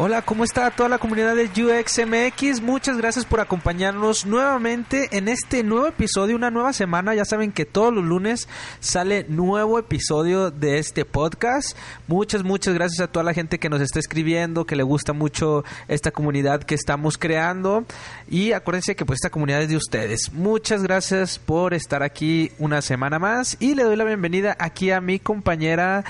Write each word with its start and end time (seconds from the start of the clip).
Hola, 0.00 0.22
¿cómo 0.22 0.44
está 0.44 0.70
toda 0.70 0.88
la 0.88 0.98
comunidad 0.98 1.34
de 1.34 1.46
UXMX? 1.46 2.62
Muchas 2.62 2.98
gracias 2.98 3.24
por 3.24 3.40
acompañarnos 3.40 4.26
nuevamente 4.26 5.08
en 5.10 5.26
este 5.26 5.64
nuevo 5.64 5.88
episodio, 5.88 6.36
una 6.36 6.52
nueva 6.52 6.72
semana. 6.72 7.16
Ya 7.16 7.24
saben 7.24 7.50
que 7.50 7.64
todos 7.64 7.92
los 7.92 8.04
lunes 8.04 8.48
sale 8.78 9.26
nuevo 9.28 9.76
episodio 9.76 10.52
de 10.52 10.78
este 10.78 11.04
podcast. 11.04 11.76
Muchas, 12.06 12.44
muchas 12.44 12.74
gracias 12.74 13.00
a 13.00 13.10
toda 13.10 13.24
la 13.24 13.34
gente 13.34 13.58
que 13.58 13.68
nos 13.68 13.80
está 13.80 13.98
escribiendo, 13.98 14.66
que 14.66 14.76
le 14.76 14.84
gusta 14.84 15.12
mucho 15.12 15.64
esta 15.88 16.12
comunidad 16.12 16.62
que 16.62 16.76
estamos 16.76 17.18
creando. 17.18 17.84
Y 18.30 18.52
acuérdense 18.52 18.94
que 18.94 19.04
pues 19.04 19.16
esta 19.16 19.30
comunidad 19.30 19.62
es 19.62 19.68
de 19.68 19.76
ustedes. 19.78 20.32
Muchas 20.32 20.84
gracias 20.84 21.40
por 21.40 21.74
estar 21.74 22.04
aquí 22.04 22.52
una 22.60 22.82
semana 22.82 23.18
más 23.18 23.56
y 23.58 23.74
le 23.74 23.82
doy 23.82 23.96
la 23.96 24.04
bienvenida 24.04 24.56
aquí 24.60 24.92
a 24.92 25.00
mi 25.00 25.18
compañera 25.18 26.04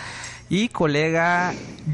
y 0.50 0.68
colega 0.68 1.52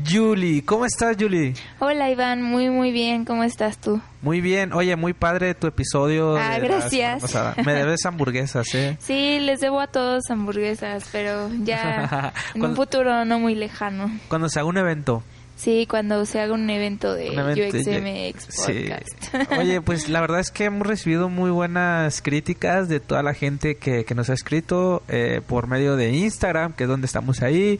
Julie. 0.08 0.64
¿Cómo 0.64 0.86
estás, 0.86 1.16
Julie? 1.18 1.54
Hola 1.78 2.10
Iván, 2.10 2.42
muy 2.42 2.70
muy 2.70 2.92
bien, 2.92 3.24
¿cómo 3.24 3.44
estás 3.44 3.78
tú? 3.78 4.00
Muy 4.22 4.40
bien. 4.40 4.72
Oye, 4.72 4.96
muy 4.96 5.12
padre 5.12 5.54
tu 5.54 5.66
episodio. 5.66 6.36
Ah, 6.36 6.54
de 6.54 6.60
la 6.60 6.76
gracias. 6.78 7.34
Me 7.64 7.74
debes 7.74 8.04
hamburguesas, 8.06 8.74
¿eh? 8.74 8.96
Sí, 9.00 9.38
les 9.40 9.60
debo 9.60 9.80
a 9.80 9.86
todos 9.86 10.22
hamburguesas, 10.30 11.04
pero 11.12 11.50
ya 11.62 12.32
en 12.54 12.64
un 12.64 12.76
futuro 12.76 13.24
no 13.24 13.38
muy 13.38 13.54
lejano. 13.54 14.10
Cuando 14.28 14.48
se 14.48 14.60
haga 14.60 14.68
un 14.68 14.78
evento. 14.78 15.22
Sí, 15.56 15.86
cuando 15.88 16.26
se 16.26 16.40
haga 16.40 16.52
un 16.52 16.68
evento 16.68 17.14
de 17.14 17.30
Un 17.30 17.38
evento 17.38 17.78
UXMX 17.78 18.46
Sí. 18.50 18.88
Podcast. 18.88 19.52
Oye, 19.58 19.80
pues 19.80 20.08
la 20.08 20.20
verdad 20.20 20.40
es 20.40 20.50
que 20.50 20.64
hemos 20.64 20.84
recibido 20.84 21.28
muy 21.28 21.50
buenas 21.50 22.22
críticas 22.22 22.88
de 22.88 22.98
toda 22.98 23.22
la 23.22 23.34
gente 23.34 23.76
que, 23.76 24.04
que 24.04 24.14
nos 24.16 24.30
ha 24.30 24.32
escrito 24.32 25.04
eh, 25.08 25.42
por 25.46 25.68
medio 25.68 25.94
de 25.94 26.10
Instagram, 26.12 26.72
que 26.72 26.84
es 26.84 26.88
donde 26.88 27.06
estamos 27.06 27.40
ahí, 27.40 27.78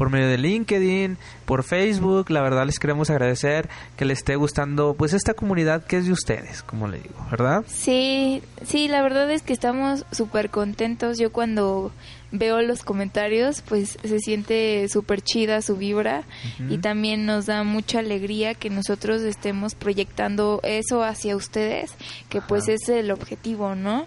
por 0.00 0.08
medio 0.08 0.28
de 0.28 0.38
LinkedIn, 0.38 1.18
por 1.44 1.62
Facebook. 1.62 2.30
La 2.30 2.40
verdad 2.40 2.64
les 2.64 2.78
queremos 2.78 3.10
agradecer 3.10 3.68
que 3.98 4.06
les 4.06 4.20
esté 4.20 4.34
gustando 4.34 4.94
pues 4.94 5.12
esta 5.12 5.34
comunidad 5.34 5.84
que 5.84 5.98
es 5.98 6.06
de 6.06 6.12
ustedes, 6.12 6.62
como 6.62 6.88
le 6.88 7.00
digo, 7.00 7.26
¿verdad? 7.30 7.64
Sí, 7.66 8.40
sí, 8.64 8.88
la 8.88 9.02
verdad 9.02 9.30
es 9.30 9.42
que 9.42 9.52
estamos 9.52 10.06
súper 10.10 10.48
contentos. 10.48 11.18
Yo 11.18 11.32
cuando 11.32 11.92
veo 12.32 12.62
los 12.62 12.82
comentarios, 12.82 13.60
pues 13.60 13.98
se 14.02 14.18
siente 14.20 14.88
súper 14.88 15.20
chida 15.20 15.60
su 15.60 15.76
vibra 15.76 16.22
y 16.70 16.78
también 16.78 17.26
nos 17.26 17.44
da 17.44 17.62
mucha 17.62 17.98
alegría 17.98 18.54
que 18.54 18.70
nosotros 18.70 19.20
estemos 19.20 19.74
proyectando 19.74 20.60
eso 20.62 21.04
hacia 21.04 21.36
ustedes, 21.36 21.92
que 22.30 22.40
pues 22.40 22.68
es 22.68 22.88
el 22.88 23.10
objetivo, 23.10 23.74
¿no? 23.74 24.06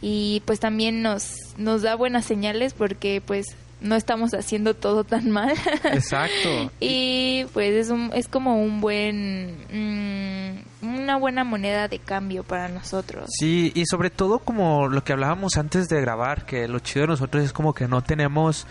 Y 0.00 0.42
pues 0.46 0.60
también 0.60 1.02
nos, 1.02 1.34
nos 1.56 1.82
da 1.82 1.96
buenas 1.96 2.26
señales 2.26 2.74
porque 2.74 3.20
pues 3.24 3.56
no 3.82 3.96
estamos 3.96 4.32
haciendo 4.32 4.74
todo 4.74 5.04
tan 5.04 5.30
mal. 5.30 5.54
Exacto. 5.84 6.70
Y 6.80 7.44
pues 7.52 7.72
es, 7.72 7.90
un, 7.90 8.10
es 8.14 8.28
como 8.28 8.62
un 8.62 8.80
buen, 8.80 9.56
mm, 9.72 10.86
una 10.86 11.16
buena 11.16 11.44
moneda 11.44 11.88
de 11.88 11.98
cambio 11.98 12.44
para 12.44 12.68
nosotros. 12.68 13.28
Sí, 13.38 13.72
y 13.74 13.86
sobre 13.86 14.10
todo 14.10 14.38
como 14.40 14.88
lo 14.88 15.04
que 15.04 15.12
hablábamos 15.12 15.56
antes 15.56 15.88
de 15.88 16.00
grabar, 16.00 16.44
que 16.44 16.68
lo 16.68 16.78
chido 16.80 17.02
de 17.02 17.08
nosotros 17.08 17.44
es 17.44 17.52
como 17.52 17.74
que 17.74 17.88
no 17.88 18.02
tenemos 18.02 18.66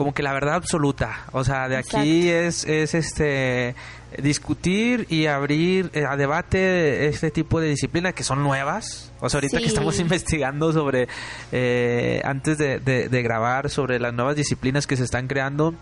como 0.00 0.14
que 0.14 0.22
la 0.22 0.32
verdad 0.32 0.54
absoluta. 0.54 1.26
O 1.32 1.44
sea, 1.44 1.68
de 1.68 1.76
aquí 1.76 2.30
es, 2.30 2.64
es 2.64 2.94
este 2.94 3.74
discutir 4.16 5.06
y 5.10 5.26
abrir 5.26 5.90
eh, 5.92 6.06
a 6.08 6.16
debate 6.16 7.06
este 7.08 7.30
tipo 7.30 7.60
de 7.60 7.68
disciplinas 7.68 8.14
que 8.14 8.24
son 8.24 8.42
nuevas. 8.42 9.12
O 9.20 9.28
sea, 9.28 9.36
ahorita 9.38 9.58
Sí. 9.58 9.64
que 9.64 9.68
estamos 9.68 10.00
investigando 10.00 10.72
sobre, 10.72 11.06
eh, 11.52 12.22
antes 12.24 12.56
de, 12.56 12.78
de- 12.80 13.10
de 13.10 13.22
grabar, 13.22 13.68
sobre 13.68 14.00
las 14.00 14.14
nuevas 14.14 14.36
disciplinas 14.36 14.86
que 14.86 14.96
se 14.96 15.04
están 15.04 15.26
creando 15.28 15.74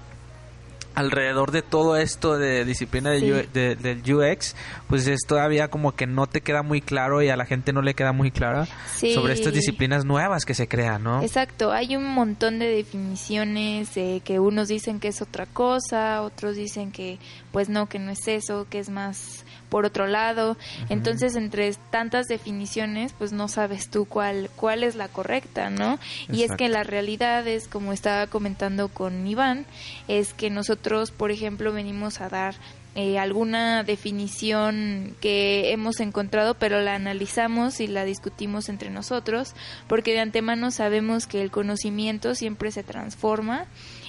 alrededor 0.98 1.50
de 1.52 1.62
todo 1.62 1.96
esto 1.96 2.36
de 2.38 2.64
disciplina 2.64 3.10
de 3.10 3.20
Sí. 3.20 3.32
U- 3.32 3.46
de- 3.52 3.76
del 3.76 4.02
UX, 4.14 4.54
pues 4.88 5.06
es 5.06 5.20
todavía 5.26 5.68
como 5.68 5.94
que 5.94 6.06
no 6.06 6.26
te 6.26 6.40
queda 6.40 6.62
muy 6.62 6.80
claro 6.80 7.22
y 7.22 7.28
a 7.28 7.36
la 7.36 7.44
gente 7.46 7.72
no 7.72 7.82
le 7.82 7.94
queda 7.94 8.12
muy 8.12 8.30
clara 8.30 8.66
Sí. 8.96 9.14
sobre 9.14 9.32
estas 9.34 9.52
disciplinas 9.52 10.04
nuevas 10.04 10.44
que 10.44 10.54
se 10.54 10.66
crean, 10.68 11.04
¿no? 11.04 11.22
Exacto, 11.22 11.72
hay 11.72 11.96
un 11.96 12.04
montón 12.04 12.58
de 12.58 12.66
definiciones 12.68 13.96
eh, 13.96 14.20
que 14.24 14.38
unos 14.40 14.68
dicen 14.68 15.00
que 15.00 15.08
es 15.08 15.22
otra 15.22 15.46
cosa, 15.46 16.22
otros 16.22 16.56
dicen 16.56 16.90
que 16.92 17.18
pues 17.52 17.68
no, 17.68 17.88
que 17.88 17.98
no 17.98 18.10
es 18.10 18.26
eso, 18.28 18.66
que 18.68 18.78
es 18.78 18.88
más 18.90 19.44
por 19.68 19.84
otro 19.84 20.06
lado. 20.06 20.56
Entonces, 20.88 21.36
entre 21.36 21.72
tantas 21.90 22.26
definiciones, 22.26 23.12
pues 23.12 23.32
no 23.32 23.48
sabes 23.48 23.88
tú 23.90 24.04
cuál 24.04 24.50
cuál 24.56 24.82
es 24.84 24.94
la 24.94 25.08
correcta, 25.08 25.70
¿no? 25.70 25.98
Y 26.30 26.42
es 26.42 26.52
que 26.52 26.68
la 26.68 26.82
realidad 26.82 27.46
es 27.46 27.68
como 27.68 27.92
estaba 27.92 28.26
comentando 28.26 28.88
con 28.88 29.26
Iván, 29.26 29.66
es 30.08 30.34
que 30.34 30.50
nosotros, 30.50 31.10
por 31.10 31.30
ejemplo, 31.30 31.72
venimos 31.72 32.20
a 32.20 32.28
dar 32.28 32.54
eh, 32.94 33.16
alguna 33.16 33.84
definición 33.84 35.14
que 35.20 35.70
hemos 35.72 36.00
encontrado, 36.00 36.54
pero 36.54 36.80
la 36.80 36.96
analizamos 36.96 37.78
y 37.78 37.86
la 37.86 38.04
discutimos 38.04 38.68
entre 38.68 38.90
nosotros, 38.90 39.54
porque 39.86 40.12
de 40.14 40.20
antemano 40.20 40.72
sabemos 40.72 41.28
que 41.28 41.42
el 41.42 41.52
conocimiento 41.52 42.34
siempre 42.34 42.72
se 42.72 42.82
transforma 42.82 43.66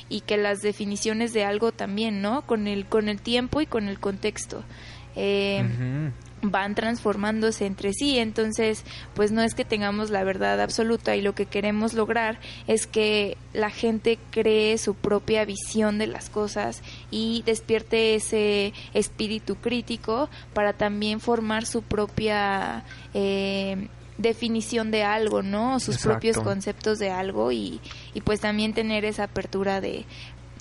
y 0.10 0.22
que 0.22 0.38
las 0.38 0.62
definiciones 0.62 1.34
de 1.34 1.46
algo 1.46 1.72
también, 1.72 2.24
¿no? 2.24 2.42
Con 2.48 2.68
el 2.68 2.88
con 2.88 3.10
el 3.10 3.22
tiempo 3.22 3.62
y 3.62 3.68
con 3.68 3.88
el 3.88 4.00
contexto. 4.00 4.64
Eh, 5.22 6.12
van 6.42 6.74
transformándose 6.74 7.66
entre 7.66 7.92
sí, 7.94 8.18
entonces 8.18 8.86
pues 9.14 9.32
no 9.32 9.42
es 9.42 9.54
que 9.54 9.66
tengamos 9.66 10.10
la 10.10 10.24
verdad 10.24 10.62
absoluta 10.62 11.18
y 11.18 11.22
lo 11.22 11.36
que 11.36 11.46
queremos 11.46 11.94
lograr 11.94 12.40
es 12.68 12.88
que 12.88 13.36
la 13.52 13.70
gente 13.70 14.18
cree 14.32 14.78
su 14.78 14.96
propia 14.96 15.44
visión 15.44 15.98
de 15.98 16.08
las 16.08 16.30
cosas 16.30 16.82
y 17.12 17.44
despierte 17.46 18.16
ese 18.16 18.74
espíritu 18.94 19.56
crítico 19.56 20.30
para 20.54 20.72
también 20.72 21.20
formar 21.20 21.66
su 21.66 21.82
propia 21.82 22.86
eh, 23.14 23.90
definición 24.18 24.92
de 24.92 25.04
algo, 25.04 25.42
¿no? 25.42 25.80
Sus 25.82 25.96
Exacto. 25.96 26.12
propios 26.12 26.40
conceptos 26.40 27.00
de 27.00 27.10
algo 27.10 27.52
y, 27.52 27.82
y 28.14 28.22
pues 28.22 28.40
también 28.40 28.74
tener 28.74 29.04
esa 29.04 29.26
apertura 29.26 29.82
de 29.82 30.06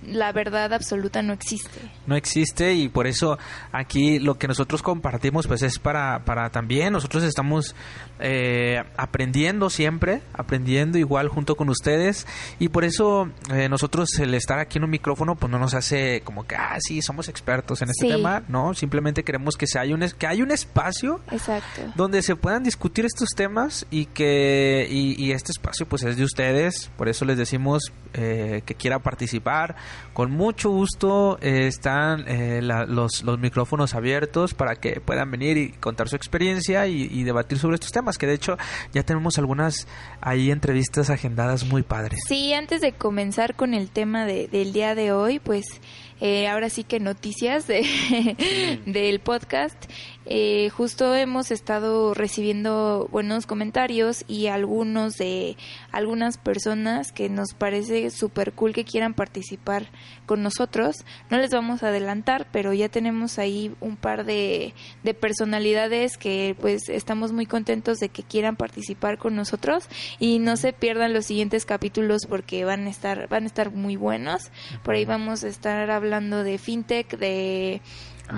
la 0.07 0.33
verdad 0.33 0.73
absoluta 0.73 1.23
no 1.23 1.33
existe. 1.33 1.81
no 2.07 2.15
existe 2.17 2.75
y 2.75 2.89
por 2.89 3.07
eso 3.07 3.39
aquí 3.73 4.19
lo 4.19 4.39
que 4.39 4.47
nosotros 4.49 4.83
compartimos 4.83 5.47
pues 5.47 5.63
es 5.63 5.79
para, 5.79 6.25
para 6.25 6.51
también 6.51 6.93
nosotros 6.93 7.25
estamos 7.25 7.75
eh, 8.21 8.83
aprendiendo 8.97 9.71
siempre 9.71 10.23
aprendiendo 10.33 10.99
igual 10.99 11.29
junto 11.29 11.57
con 11.57 11.69
ustedes 11.69 12.27
y 12.59 12.69
por 12.69 12.85
eso 12.85 13.29
eh, 13.53 13.69
nosotros 13.69 14.09
el 14.19 14.35
estar 14.35 14.59
aquí 14.59 14.79
en 14.79 14.85
un 14.85 14.91
micrófono 14.91 15.35
pues 15.35 15.51
no 15.51 15.59
nos 15.59 15.75
hace 15.75 16.21
como 16.25 16.47
que 16.47 16.55
ah 16.57 16.77
sí 16.81 17.03
somos 17.03 17.29
expertos 17.29 17.83
en 17.83 17.91
este 17.91 18.07
Sí. 18.07 18.13
tema 18.13 18.45
no 18.49 18.75
simplemente 18.75 19.25
queremos 19.25 19.57
que 19.57 19.67
se 19.67 19.79
haya 19.81 19.95
un 19.95 20.05
que 20.17 20.27
haya 20.29 20.43
un 20.45 20.53
espacio 20.53 21.21
Exacto. 21.33 21.83
donde 21.97 22.23
se 22.23 22.37
puedan 22.37 22.63
discutir 22.63 23.05
estos 23.05 23.31
temas 23.37 23.87
y 23.91 24.07
que 24.07 24.87
y, 24.89 25.21
y 25.23 25.33
este 25.33 25.51
espacio 25.53 25.87
pues 25.87 26.05
es 26.05 26.17
de 26.17 26.23
ustedes 26.25 26.91
por 26.97 27.09
eso 27.09 27.25
les 27.25 27.37
decimos 27.37 27.83
eh, 28.15 28.63
que 28.65 28.75
quiera 28.75 29.01
participar 29.01 29.77
con 30.13 30.31
mucho 30.31 30.71
gusto 30.71 31.39
eh, 31.41 31.67
están 31.67 32.25
eh, 32.29 32.61
la- 32.63 32.87
los, 32.87 33.23
los 33.23 33.39
micrófonos 33.39 33.95
abiertos 33.95 34.55
para 34.55 34.77
que 34.77 35.01
puedan 35.01 35.31
venir 35.31 35.57
y 35.57 35.73
contar 35.73 36.09
su 36.09 36.17
experiencia 36.17 36.87
y, 36.87 37.03
y 37.11 37.23
debatir 37.25 37.59
sobre 37.59 37.75
estos 37.77 37.93
temas 37.93 38.19
que 38.19 38.27
de 38.27 38.35
hecho 38.35 38.57
ya 38.93 39.03
tenemos 39.03 39.39
algunas 39.39 39.87
ahí 40.21 40.51
entrevistas 40.51 41.11
agendadas 41.11 41.65
muy 41.65 41.83
padres 41.83 42.21
Sí, 42.27 42.53
antes 42.53 42.81
de 42.81 42.93
comenzar 42.93 43.55
con 43.55 43.75
el 43.75 43.91
tema 43.91 44.25
de- 44.25 44.49
del 44.49 44.73
día 44.73 44.95
de 44.95 45.13
hoy, 45.13 45.39
pues 45.39 45.65
eh, 46.21 46.49
ahora 46.49 46.69
sí 46.69 46.83
que 46.83 46.99
noticias 46.99 47.67
de, 47.69 47.87
del 48.87 49.21
podcast. 49.21 49.77
Eh, 50.31 50.69
justo 50.69 51.15
hemos 51.15 51.51
estado 51.51 52.13
recibiendo 52.13 53.09
buenos 53.11 53.47
comentarios 53.47 54.27
y 54.29 54.49
algunos 54.49 55.15
de 55.15 55.57
algunas 55.91 56.37
personas 56.37 57.13
que 57.13 57.31
nos 57.31 57.55
parece 57.55 58.11
súper 58.11 58.53
cool 58.53 58.75
que 58.75 58.85
quieran 58.85 59.15
participar 59.15 59.87
con 60.27 60.43
nosotros. 60.43 60.97
No 61.31 61.39
les 61.39 61.51
vamos 61.51 61.83
a 61.83 61.89
adelantar, 61.89 62.47
pero 62.53 62.75
ya 62.75 62.91
tenemos 62.91 63.39
ahí 63.39 63.75
un 63.81 63.97
par 63.97 64.27
de, 64.27 64.75
de 65.03 65.15
personalidades 65.15 66.19
que 66.19 66.55
pues 66.61 66.91
estamos 66.91 67.33
muy 67.33 67.47
contentos 67.47 67.99
de 67.99 68.11
que 68.11 68.23
quieran 68.23 68.57
participar 68.57 69.17
con 69.17 69.35
nosotros 69.35 69.89
y 70.19 70.41
no 70.41 70.59
se 70.59 70.75
pierdan 70.75 71.15
los 71.15 71.25
siguientes 71.25 71.65
capítulos 71.65 72.27
porque 72.29 72.67
van 72.67 72.87
a 72.87 72.91
estar 72.91 73.29
van 73.31 73.45
a 73.45 73.47
estar 73.47 73.73
muy 73.73 73.97
buenos. 73.97 74.51
Por 74.83 74.95
ahí 74.95 75.07
vamos 75.07 75.43
a 75.43 75.49
estar 75.49 75.91
hablando 75.91 76.45
de 76.45 76.59
fintech, 76.59 77.17
de 77.17 77.81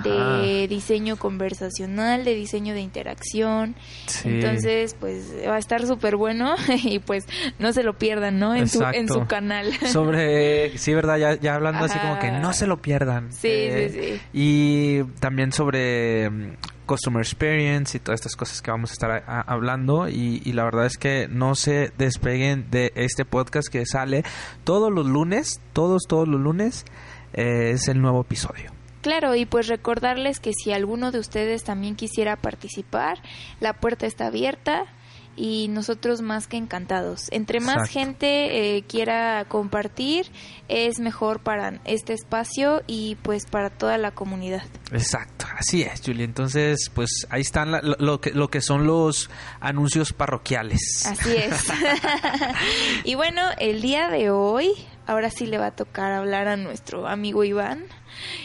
de 0.03 0.67
diseño 0.67 1.15
conversacional, 1.17 2.23
de 2.25 2.33
diseño 2.35 2.73
de 2.73 2.81
interacción. 2.81 3.75
Sí. 4.07 4.29
Entonces, 4.29 4.95
pues 4.99 5.33
va 5.47 5.55
a 5.55 5.59
estar 5.59 5.85
súper 5.85 6.15
bueno 6.15 6.55
y 6.83 6.99
pues 6.99 7.25
no 7.59 7.73
se 7.73 7.83
lo 7.83 7.97
pierdan, 7.97 8.39
¿no? 8.39 8.55
En 8.55 8.67
su, 8.67 8.81
en 8.83 9.07
su 9.07 9.25
canal. 9.27 9.71
Sobre, 9.87 10.77
sí, 10.77 10.93
¿verdad? 10.93 11.17
Ya, 11.17 11.35
ya 11.39 11.55
hablando 11.55 11.85
así 11.85 11.97
como 11.99 12.19
que 12.19 12.31
no 12.31 12.53
se 12.53 12.67
lo 12.67 12.81
pierdan. 12.81 13.31
Sí, 13.33 13.47
Eh, 13.51 13.89
sí, 13.91 13.99
sí. 13.99 14.21
Y 14.33 15.03
también 15.19 15.51
sobre 15.51 16.29
mm, 16.29 16.53
Customer 16.85 17.21
Experience 17.21 17.97
y 17.97 17.99
todas 17.99 18.19
estas 18.21 18.35
cosas 18.35 18.61
que 18.61 18.71
vamos 18.71 18.91
a 18.91 18.93
estar 18.93 19.11
a- 19.11 19.23
a- 19.27 19.41
hablando. 19.41 20.07
Y, 20.09 20.41
y 20.45 20.53
la 20.53 20.63
verdad 20.63 20.85
es 20.85 20.97
que 20.97 21.27
no 21.29 21.55
se 21.55 21.91
despeguen 21.97 22.69
de 22.71 22.91
este 22.95 23.25
podcast 23.25 23.67
que 23.69 23.85
sale 23.85 24.23
todos 24.63 24.91
los 24.91 25.05
lunes, 25.05 25.59
todos, 25.73 26.03
todos 26.07 26.27
los 26.27 26.39
lunes. 26.39 26.85
eh, 27.33 27.71
es 27.73 27.87
el 27.87 28.01
nuevo 28.01 28.21
episodio. 28.21 28.71
Claro, 29.01 29.35
y 29.35 29.45
pues 29.45 29.67
recordarles 29.67 30.39
que 30.39 30.51
si 30.53 30.71
alguno 30.71 31.11
de 31.11 31.19
ustedes 31.19 31.63
también 31.63 31.95
quisiera 31.95 32.35
participar, 32.35 33.19
la 33.59 33.73
puerta 33.73 34.05
está 34.05 34.27
abierta 34.27 34.85
y 35.37 35.69
nosotros 35.69 36.21
más 36.21 36.45
que 36.47 36.57
encantados. 36.57 37.27
Entre 37.31 37.61
más 37.61 37.75
Exacto. 37.77 37.93
gente 37.93 38.75
eh, 38.77 38.83
quiera 38.83 39.45
compartir, 39.47 40.27
es 40.67 40.99
mejor 40.99 41.39
para 41.39 41.79
este 41.85 42.11
espacio 42.13 42.83
y 42.85 43.15
pues 43.23 43.45
para 43.45 43.69
toda 43.69 43.97
la 43.97 44.11
comunidad. 44.11 44.63
Exacto, 44.91 45.45
así 45.57 45.83
es, 45.83 46.01
Julie. 46.05 46.25
Entonces, 46.25 46.91
pues 46.93 47.25
ahí 47.29 47.41
están 47.41 47.71
la- 47.71 47.81
lo, 47.81 47.95
lo 47.97 48.19
que, 48.21 48.31
lo 48.31 48.49
que 48.49 48.59
son 48.61 48.85
los 48.85 49.29
anuncios 49.61 50.11
parroquiales. 50.11 51.05
Así 51.07 51.31
es. 51.33 51.63
y 53.03 53.15
bueno, 53.15 53.41
el 53.57 53.81
día 53.81 54.09
de 54.09 54.29
hoy, 54.29 54.71
ahora 55.07 55.29
sí 55.29 55.45
le 55.47 55.57
va 55.57 55.67
a 55.67 55.71
tocar 55.75 56.11
hablar 56.11 56.47
a 56.49 56.57
nuestro 56.57 57.07
amigo 57.07 57.43
Iván, 57.43 57.85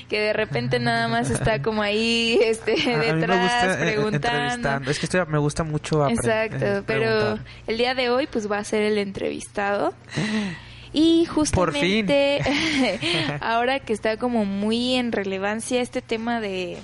que 0.09 0.21
de 0.21 0.33
repente 0.33 0.79
nada 0.79 1.09
más 1.09 1.31
está 1.31 1.63
como 1.63 1.83
ahí 1.83 2.39
este, 2.43 2.75
detrás 2.75 3.41
gusta, 3.41 3.75
eh, 3.75 3.93
preguntando. 3.95 4.91
Es 4.91 4.99
que 4.99 5.07
estoy- 5.07 5.27
me 5.27 5.39
gusta 5.39 5.65
mucho 5.65 6.09
Exacto, 6.09 6.65
eh, 6.65 6.83
pero 6.87 7.39
el 7.67 7.77
día 7.79 7.95
de 7.95 8.11
hoy 8.11 8.27
pues 8.27 8.51
va 8.51 8.59
a 8.59 8.65
ser 8.65 8.83
el 8.83 8.99
entrevistado. 8.99 9.95
Y 10.93 11.27
Por 11.53 11.73
fin. 11.73 12.07
justamente 12.07 12.41
ahora 13.41 13.81
que 13.81 13.93
está 13.93 14.17
como 14.17 14.45
muy 14.45 14.95
en 14.95 15.13
relevancia 15.13 15.81
este 15.83 16.01
tema 16.01 16.41
de 16.41 16.79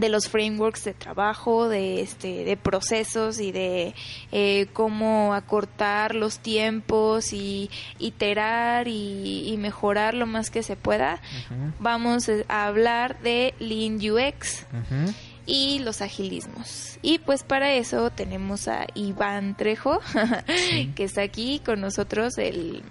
de 0.00 0.08
los 0.08 0.28
frameworks 0.28 0.84
de 0.84 0.94
trabajo, 0.94 1.68
de 1.68 2.00
este, 2.00 2.44
de 2.44 2.56
procesos 2.56 3.38
y 3.38 3.52
de 3.52 3.94
eh, 4.32 4.66
cómo 4.72 5.34
acortar 5.34 6.14
los 6.14 6.38
tiempos 6.38 7.32
y 7.32 7.70
iterar 7.98 8.88
y, 8.88 9.48
y 9.48 9.56
mejorar 9.56 10.14
lo 10.14 10.26
más 10.26 10.50
que 10.50 10.62
se 10.62 10.76
pueda. 10.76 11.20
Vamos 11.78 12.30
a 12.48 12.66
hablar 12.66 13.20
de 13.20 13.54
Lean 13.58 13.96
UX 13.96 14.66
y 15.46 15.80
los 15.80 16.00
agilismos. 16.00 16.98
Y 17.02 17.18
pues 17.18 17.42
para 17.42 17.72
eso 17.74 18.10
tenemos 18.10 18.68
a 18.68 18.86
Iván 18.94 19.56
Trejo, 19.56 20.00
que 20.94 21.04
está 21.04 21.22
aquí 21.22 21.60
con 21.64 21.80
nosotros, 21.80 22.38
el, 22.38 22.82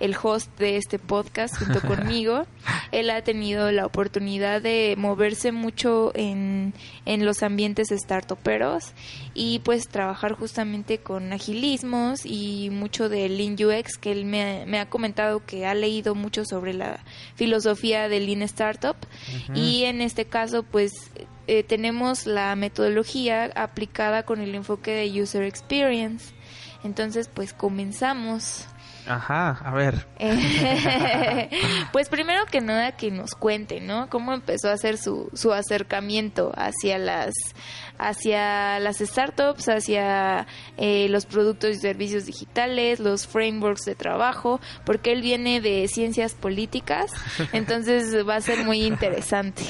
el 0.00 0.16
host 0.20 0.56
de 0.58 0.76
este 0.76 0.98
podcast 0.98 1.56
junto 1.56 1.80
conmigo. 1.86 2.46
Él 2.92 3.10
ha 3.10 3.22
tenido 3.22 3.70
la 3.72 3.86
oportunidad 3.86 4.62
de 4.62 4.94
moverse 4.96 5.52
mucho 5.52 6.12
en, 6.14 6.74
en 7.04 7.24
los 7.24 7.42
ambientes 7.42 7.88
startuperos 7.88 8.92
y 9.34 9.60
pues 9.60 9.88
trabajar 9.88 10.32
justamente 10.32 10.98
con 10.98 11.32
agilismos 11.32 12.24
y 12.24 12.70
mucho 12.70 13.08
de 13.08 13.28
Lean 13.28 13.54
UX, 13.54 13.98
que 13.98 14.12
él 14.12 14.24
me, 14.24 14.64
me 14.66 14.78
ha 14.78 14.88
comentado 14.88 15.44
que 15.44 15.66
ha 15.66 15.74
leído 15.74 16.14
mucho 16.14 16.44
sobre 16.44 16.74
la 16.74 17.00
filosofía 17.34 18.08
de 18.08 18.20
Lean 18.20 18.42
Startup 18.42 18.96
y 19.54 19.84
en 19.84 20.00
este 20.00 20.24
caso 20.26 20.62
pues 20.62 20.92
eh, 21.46 21.62
tenemos 21.62 22.26
la 22.26 22.54
metodología 22.56 23.50
aplicada 23.54 24.24
con 24.24 24.42
el 24.42 24.54
enfoque 24.54 24.90
de 24.90 25.22
user 25.22 25.44
experience. 25.44 26.34
Entonces, 26.84 27.30
pues 27.32 27.54
comenzamos. 27.54 28.66
Ajá, 29.08 29.58
a 29.64 29.72
ver. 29.72 30.06
Pues 31.92 32.08
primero 32.08 32.44
que 32.46 32.60
nada 32.60 32.92
que 32.92 33.10
nos 33.10 33.34
cuente, 33.34 33.80
¿no? 33.80 34.08
Cómo 34.10 34.32
empezó 34.32 34.68
a 34.68 34.72
hacer 34.72 34.98
su, 34.98 35.30
su 35.32 35.52
acercamiento 35.52 36.52
hacia 36.54 36.98
las 36.98 37.32
hacia 37.98 38.78
las 38.78 38.98
startups, 38.98 39.68
hacia 39.68 40.46
eh, 40.76 41.08
los 41.08 41.26
productos 41.26 41.70
y 41.70 41.78
servicios 41.80 42.26
digitales, 42.26 43.00
los 43.00 43.26
frameworks 43.26 43.84
de 43.84 43.94
trabajo, 43.94 44.60
porque 44.84 45.12
él 45.12 45.20
viene 45.20 45.60
de 45.60 45.88
ciencias 45.88 46.34
políticas, 46.34 47.10
entonces 47.52 48.14
va 48.26 48.36
a 48.36 48.40
ser 48.40 48.64
muy 48.64 48.84
interesante. 48.84 49.64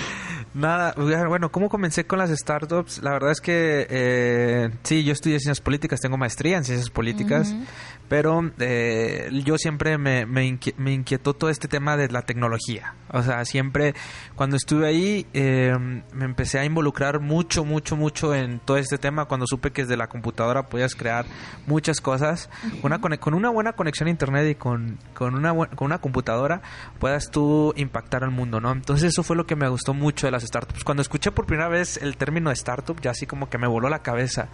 Nada, 0.58 0.92
bueno, 1.28 1.52
¿cómo 1.52 1.68
comencé 1.68 2.04
con 2.04 2.18
las 2.18 2.30
startups? 2.30 3.00
La 3.00 3.12
verdad 3.12 3.30
es 3.30 3.40
que 3.40 3.86
eh, 3.88 4.70
sí, 4.82 5.04
yo 5.04 5.12
estudié 5.12 5.38
ciencias 5.38 5.60
políticas, 5.60 6.00
tengo 6.00 6.16
maestría 6.16 6.56
en 6.56 6.64
ciencias 6.64 6.90
políticas, 6.90 7.54
pero 8.08 8.40
eh, 8.58 9.28
yo 9.44 9.56
siempre 9.56 9.98
me, 9.98 10.26
me, 10.26 10.44
inqui- 10.48 10.74
me 10.76 10.92
inquietó 10.92 11.32
todo 11.34 11.48
este 11.48 11.68
tema 11.68 11.96
de 11.96 12.08
la 12.08 12.22
tecnología. 12.22 12.94
O 13.12 13.22
sea, 13.22 13.44
siempre 13.44 13.94
cuando 14.34 14.56
estuve 14.56 14.88
ahí 14.88 15.26
eh, 15.32 15.72
me 16.12 16.24
empecé 16.24 16.58
a 16.58 16.64
involucrar 16.64 17.20
mucho, 17.20 17.64
mucho, 17.64 17.94
mucho 17.94 18.34
en 18.34 18.58
todo 18.58 18.78
este 18.78 18.98
tema. 18.98 19.26
Cuando 19.26 19.46
supe 19.46 19.70
que 19.70 19.82
desde 19.82 19.96
la 19.96 20.08
computadora 20.08 20.68
podías 20.68 20.96
crear 20.96 21.24
muchas 21.68 22.00
cosas, 22.00 22.50
una 22.82 23.00
cone- 23.00 23.18
con 23.20 23.34
una 23.34 23.50
buena 23.50 23.74
conexión 23.74 24.08
a 24.08 24.10
internet 24.10 24.50
y 24.50 24.54
con, 24.56 24.98
con, 25.14 25.36
una, 25.36 25.54
con 25.54 25.86
una 25.86 25.98
computadora 25.98 26.62
puedas 26.98 27.30
tú 27.30 27.72
impactar 27.76 28.24
al 28.24 28.32
mundo, 28.32 28.60
¿no? 28.60 28.72
Entonces 28.72 29.10
eso 29.12 29.22
fue 29.22 29.36
lo 29.36 29.46
que 29.46 29.54
me 29.54 29.68
gustó 29.68 29.94
mucho 29.94 30.26
de 30.26 30.32
las 30.32 30.47
startups. 30.48 30.82
Cuando 30.84 31.02
escuché 31.02 31.30
por 31.30 31.46
primera 31.46 31.68
vez 31.68 31.96
el 31.98 32.16
término 32.16 32.50
startup, 32.50 33.00
ya 33.00 33.12
así 33.12 33.26
como 33.26 33.48
que 33.48 33.58
me 33.58 33.66
voló 33.66 33.88
la 33.88 34.00
cabeza. 34.00 34.48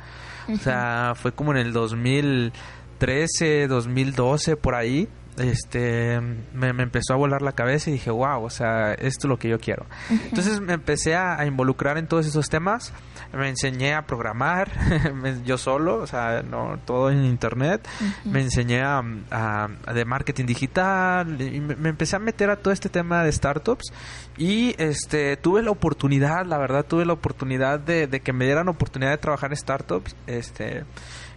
O 0.53 0.57
sea, 0.59 1.15
fue 1.15 1.33
como 1.33 1.53
en 1.53 1.59
el 1.59 1.73
2013, 1.73 3.67
2012, 3.67 4.57
por 4.57 4.75
ahí. 4.75 5.09
Este, 5.39 6.21
me, 6.53 6.73
me 6.73 6.85
empezó 6.85 7.13
a 7.13 7.17
volar 7.17 7.43
la 7.43 7.53
cabeza 7.53 7.91
y 7.91 7.95
dije, 7.95 8.11
wow, 8.11 8.45
o 8.45 8.51
sea, 8.51 8.93
esto 8.95 9.27
es 9.27 9.29
lo 9.29 9.39
que 9.39 9.49
yo 9.49 9.59
quiero. 9.59 9.85
Entonces 10.11 10.61
me 10.61 10.75
empecé 10.75 11.17
a, 11.17 11.39
a 11.41 11.47
involucrar 11.47 11.99
en 11.99 12.07
todos 12.07 12.27
esos 12.27 12.49
temas. 12.49 12.93
Me 13.33 13.49
enseñé 13.49 13.95
a 13.95 14.07
programar 14.07 14.71
yo 15.45 15.59
solo, 15.59 15.97
o 15.97 16.07
sea, 16.07 16.43
no 16.43 16.79
todo 16.85 17.11
en 17.11 17.25
internet. 17.25 17.87
Me 18.25 18.41
enseñé 18.43 18.83
a, 18.83 19.03
a- 19.31 19.69
a 19.87 19.93
de 19.93 20.05
marketing 20.05 20.45
digital 20.47 21.41
y 21.41 21.61
me, 21.61 21.75
me 21.75 21.89
empecé 21.89 22.15
a 22.17 22.21
meter 22.21 22.51
a 22.51 22.57
todo 22.57 22.73
este 22.73 22.89
tema 22.89 23.25
de 23.25 23.33
startups 23.33 23.93
y 24.37 24.75
este 24.79 25.37
tuve 25.37 25.63
la 25.63 25.71
oportunidad, 25.71 26.45
la 26.47 26.59
verdad 26.59 26.85
tuve 26.85 27.05
la 27.07 27.13
oportunidad 27.13 27.81
de, 27.81 28.07
de 28.07 28.21
que 28.21 28.33
me 28.33 28.45
dieran 28.45 28.69
oportunidad 28.69 29.11
de 29.11 29.19
trabajar 29.19 29.51
en 29.51 29.57
startups. 29.57 30.15
Este, 30.27 30.85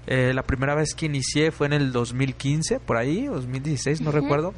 eh, 0.08 0.34
la 0.34 0.44
primera 0.44 0.74
vez 0.74 0.96
que 0.96 1.06
inicié 1.06 1.52
fue 1.52 1.68
en 1.68 1.74
el 1.74 1.92
2015, 1.92 2.80
por 2.80 2.98
ahí, 2.98 3.26
2016, 3.26 4.02
no 4.02 4.10
Ujú. 4.10 4.20
recuerdo 4.20 4.54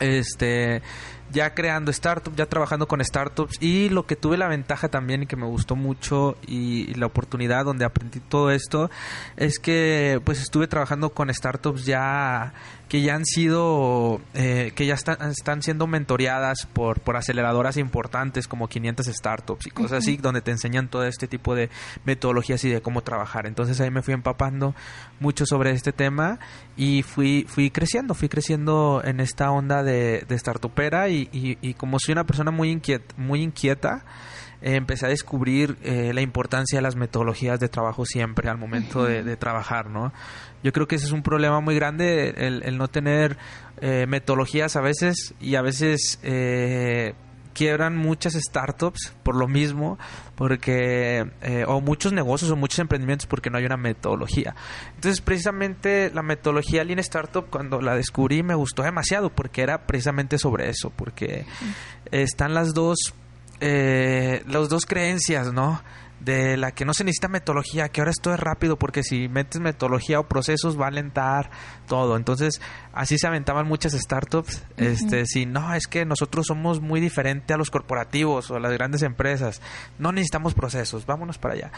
este 0.00 0.82
ya 1.30 1.52
creando 1.52 1.92
startups, 1.92 2.36
ya 2.36 2.46
trabajando 2.46 2.88
con 2.88 3.04
startups 3.04 3.60
y 3.60 3.90
lo 3.90 4.06
que 4.06 4.16
tuve 4.16 4.38
la 4.38 4.48
ventaja 4.48 4.88
también 4.88 5.24
y 5.24 5.26
que 5.26 5.36
me 5.36 5.46
gustó 5.46 5.76
mucho 5.76 6.38
y, 6.46 6.90
y 6.90 6.94
la 6.94 7.06
oportunidad 7.06 7.66
donde 7.66 7.84
aprendí 7.84 8.20
todo 8.20 8.50
esto 8.50 8.90
es 9.36 9.58
que 9.58 10.20
pues 10.24 10.40
estuve 10.40 10.68
trabajando 10.68 11.10
con 11.10 11.32
startups 11.32 11.84
ya 11.84 12.54
que 12.88 13.02
ya 13.02 13.14
han 13.14 13.24
sido 13.24 14.20
eh, 14.34 14.72
que 14.74 14.86
ya 14.86 14.94
están, 14.94 15.30
están 15.30 15.62
siendo 15.62 15.86
mentoreadas 15.86 16.66
por, 16.72 17.00
por 17.00 17.16
aceleradoras 17.16 17.76
importantes 17.76 18.48
como 18.48 18.68
500 18.68 19.06
startups 19.06 19.66
y 19.66 19.70
cosas 19.70 19.98
así 19.98 20.16
donde 20.16 20.40
te 20.40 20.50
enseñan 20.50 20.88
todo 20.88 21.04
este 21.04 21.28
tipo 21.28 21.54
de 21.54 21.70
metodologías 22.04 22.64
y 22.64 22.70
de 22.70 22.80
cómo 22.80 23.02
trabajar. 23.02 23.46
Entonces 23.46 23.80
ahí 23.80 23.90
me 23.90 24.02
fui 24.02 24.14
empapando 24.14 24.74
mucho 25.20 25.44
sobre 25.46 25.70
este 25.72 25.92
tema 25.92 26.38
y 26.76 27.02
fui 27.02 27.44
fui 27.48 27.70
creciendo 27.70 28.14
fui 28.14 28.28
creciendo 28.28 29.02
en 29.04 29.20
esta 29.20 29.50
onda 29.50 29.82
de, 29.82 30.24
de 30.28 30.38
startupera 30.38 31.08
y, 31.08 31.28
y, 31.32 31.58
y 31.60 31.74
como 31.74 31.98
soy 31.98 32.12
una 32.12 32.24
persona 32.24 32.50
muy 32.50 32.70
inquieta 32.70 33.14
muy 33.16 33.42
inquieta 33.42 34.04
eh, 34.60 34.74
empecé 34.74 35.06
a 35.06 35.08
descubrir 35.08 35.76
eh, 35.82 36.12
la 36.12 36.20
importancia 36.20 36.78
de 36.78 36.82
las 36.82 36.96
metodologías 36.96 37.60
de 37.60 37.68
trabajo 37.68 38.04
siempre 38.04 38.48
al 38.48 38.58
momento 38.58 39.04
de, 39.04 39.22
de 39.22 39.36
trabajar, 39.36 39.88
¿no? 39.88 40.12
Yo 40.62 40.72
creo 40.72 40.88
que 40.88 40.96
ese 40.96 41.06
es 41.06 41.12
un 41.12 41.22
problema 41.22 41.60
muy 41.60 41.74
grande, 41.74 42.34
el, 42.36 42.62
el 42.64 42.78
no 42.78 42.88
tener 42.88 43.36
eh, 43.80 44.06
metodologías 44.08 44.76
a 44.76 44.80
veces 44.80 45.34
y 45.40 45.54
a 45.54 45.62
veces 45.62 46.18
eh, 46.22 47.14
quiebran 47.54 47.96
muchas 47.96 48.34
startups 48.34 49.14
por 49.22 49.36
lo 49.36 49.48
mismo, 49.48 49.98
porque 50.34 51.30
eh, 51.42 51.64
o 51.66 51.80
muchos 51.80 52.12
negocios 52.12 52.50
o 52.50 52.56
muchos 52.56 52.78
emprendimientos 52.80 53.26
porque 53.26 53.50
no 53.50 53.58
hay 53.58 53.64
una 53.64 53.76
metodología. 53.76 54.54
Entonces, 54.94 55.20
precisamente 55.20 56.10
la 56.12 56.22
metodología 56.22 56.84
Lean 56.84 56.98
Startup 57.00 57.46
cuando 57.48 57.80
la 57.80 57.94
descubrí 57.94 58.42
me 58.42 58.54
gustó 58.54 58.82
demasiado 58.82 59.30
porque 59.30 59.62
era 59.62 59.86
precisamente 59.86 60.38
sobre 60.38 60.70
eso, 60.70 60.90
porque 60.90 61.46
están 62.10 62.54
las 62.54 62.74
dos 62.74 63.14
eh, 63.60 64.42
las 64.46 64.68
dos 64.68 64.86
creencias, 64.86 65.52
¿no? 65.52 65.82
De 66.20 66.56
la 66.56 66.72
que 66.72 66.84
no 66.84 66.94
se 66.94 67.04
necesita 67.04 67.28
metodología, 67.28 67.88
que 67.88 68.00
ahora 68.00 68.10
esto 68.10 68.34
es 68.34 68.40
rápido 68.40 68.76
porque 68.76 69.02
si 69.02 69.28
metes 69.28 69.60
metodología 69.60 70.18
o 70.18 70.26
procesos 70.26 70.78
va 70.78 70.86
a 70.86 70.88
alentar 70.88 71.50
todo. 71.86 72.16
Entonces, 72.16 72.60
así 72.92 73.18
se 73.18 73.26
aventaban 73.26 73.68
muchas 73.68 73.92
startups. 73.92 74.64
Este, 74.76 75.26
si 75.26 75.46
no, 75.46 75.74
es 75.74 75.86
que 75.86 76.04
nosotros 76.04 76.46
somos 76.46 76.80
muy 76.80 77.00
diferentes 77.00 77.54
a 77.54 77.58
los 77.58 77.70
corporativos 77.70 78.50
o 78.50 78.56
a 78.56 78.60
las 78.60 78.72
grandes 78.72 79.02
empresas. 79.02 79.62
No 79.98 80.10
necesitamos 80.10 80.54
procesos, 80.54 81.06
vámonos 81.06 81.38
para 81.38 81.54
allá. 81.54 81.72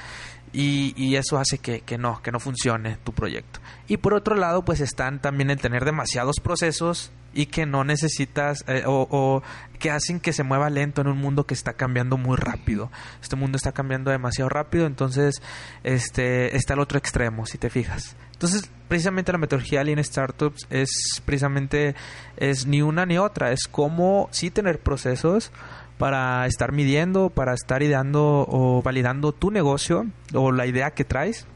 Y, 0.53 0.95
y 0.97 1.17
eso 1.17 1.39
hace 1.39 1.59
que, 1.59 1.83
que 1.83 1.99
no, 1.99 2.23
que 2.23 2.33
no 2.33 2.41
funcione 2.41 2.97
tu 3.05 3.13
proyecto. 3.13 3.61
Y 3.89 3.99
por 3.99 4.15
otro 4.15 4.35
lado, 4.35 4.65
pues 4.65 4.81
están 4.81 5.21
también 5.21 5.51
el 5.51 5.61
tener 5.61 5.85
demasiados 5.85 6.37
procesos 6.43 7.13
y 7.33 7.47
que 7.47 7.67
no 7.67 7.85
necesitas 7.85 8.65
eh, 8.67 8.83
o, 8.87 9.43
que 9.79 9.91
hacen 9.91 10.21
que 10.21 10.33
se 10.33 10.43
mueva 10.43 10.69
lento 10.69 11.01
en 11.01 11.09
un 11.09 11.19
mundo 11.19 11.47
que 11.47 11.55
está 11.55 11.73
cambiando 11.73 12.17
muy 12.17 12.37
rápido. 12.37 12.91
Este 13.23 13.37
mundo 13.37 13.57
está 13.57 13.73
cambiando 13.73 14.11
demasiado 14.11 14.49
rápido, 14.49 14.87
entonces 14.87 15.43
este 15.85 16.57
está 16.57 16.75
el 16.75 16.81
otro 16.81 16.99
extremo, 16.99 17.47
si 17.47 17.57
te 17.57 17.71
fijas. 17.71 18.17
Entonces, 18.33 18.71
precisamente 18.89 19.33
la 19.33 19.39
metodología 19.39 19.85
Lean 19.85 20.03
Startups 20.03 20.67
es 20.71 20.91
precisamente 21.25 21.95
es 22.37 22.67
ni 22.67 22.83
una 22.83 23.07
ni 23.07 23.19
otra, 23.19 23.53
es 23.53 23.67
como 23.71 24.29
sí 24.33 24.51
tener 24.51 24.81
procesos 24.81 25.53
para 25.99 26.47
estar 26.47 26.73
midiendo, 26.73 27.29
para 27.31 27.53
estar 27.55 27.83
ideando 27.83 28.47
o 28.49 28.83
validando 28.83 29.33
tu 29.33 29.51
negocio 29.51 30.07
o 30.33 30.53
la 30.53 30.67
idea 30.67 30.93
que 30.93 31.05
traes 31.05 31.47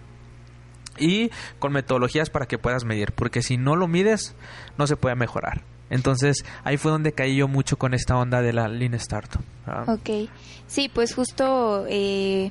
y 0.99 1.31
con 1.59 1.73
metodologías 1.73 2.31
para 2.31 2.47
que 2.47 2.59
puedas 2.59 2.85
medir, 2.85 3.13
porque 3.13 3.43
si 3.43 3.57
no 3.57 3.77
lo 3.77 3.89
mides, 3.89 4.35
no 4.79 4.87
se 4.87 4.97
puede 4.97 5.15
mejorar. 5.15 5.63
Entonces, 5.91 6.45
ahí 6.65 6.77
fue 6.77 6.91
donde 6.91 7.13
caí 7.13 7.37
yo 7.37 7.47
mucho 7.47 7.77
con 7.77 7.95
esta 7.95 8.17
onda 8.17 8.43
de 8.43 8.53
la 8.53 8.69
Lean 8.69 8.95
Startup. 8.95 9.43
¿verdad? 9.67 9.95
Ok, 9.95 10.31
sí, 10.67 10.89
pues 10.89 11.15
justo 11.15 11.85
eh, 11.89 12.51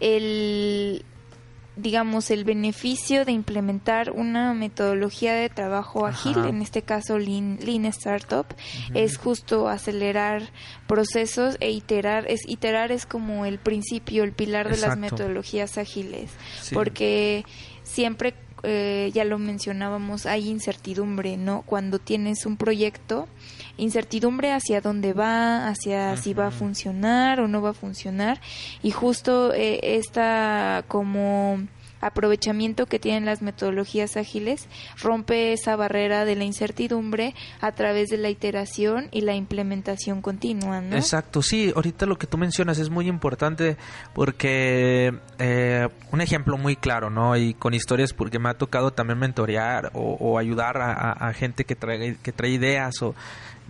el, 0.00 1.04
digamos, 1.76 2.30
el 2.30 2.44
beneficio 2.44 3.24
de 3.24 3.32
implementar 3.32 4.10
una 4.10 4.52
metodología 4.52 5.32
de 5.34 5.48
trabajo 5.48 6.04
ágil, 6.06 6.36
en 6.46 6.60
este 6.60 6.82
caso 6.82 7.18
Lean, 7.18 7.58
Lean 7.64 7.86
Startup, 7.86 8.46
es 8.94 9.16
justo 9.16 9.68
acelerar 9.68 10.50
procesos 10.86 11.56
e 11.60 11.70
iterar. 11.70 12.26
Es, 12.30 12.40
iterar 12.46 12.92
es 12.92 13.06
como 13.06 13.46
el 13.46 13.58
principio, 13.58 14.22
el 14.24 14.32
pilar 14.32 14.68
de 14.70 14.76
las 14.76 14.98
metodologías 14.98 15.78
ágiles, 15.78 16.30
Sí. 16.60 16.74
porque 16.74 17.44
siempre, 17.84 18.34
eh, 18.64 19.10
ya 19.14 19.24
lo 19.24 19.38
mencionábamos, 19.38 20.26
hay 20.26 20.48
incertidumbre, 20.48 21.36
¿no? 21.36 21.62
Cuando 21.62 21.98
tienes 21.98 22.44
un 22.46 22.56
proyecto, 22.56 23.28
incertidumbre 23.76 24.52
hacia 24.52 24.80
dónde 24.80 25.12
va, 25.12 25.68
hacia 25.68 26.16
si 26.16 26.34
va 26.34 26.48
a 26.48 26.50
funcionar 26.50 27.40
o 27.40 27.48
no 27.48 27.62
va 27.62 27.70
a 27.70 27.74
funcionar, 27.74 28.40
y 28.82 28.90
justo 28.90 29.52
eh, 29.54 29.80
esta 29.96 30.84
como 30.88 31.58
aprovechamiento 32.04 32.86
que 32.86 32.98
tienen 32.98 33.24
las 33.24 33.42
metodologías 33.42 34.16
ágiles 34.16 34.66
rompe 35.00 35.52
esa 35.52 35.76
barrera 35.76 36.24
de 36.24 36.34
la 36.34 36.42
incertidumbre 36.42 37.32
a 37.60 37.70
través 37.70 38.08
de 38.08 38.16
la 38.18 38.28
iteración 38.28 39.06
y 39.12 39.20
la 39.20 39.36
implementación 39.36 40.20
continua, 40.20 40.80
¿no? 40.80 40.96
Exacto, 40.96 41.42
sí, 41.42 41.72
ahorita 41.76 42.06
lo 42.06 42.18
que 42.18 42.26
tú 42.26 42.38
mencionas 42.38 42.80
es 42.80 42.90
muy 42.90 43.06
importante 43.06 43.76
porque 44.26 45.14
eh, 45.38 45.88
un 46.10 46.20
ejemplo 46.20 46.58
muy 46.58 46.74
claro, 46.74 47.08
¿no? 47.08 47.36
Y 47.36 47.54
con 47.54 47.72
historias 47.72 48.12
porque 48.12 48.40
me 48.40 48.48
ha 48.48 48.54
tocado 48.54 48.92
también 48.92 49.20
mentorear 49.20 49.90
o, 49.94 50.16
o 50.18 50.38
ayudar 50.38 50.78
a, 50.78 50.92
a- 50.92 51.28
a 51.28 51.32
gente 51.34 51.64
que 51.64 51.76
trae, 51.76 52.16
que 52.20 52.32
trae 52.32 52.50
ideas 52.50 53.00
o 53.02 53.14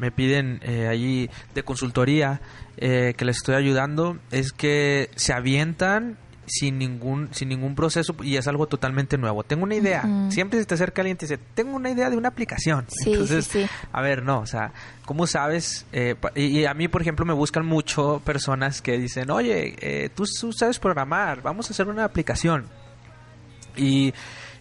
me 0.03 0.11
piden 0.11 0.59
eh, 0.63 0.89
allí 0.89 1.31
de 1.55 1.63
consultoría 1.63 2.41
eh, 2.77 3.15
que 3.17 3.25
les 3.25 3.37
estoy 3.37 3.55
ayudando, 3.55 4.19
es 4.33 4.53
que 4.53 5.09
se 5.15 5.33
avientan 5.33 6.19
sin 6.45 6.77
ningún 6.77 7.29
sin 7.31 7.49
ningún 7.49 7.77
proceso 7.77 8.17
y 8.21 8.37
es 8.37 8.49
algo 8.49 8.67
totalmente 8.67 9.17
nuevo. 9.17 9.45
Tengo 9.45 9.63
una 9.63 9.77
idea. 9.77 10.03
Siempre 10.29 10.59
se 10.59 10.67
te 10.67 10.75
acerca 10.75 11.03
alguien 11.03 11.15
y 11.15 11.19
te 11.19 11.27
dice, 11.27 11.39
tengo 11.55 11.77
una 11.77 11.91
idea 11.91 12.11
de 12.11 12.17
una 12.17 12.29
aplicación. 12.29 12.85
Sí, 12.89 13.13
Entonces, 13.13 13.47
sí. 13.47 13.65
a 13.93 14.03
ver, 14.03 14.25
no, 14.25 14.41
o 14.41 14.47
sea, 14.47 14.73
¿cómo 15.05 15.29
sabes? 15.29 15.87
Eh, 15.93 16.17
y, 16.35 16.59
y 16.59 16.67
a 16.67 16.75
mí, 16.75 16.89
por 16.89 17.01
ejemplo, 17.01 17.25
me 17.25 17.33
buscan 17.33 17.65
mucho 17.65 18.21
personas 18.25 18.83
que 18.83 18.99
dicen, 18.99 19.31
oye, 19.31 19.77
eh, 19.79 20.09
tú, 20.09 20.25
tú 20.41 20.53
sabes 20.53 20.81
programar, 20.81 21.43
vamos 21.43 21.71
a 21.71 21.75
hacer 21.75 21.87
una 21.87 22.05
aplicación. 22.05 22.67
Y, 23.77 24.13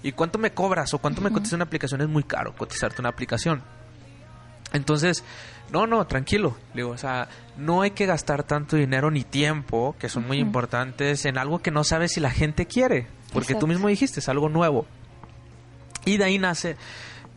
¿y 0.03 0.11
cuánto 0.11 0.37
me 0.37 0.51
cobras 0.51 0.93
o 0.93 0.99
cuánto 0.99 1.19
me 1.19 1.31
cotiza 1.31 1.55
una 1.55 1.65
aplicación? 1.65 1.99
Es 2.01 2.09
muy 2.09 2.23
caro 2.23 2.55
cotizarte 2.55 3.01
una 3.01 3.09
aplicación. 3.09 3.63
Entonces, 4.73 5.23
no, 5.71 5.87
no, 5.87 6.05
tranquilo. 6.05 6.57
Digo, 6.73 6.89
o 6.89 6.97
sea, 6.97 7.29
no 7.57 7.81
hay 7.81 7.91
que 7.91 8.05
gastar 8.05 8.43
tanto 8.43 8.75
dinero 8.75 9.09
ni 9.11 9.23
tiempo, 9.23 9.95
que 9.99 10.09
son 10.09 10.27
muy 10.27 10.37
importantes, 10.37 11.25
en 11.25 11.37
algo 11.37 11.59
que 11.59 11.71
no 11.71 11.83
sabes 11.83 12.13
si 12.13 12.19
la 12.19 12.31
gente 12.31 12.65
quiere. 12.65 13.07
Porque 13.33 13.55
tú 13.55 13.67
mismo 13.67 13.87
dijiste, 13.87 14.19
es 14.19 14.29
algo 14.29 14.49
nuevo. 14.49 14.85
Y 16.05 16.17
de 16.17 16.25
ahí 16.25 16.39
nace 16.39 16.75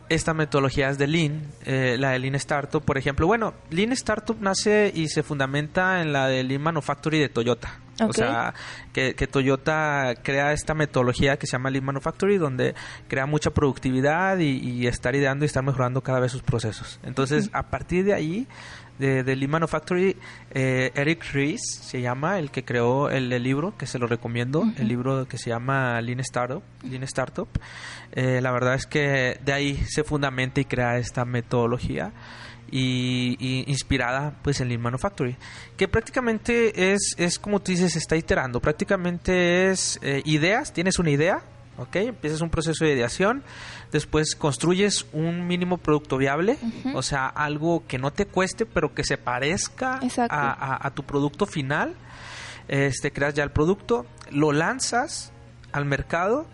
esta 0.09 0.33
metodología 0.33 0.93
de 0.93 1.07
Lean, 1.07 1.41
eh, 1.65 1.95
la 1.97 2.11
de 2.11 2.19
Lean 2.19 2.35
Startup, 2.35 2.83
por 2.83 2.97
ejemplo. 2.97 3.25
Bueno, 3.25 3.53
Lean 3.69 3.91
Startup 3.93 4.37
nace 4.39 4.91
y 4.93 5.07
se 5.07 5.23
fundamenta 5.23 6.01
en 6.01 6.13
la 6.13 6.27
de 6.27 6.43
Lean 6.43 6.61
Manufacturing 6.61 7.21
de 7.21 7.29
Toyota. 7.29 7.79
O 8.01 8.13
sea, 8.13 8.53
que, 8.93 9.15
que 9.15 9.27
Toyota 9.27 10.13
crea 10.21 10.51
esta 10.51 10.73
metodología 10.73 11.37
que 11.37 11.47
se 11.47 11.53
llama 11.53 11.69
Lean 11.69 11.85
Manufacturing, 11.85 12.39
donde 12.39 12.75
crea 13.07 13.25
mucha 13.25 13.51
productividad 13.51 14.37
y, 14.39 14.57
y 14.57 14.87
estar 14.87 15.15
ideando 15.15 15.45
y 15.45 15.47
estar 15.47 15.63
mejorando 15.63 16.01
cada 16.01 16.19
vez 16.19 16.31
sus 16.31 16.43
procesos. 16.43 16.99
Entonces, 17.03 17.49
a 17.53 17.63
partir 17.63 18.03
de 18.05 18.13
ahí, 18.13 18.47
de, 18.99 19.23
de 19.23 19.35
Lean 19.35 19.51
Manufacturing, 19.51 20.15
eh, 20.51 20.91
Eric 20.95 21.23
Ries 21.33 21.61
se 21.81 22.01
llama, 22.01 22.39
el 22.39 22.51
que 22.51 22.63
creó 22.63 23.09
el, 23.09 23.31
el 23.31 23.43
libro, 23.43 23.77
que 23.77 23.87
se 23.87 23.99
lo 23.99 24.07
recomiendo, 24.07 24.63
el 24.77 24.87
libro 24.87 25.27
que 25.27 25.37
se 25.37 25.49
llama 25.49 25.99
Lean 26.01 26.19
Startup. 26.21 26.63
Lean 26.83 27.03
Startup. 27.03 27.47
Eh, 28.11 28.39
la 28.41 28.51
verdad 28.51 28.75
es 28.75 28.85
que 28.85 29.39
de 29.43 29.53
ahí 29.53 29.77
se 29.87 30.03
fundamenta 30.03 30.61
y 30.61 30.65
crea 30.65 30.97
esta 30.97 31.25
metodología 31.25 32.13
y, 32.71 33.37
y 33.39 33.69
inspirada 33.69 34.35
pues 34.41 34.59
en 34.61 34.69
Lean 34.69 34.81
Manufacturing 34.81 35.37
que 35.77 35.87
prácticamente 35.87 36.93
es, 36.93 37.15
es 37.17 37.37
como 37.37 37.61
tú 37.61 37.71
dices 37.71 37.95
está 37.95 38.15
iterando 38.15 38.59
prácticamente 38.59 39.69
es 39.69 39.99
eh, 40.01 40.21
ideas 40.25 40.73
tienes 40.73 40.97
una 40.97 41.11
idea 41.11 41.43
¿ok? 41.77 41.95
empiezas 41.97 42.41
un 42.41 42.49
proceso 42.49 42.85
de 42.85 42.93
ideación 42.93 43.43
después 43.91 44.35
construyes 44.35 45.05
un 45.13 45.47
mínimo 45.47 45.77
producto 45.77 46.17
viable 46.17 46.57
o 46.93 47.01
sea 47.01 47.27
algo 47.27 47.83
que 47.87 47.97
no 47.97 48.11
te 48.11 48.25
cueste 48.25 48.65
pero 48.65 48.93
que 48.93 49.03
se 49.03 49.17
parezca 49.17 49.99
a, 50.29 50.51
a- 50.51 50.87
a 50.87 50.91
tu 50.91 51.03
producto 51.03 51.45
final 51.45 51.95
este 52.67 53.11
creas 53.11 53.33
ya 53.33 53.43
el 53.43 53.51
producto 53.51 54.05
lo 54.31 54.51
lanzas 54.51 55.31
al 55.71 55.85
mercado 55.85 56.45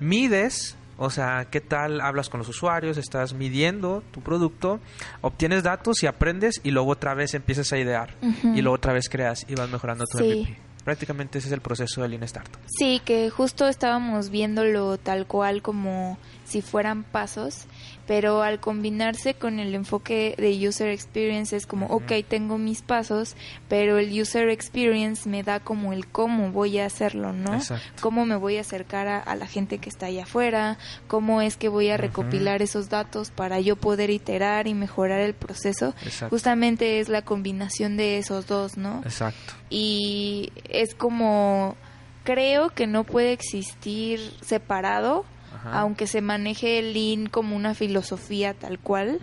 mides 0.00 0.76
o 0.98 1.10
sea, 1.10 1.46
¿qué 1.50 1.60
tal 1.60 2.00
hablas 2.00 2.28
con 2.28 2.38
los 2.38 2.48
usuarios? 2.48 2.96
Estás 2.96 3.32
midiendo 3.34 4.04
tu 4.12 4.20
producto, 4.20 4.78
obtienes 5.20 5.64
datos 5.64 6.00
y 6.02 6.06
aprendes 6.06 6.60
y 6.62 6.70
luego 6.70 6.90
otra 6.90 7.14
vez 7.14 7.34
empiezas 7.34 7.72
a 7.72 7.78
idear 7.78 8.14
y 8.54 8.60
luego 8.60 8.76
otra 8.76 8.92
vez 8.92 9.08
creas 9.08 9.44
y 9.48 9.54
vas 9.56 9.68
mejorando 9.68 10.04
tu 10.06 10.18
Sí. 10.18 10.24
MVP. 10.24 10.58
Prácticamente 10.84 11.38
ese 11.38 11.48
es 11.48 11.52
el 11.52 11.60
proceso 11.60 12.02
de 12.02 12.08
Lean 12.08 12.22
Startup. 12.24 12.58
Sí, 12.66 13.00
que 13.04 13.30
justo 13.30 13.68
estábamos 13.68 14.30
viéndolo 14.30 14.98
tal 14.98 15.26
cual 15.26 15.62
como 15.62 16.18
si 16.44 16.60
fueran 16.60 17.04
pasos, 17.04 17.66
pero 18.06 18.42
al 18.42 18.60
combinarse 18.60 19.34
con 19.34 19.60
el 19.60 19.74
enfoque 19.74 20.34
de 20.36 20.68
user 20.68 20.88
experience 20.88 21.56
es 21.56 21.66
como, 21.66 21.86
ok, 21.86 22.12
tengo 22.28 22.58
mis 22.58 22.82
pasos, 22.82 23.36
pero 23.68 23.98
el 23.98 24.20
user 24.20 24.48
experience 24.48 25.28
me 25.28 25.42
da 25.42 25.60
como 25.60 25.92
el 25.92 26.06
cómo 26.06 26.50
voy 26.50 26.78
a 26.78 26.86
hacerlo, 26.86 27.32
¿no? 27.32 27.54
Exacto. 27.54 28.02
Cómo 28.02 28.26
me 28.26 28.36
voy 28.36 28.56
a 28.56 28.62
acercar 28.62 29.08
a, 29.08 29.20
a 29.20 29.36
la 29.36 29.46
gente 29.46 29.78
que 29.78 29.88
está 29.88 30.06
allá 30.06 30.24
afuera, 30.24 30.78
cómo 31.06 31.42
es 31.42 31.56
que 31.56 31.68
voy 31.68 31.90
a 31.90 31.96
recopilar 31.96 32.62
esos 32.62 32.88
datos 32.88 33.30
para 33.30 33.60
yo 33.60 33.76
poder 33.76 34.10
iterar 34.10 34.66
y 34.66 34.74
mejorar 34.74 35.20
el 35.20 35.34
proceso. 35.34 35.94
Exacto. 36.04 36.30
Justamente 36.30 36.98
es 37.00 37.08
la 37.08 37.22
combinación 37.22 37.96
de 37.96 38.18
esos 38.18 38.46
dos, 38.46 38.76
¿no? 38.76 39.00
Exacto. 39.04 39.54
y 39.70 40.52
es 40.68 40.94
como 40.94 41.76
creo 42.24 42.70
que 42.70 42.86
no 42.86 43.04
puede 43.04 43.32
existir 43.32 44.20
separado 44.42 45.24
Ajá. 45.64 45.80
aunque 45.80 46.06
se 46.06 46.20
maneje 46.20 46.80
el 46.80 46.92
Lean 46.92 47.28
como 47.28 47.54
una 47.54 47.74
filosofía 47.74 48.52
tal 48.52 48.78
cual, 48.80 49.20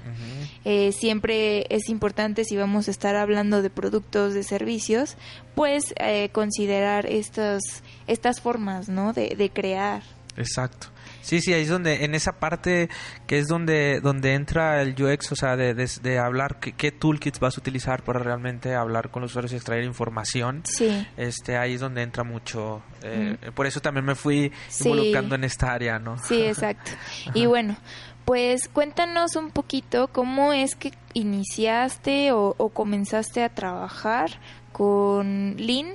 eh, 0.63 0.91
siempre 0.93 1.65
es 1.69 1.89
importante 1.89 2.45
si 2.45 2.55
vamos 2.55 2.87
a 2.87 2.91
estar 2.91 3.15
hablando 3.15 3.61
de 3.61 3.69
productos, 3.69 4.33
de 4.33 4.43
servicios, 4.43 5.17
pues 5.53 5.93
eh, 5.99 6.29
considerar 6.31 7.05
estas, 7.05 7.83
estas 8.07 8.39
formas, 8.39 8.87
¿no? 8.87 9.11
De, 9.11 9.35
de 9.37 9.49
crear. 9.49 10.01
Exacto. 10.37 10.87
Sí, 11.21 11.41
sí, 11.41 11.53
ahí 11.53 11.63
es 11.63 11.69
donde, 11.69 12.05
en 12.05 12.15
esa 12.15 12.33
parte 12.39 12.89
que 13.27 13.39
es 13.39 13.47
donde, 13.47 13.99
donde 14.01 14.33
entra 14.33 14.81
el 14.81 14.95
UX, 15.01 15.31
o 15.31 15.35
sea, 15.35 15.55
de, 15.55 15.73
de, 15.73 15.89
de 16.01 16.17
hablar 16.19 16.59
qué, 16.59 16.71
qué 16.73 16.91
toolkits 16.91 17.39
vas 17.39 17.57
a 17.57 17.61
utilizar 17.61 18.03
para 18.03 18.19
realmente 18.19 18.73
hablar 18.75 19.11
con 19.11 19.21
los 19.21 19.31
usuarios 19.31 19.53
y 19.53 19.55
extraer 19.57 19.83
información. 19.83 20.61
Sí. 20.65 21.05
Este, 21.17 21.57
ahí 21.57 21.73
es 21.75 21.81
donde 21.81 22.01
entra 22.01 22.23
mucho. 22.23 22.81
eh, 23.03 23.37
Por 23.53 23.67
eso 23.67 23.79
también 23.81 24.05
me 24.05 24.15
fui 24.15 24.51
Sí. 24.69 24.89
involucrando 24.89 25.35
en 25.35 25.43
esta 25.43 25.71
área, 25.73 25.99
¿no? 25.99 26.17
Sí, 26.19 26.41
exacto. 26.45 26.91
Y 27.33 27.45
bueno, 27.45 27.77
pues 28.25 28.67
cuéntanos 28.69 29.35
un 29.35 29.49
poquito 29.51 30.07
cómo 30.09 30.53
es 30.53 30.75
que 30.75 30.91
iniciaste 31.13 32.31
o, 32.31 32.53
o 32.57 32.69
comenzaste 32.69 33.43
a 33.43 33.49
trabajar 33.49 34.29
con 34.71 35.55
Lean, 35.57 35.87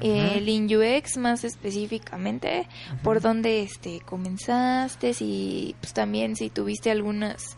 eh, 0.00 0.36
Ujú. 0.36 0.44
Lean 0.44 0.96
UX 0.98 1.16
más 1.16 1.44
específicamente, 1.44 2.66
por 3.02 3.20
dónde 3.20 3.62
este, 3.62 4.00
comenzaste, 4.00 5.14
si 5.14 5.74
pues 5.80 5.92
también 5.92 6.36
si 6.36 6.50
tuviste 6.50 6.90
algunas 6.90 7.56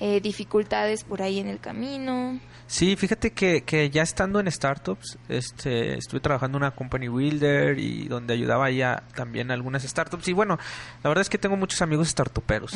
eh, 0.00 0.20
dificultades 0.20 1.04
por 1.04 1.22
ahí 1.22 1.38
en 1.38 1.48
el 1.48 1.60
camino. 1.60 2.40
Sí, 2.66 2.96
fíjate 2.96 3.32
que, 3.32 3.62
que 3.64 3.90
ya 3.90 4.00
estando 4.02 4.40
en 4.40 4.50
startups, 4.50 5.18
este, 5.28 5.98
estuve 5.98 6.20
trabajando 6.20 6.56
en 6.56 6.64
una 6.64 6.70
company 6.70 7.06
builder 7.08 7.78
y 7.78 8.08
donde 8.08 8.32
ayudaba 8.32 8.70
ya 8.70 9.02
también 9.14 9.50
a 9.50 9.54
algunas 9.54 9.82
startups. 9.82 10.26
Y 10.28 10.32
bueno, 10.32 10.58
la 11.02 11.10
verdad 11.10 11.20
es 11.20 11.28
que 11.28 11.36
tengo 11.36 11.56
muchos 11.58 11.82
amigos 11.82 12.08
startuperos 12.08 12.72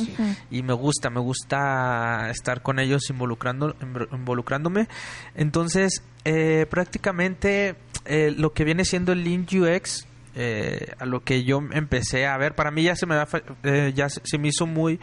y 0.51 0.63
me 0.63 0.75
gusta, 0.75 1.09
me 1.09 1.21
gusta 1.21 2.29
estar 2.31 2.61
con 2.61 2.79
ellos 2.79 3.09
involucrando, 3.09 3.75
inv- 3.79 4.09
involucrándome. 4.13 4.87
Entonces, 5.35 6.03
eh, 6.27 6.67
prácticamente 6.69 7.77
eh, 8.09 8.35
lo 8.37 8.53
que 8.53 8.65
viene 8.65 8.85
siendo 8.85 9.13
el 9.13 9.25
Lean 9.25 9.47
UX, 9.51 10.07
eh, 10.35 10.93
a 10.99 11.07
lo 11.07 11.23
que 11.25 11.45
yo 11.45 11.61
empecé 11.73 12.27
a 12.27 12.37
ver, 12.37 12.55
para 12.55 12.71
mí 12.71 12.83
ya 12.83 12.95
se 12.97 13.07
me, 13.07 13.25
fa- 13.27 13.43
eh, 13.63 13.93
ya 13.95 14.09
se, 14.09 14.39
me 14.39 14.49
hizo 14.49 14.67
muy 14.67 15.01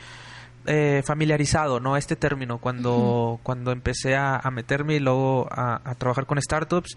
eh, 0.66 1.02
familiarizado, 1.06 1.80
¿no? 1.80 1.98
Este 1.98 2.16
término, 2.16 2.60
cuando, 2.60 3.40
cuando 3.44 3.72
empecé 3.72 4.16
a, 4.16 4.38
a 4.38 4.52
meterme 4.52 4.96
y 4.96 5.00
luego 5.00 5.48
a, 5.52 5.82
a 5.84 5.96
trabajar 5.96 6.26
con 6.26 6.40
startups, 6.42 6.96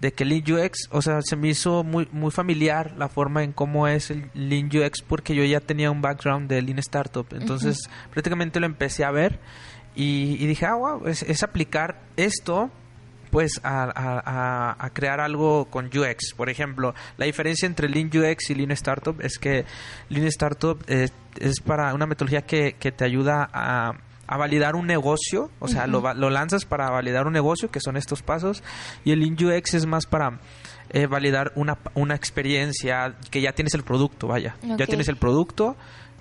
de 0.00 0.12
que 0.12 0.24
Lean 0.24 0.42
UX, 0.52 0.88
o 0.90 1.00
sea, 1.00 1.20
se 1.22 1.36
me 1.36 1.48
hizo 1.48 1.84
muy, 1.84 2.08
muy 2.10 2.30
familiar 2.32 2.92
la 2.98 3.08
forma 3.08 3.44
en 3.44 3.52
cómo 3.52 3.86
es 3.86 4.10
el 4.10 4.30
Lean 4.34 4.66
UX 4.66 5.00
porque 5.02 5.34
yo 5.34 5.44
ya 5.44 5.60
tenía 5.60 5.92
un 5.92 6.02
background 6.02 6.48
de 6.48 6.60
Lean 6.60 6.80
Startup, 6.80 7.24
entonces 7.32 7.88
prácticamente 8.10 8.58
lo 8.58 8.66
empecé 8.66 9.04
a 9.04 9.12
ver 9.12 9.38
y, 9.94 10.36
y 10.40 10.46
dije, 10.46 10.66
ah, 10.66 10.74
wow, 10.74 11.06
es, 11.06 11.22
es 11.22 11.44
aplicar 11.44 12.00
esto 12.16 12.68
pues 13.32 13.60
a, 13.64 13.84
a- 13.84 14.76
a- 14.78 14.90
crear 14.90 15.18
algo 15.18 15.64
con 15.70 15.86
UX. 15.86 16.34
Por 16.36 16.50
ejemplo, 16.50 16.94
la 17.16 17.24
diferencia 17.26 17.66
entre 17.66 17.88
Lean 17.88 18.08
UX 18.14 18.50
y 18.50 18.54
Lean 18.54 18.70
Startup 18.72 19.18
es 19.22 19.38
que 19.38 19.64
Lean 20.10 20.26
Startup 20.26 20.78
eh, 20.86 21.08
es 21.40 21.60
para 21.60 21.94
una 21.94 22.04
metodología 22.06 22.42
que, 22.42 22.74
que 22.78 22.92
te 22.92 23.06
ayuda 23.06 23.48
a, 23.52 23.94
a 24.26 24.36
validar 24.36 24.76
un 24.76 24.86
negocio, 24.86 25.50
o 25.60 25.66
sea, 25.66 25.86
lo, 25.86 26.02
lo 26.14 26.28
lanzas 26.30 26.66
para 26.66 26.90
validar 26.90 27.26
un 27.26 27.32
negocio, 27.32 27.70
que 27.70 27.80
son 27.80 27.96
estos 27.96 28.22
pasos, 28.22 28.62
y 29.02 29.12
el 29.12 29.20
Lean 29.20 29.34
UX 29.42 29.72
es 29.74 29.86
más 29.86 30.04
para 30.04 30.38
eh, 30.90 31.06
validar 31.06 31.52
una, 31.56 31.78
una 31.94 32.14
experiencia 32.14 33.14
que 33.30 33.40
ya 33.40 33.52
tienes 33.52 33.72
el 33.72 33.82
producto, 33.82 34.26
vaya, 34.28 34.56
ya 34.76 34.86
tienes 34.86 35.08
el 35.08 35.16
producto, 35.16 35.74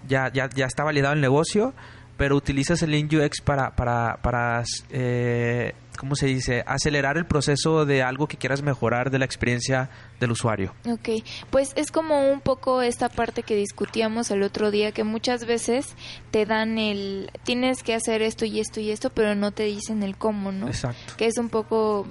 ya, 0.08 0.32
ya, 0.32 0.50
ya 0.56 0.66
está 0.66 0.84
validado 0.86 1.14
el 1.14 1.20
negocio, 1.22 1.74
pero 2.22 2.36
utilizas 2.36 2.84
el 2.84 2.92
Lean 2.92 3.10
UX 3.12 3.42
para, 3.42 3.76
para, 3.76 4.20
para 4.22 4.64
eh, 4.92 5.74
¿cómo 5.98 6.14
se 6.16 6.28
dice? 6.28 6.64
Acelerar 6.68 7.18
el 7.18 7.26
proceso 7.26 7.84
de 7.84 8.04
algo 8.04 8.28
que 8.28 8.38
quieras 8.38 8.62
mejorar 8.62 9.10
de 9.10 9.18
la 9.18 9.26
experiencia 9.26 9.90
del 10.20 10.30
usuario. 10.30 10.72
Ok, 10.86 11.24
pues 11.50 11.72
es 11.76 11.92
como 11.92 12.32
un 12.32 12.40
poco 12.40 12.84
esta 12.84 13.10
parte 13.10 13.42
que 13.42 13.56
discutíamos 13.56 14.30
el 14.30 14.44
otro 14.44 14.70
día, 14.70 14.92
que 14.92 15.04
muchas 15.04 15.48
veces 15.48 15.96
te 16.30 16.46
dan 16.46 16.78
el, 16.78 17.32
tienes 17.44 17.82
que 17.82 17.96
hacer 17.96 18.22
esto 18.22 18.46
y 18.46 18.60
esto 18.60 18.80
y 18.80 18.92
esto, 18.92 19.10
pero 19.10 19.34
no 19.34 19.52
te 19.52 19.64
dicen 19.64 20.04
el 20.04 20.16
cómo, 20.16 20.52
¿no? 20.52 20.68
Exacto. 20.68 21.16
Que 21.18 21.26
es 21.26 21.40
un 21.40 21.50
poco, 21.50 22.06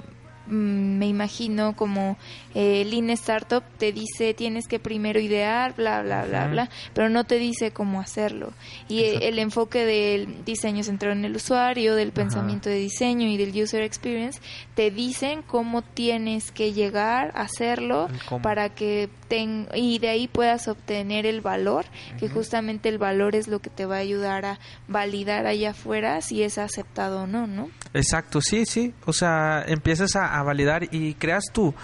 me 0.51 1.07
imagino, 1.07 1.75
como 1.77 2.17
eh, 2.55 2.85
Lean 2.85 3.11
Startup 3.11 3.63
te 3.79 3.93
dice 3.93 4.35
tienes 4.35 4.67
que 4.67 4.79
primero 4.79 5.21
idear, 5.21 5.75
bla, 5.75 6.03
bla, 6.03 6.25
bla, 6.25 6.49
bla, 6.49 6.71
pero 6.95 7.09
no 7.09 7.25
te 7.25 7.37
dice 7.37 7.71
cómo 7.71 8.01
hacerlo. 8.01 8.53
Y 8.89 9.01
Exacto. 9.01 9.27
el 9.27 9.39
enfoque 9.39 9.85
del 9.85 10.45
diseño 10.45 10.83
centrado 10.83 11.15
en 11.15 11.25
el 11.25 11.37
usuario, 11.37 11.95
del 11.95 12.13
pensamiento 12.13 12.69
de 12.69 12.77
diseño 12.77 13.29
y 13.29 13.37
del 13.37 13.51
user 13.63 13.83
experience, 13.83 14.41
te 14.75 14.91
dicen 14.91 15.43
cómo 15.43 15.83
tienes 15.83 16.51
que 16.51 16.73
llegar 16.73 17.33
a 17.35 17.43
hacerlo 17.43 18.09
para 18.43 18.71
que 18.71 19.09
ten, 19.29 19.69
y 19.75 19.99
de 19.99 20.09
ahí 20.09 20.29
puedas 20.29 20.69
obtener 20.69 21.27
el 21.27 21.41
valor, 21.41 21.87
que 22.19 22.29
justamente 22.29 22.89
el 22.89 22.99
valor 22.99 23.37
es 23.37 23.49
lo 23.49 23.61
que 23.61 23.71
te 23.71 23.87
va 23.87 23.97
a 23.97 24.01
ayudar 24.01 24.45
a 24.45 24.59
validar 24.89 25.47
allá 25.47 25.71
afuera 25.71 26.21
si 26.21 26.43
es 26.43 26.59
aceptado 26.59 27.23
o 27.23 27.27
no, 27.27 27.47
¿no? 27.47 27.71
Exacto, 27.95 28.41
sí, 28.41 28.65
sí. 28.67 28.95
O 29.07 29.13
sea, 29.13 29.65
empiezas 29.67 30.15
a, 30.17 30.39
a 30.39 30.43
validar 30.43 30.89
y 30.93 31.15
creas 31.15 31.45
tú. 31.53 31.75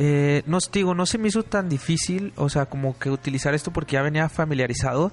Eh, 0.00 0.42
no 0.46 0.58
digo, 0.72 0.94
no 0.94 1.06
se 1.06 1.18
me 1.18 1.26
hizo 1.26 1.42
tan 1.42 1.68
difícil, 1.68 2.32
o 2.36 2.48
sea, 2.48 2.66
como 2.66 2.96
que 2.98 3.10
utilizar 3.10 3.52
esto 3.54 3.72
porque 3.72 3.94
ya 3.94 4.02
venía 4.02 4.28
familiarizado 4.28 5.10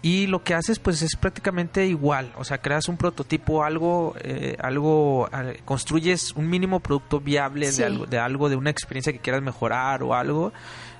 y 0.00 0.26
lo 0.26 0.42
que 0.42 0.54
haces 0.54 0.78
pues 0.78 1.02
es 1.02 1.16
prácticamente 1.16 1.84
igual, 1.86 2.32
o 2.38 2.44
sea, 2.44 2.56
creas 2.58 2.88
un 2.88 2.96
prototipo, 2.96 3.62
algo, 3.62 4.14
eh, 4.20 4.56
algo, 4.60 5.28
eh, 5.34 5.60
construyes 5.66 6.32
un 6.32 6.48
mínimo 6.48 6.80
producto 6.80 7.20
viable 7.20 7.70
Sí. 7.70 7.82
de 7.82 7.86
algo, 7.86 8.06
de 8.06 8.18
algo, 8.18 8.48
de 8.48 8.56
una 8.56 8.70
experiencia 8.70 9.12
que 9.12 9.18
quieras 9.18 9.42
mejorar 9.42 10.02
o 10.02 10.14
algo, 10.14 10.54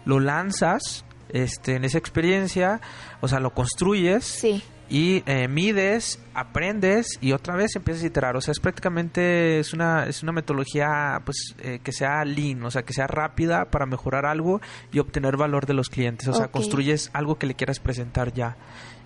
lo 0.05 0.21
lanzas, 0.21 1.07
este, 1.31 1.77
en 1.77 1.85
esa 1.87 1.97
experiencia, 1.97 2.83
o 3.23 3.29
sea, 3.29 3.41
lo 3.41 3.55
construyes 3.55 4.27
Sí, 4.27 4.63
y 4.93 5.23
eh, 5.25 5.49
mides, 5.49 6.21
aprendes 6.35 7.17
y 7.23 7.33
otra 7.33 7.57
vez 7.57 7.75
empiezas 7.77 8.05
a 8.05 8.07
iterar. 8.09 8.37
O 8.37 8.43
sea, 8.43 8.53
es 8.53 8.61
prácticamente 8.61 9.59
es 9.59 9.73
una 9.73 10.05
es 10.05 10.23
una 10.23 10.33
metodología 10.33 11.23
pues 11.25 11.57
eh, 11.63 11.81
que 11.83 11.93
sea 11.93 12.23
lean, 12.27 12.63
o 12.63 12.71
sea, 12.71 12.83
que 12.83 12.93
sea 12.93 13.07
rápida 13.07 13.71
para 13.71 13.87
mejorar 13.87 14.27
algo 14.27 14.61
y 14.93 14.99
obtener 14.99 15.39
valor 15.39 15.65
de 15.65 15.73
los 15.73 15.89
clientes. 15.89 16.29
O 16.29 16.35
sea, 16.35 16.49
construyes 16.49 17.09
algo 17.15 17.37
que 17.37 17.47
le 17.47 17.55
quieras 17.55 17.81
presentar 17.81 18.35
ya. 18.35 18.59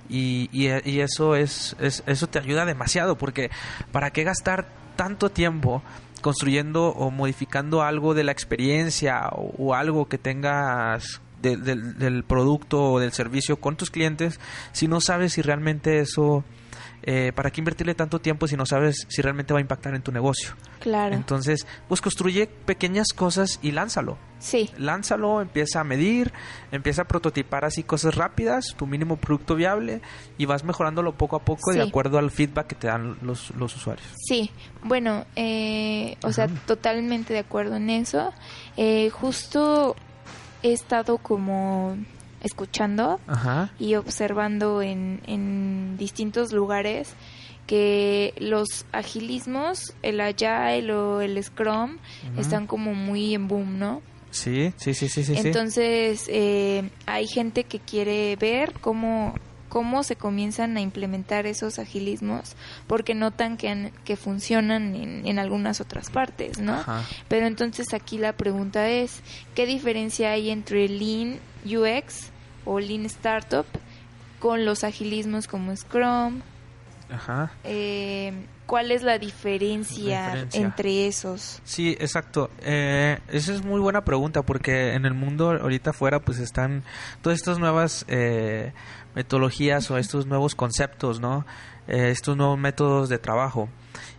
Y, 0.08 0.50
y, 0.50 0.66
y 0.90 1.00
eso 1.02 1.36
es, 1.36 1.76
es 1.78 2.02
eso 2.06 2.26
te 2.26 2.40
ayuda 2.40 2.64
demasiado 2.64 3.16
porque 3.16 3.52
para 3.92 4.10
qué 4.10 4.24
gastar 4.24 4.66
tanto 4.96 5.30
tiempo 5.30 5.84
construyendo 6.20 6.88
o 6.88 7.12
modificando 7.12 7.82
algo 7.82 8.12
de 8.12 8.24
la 8.24 8.32
experiencia 8.32 9.28
o, 9.30 9.54
o 9.56 9.74
algo 9.74 10.08
que 10.08 10.18
tengas 10.18 11.20
de- 11.42 11.56
del, 11.56 11.98
del 11.98 12.24
producto 12.24 12.92
o 12.92 12.98
del 13.00 13.12
servicio 13.12 13.56
con 13.58 13.76
tus 13.76 13.90
clientes 13.90 14.40
si 14.72 14.88
no 14.88 15.00
sabes 15.00 15.34
si 15.34 15.42
realmente 15.42 16.00
eso 16.00 16.44
eh, 17.02 17.32
para 17.34 17.50
qué 17.50 17.60
invertirle 17.60 17.94
tanto 17.94 18.20
tiempo 18.20 18.46
si 18.48 18.56
no 18.56 18.66
sabes 18.66 19.06
si 19.08 19.22
realmente 19.22 19.52
va 19.52 19.58
a 19.58 19.62
impactar 19.62 19.94
en 19.94 20.02
tu 20.02 20.12
negocio 20.12 20.50
claro. 20.80 21.14
entonces 21.14 21.66
pues 21.88 22.00
construye 22.00 22.46
pequeñas 22.46 23.08
cosas 23.14 23.58
y 23.62 23.72
lánzalo 23.72 24.18
sí, 24.38 24.70
lánzalo, 24.76 25.40
empieza 25.40 25.80
a 25.80 25.84
medir, 25.84 26.30
empieza 26.70 27.02
a 27.02 27.04
prototipar 27.06 27.64
así 27.64 27.82
cosas 27.82 28.14
rápidas, 28.14 28.74
tu 28.76 28.86
mínimo 28.86 29.16
producto 29.16 29.54
viable 29.54 30.02
y 30.36 30.44
vas 30.44 30.62
mejorándolo 30.62 31.12
poco 31.16 31.36
a 31.36 31.40
poco 31.44 31.72
de 31.72 31.80
acuerdo 31.82 32.18
al 32.18 32.30
feedback 32.30 32.66
que 32.66 32.74
te 32.74 32.86
dan 32.86 33.16
los, 33.22 33.50
los 33.56 33.74
usuarios. 33.74 34.06
sí. 34.28 34.50
Bueno, 34.82 35.24
eh, 35.36 36.16
o 36.22 36.32
sea, 36.32 36.46
totalmente 36.48 37.32
de 37.32 37.40
acuerdo 37.40 37.76
en 37.76 37.88
eso. 37.90 38.32
Eh, 38.76 39.10
justo 39.10 39.96
he 40.66 40.72
estado 40.72 41.18
como 41.18 41.96
escuchando 42.42 43.20
Ajá. 43.26 43.72
y 43.78 43.94
observando 43.94 44.82
en, 44.82 45.20
en 45.26 45.96
distintos 45.96 46.52
lugares 46.52 47.14
que 47.66 48.32
los 48.38 48.86
agilismos, 48.92 49.94
el 50.02 50.20
agile 50.20 50.92
o 50.92 51.20
el 51.20 51.42
scrum 51.42 51.98
están 52.38 52.66
como 52.66 52.94
muy 52.94 53.34
en 53.34 53.48
boom, 53.48 53.78
¿no? 53.78 54.02
Sí, 54.30 54.72
sí, 54.76 54.94
sí, 54.94 55.08
sí, 55.08 55.24
sí. 55.24 55.34
sí. 55.34 55.46
Entonces 55.46 56.26
eh, 56.28 56.88
hay 57.06 57.26
gente 57.26 57.64
que 57.64 57.80
quiere 57.80 58.36
ver 58.36 58.72
cómo 58.80 59.34
cómo 59.76 60.02
se 60.04 60.16
comienzan 60.16 60.74
a 60.78 60.80
implementar 60.80 61.44
esos 61.44 61.78
agilismos 61.78 62.56
porque 62.86 63.14
notan 63.14 63.58
que, 63.58 63.68
han- 63.68 63.90
que 64.06 64.16
funcionan 64.16 64.94
en, 64.94 65.26
en 65.26 65.38
algunas 65.38 65.82
otras 65.82 66.08
partes, 66.08 66.58
¿no? 66.58 66.72
Ajá. 66.76 67.02
Pero 67.28 67.46
entonces 67.46 67.92
aquí 67.92 68.16
la 68.16 68.32
pregunta 68.32 68.88
es, 68.88 69.20
¿qué 69.54 69.66
diferencia 69.66 70.30
hay 70.30 70.48
entre 70.48 70.88
Lean 70.88 71.38
UX 71.66 72.30
o 72.64 72.80
Lean 72.80 73.04
Startup 73.04 73.66
con 74.40 74.64
los 74.64 74.82
agilismos 74.82 75.46
como 75.46 75.76
Scrum, 75.76 76.40
Ajá. 77.10 77.52
eh, 77.64 78.32
¿cuál 78.64 78.90
es 78.92 79.02
la 79.02 79.18
diferencia, 79.18 80.24
Diferencia. 80.26 80.60
entre 80.62 81.06
esos? 81.06 81.60
Sí, 81.64 81.90
exacto. 82.00 82.50
Eh, 82.62 83.18
esa 83.28 83.52
es 83.52 83.62
muy 83.62 83.80
buena 83.80 84.04
pregunta 84.04 84.40
porque 84.40 84.94
en 84.94 85.04
el 85.04 85.12
mundo 85.12 85.50
ahorita 85.50 85.90
afuera 85.90 86.18
pues 86.20 86.38
están 86.38 86.82
todas 87.20 87.38
estas 87.38 87.58
nuevas 87.58 88.06
eh, 88.08 88.72
metodologías 89.16 89.90
o 89.90 89.98
estos 89.98 90.26
nuevos 90.26 90.54
conceptos, 90.54 91.18
¿no? 91.18 91.44
Eh, 91.88 92.10
estos 92.10 92.36
nuevos 92.36 92.58
métodos 92.58 93.08
de 93.08 93.18
trabajo. 93.18 93.68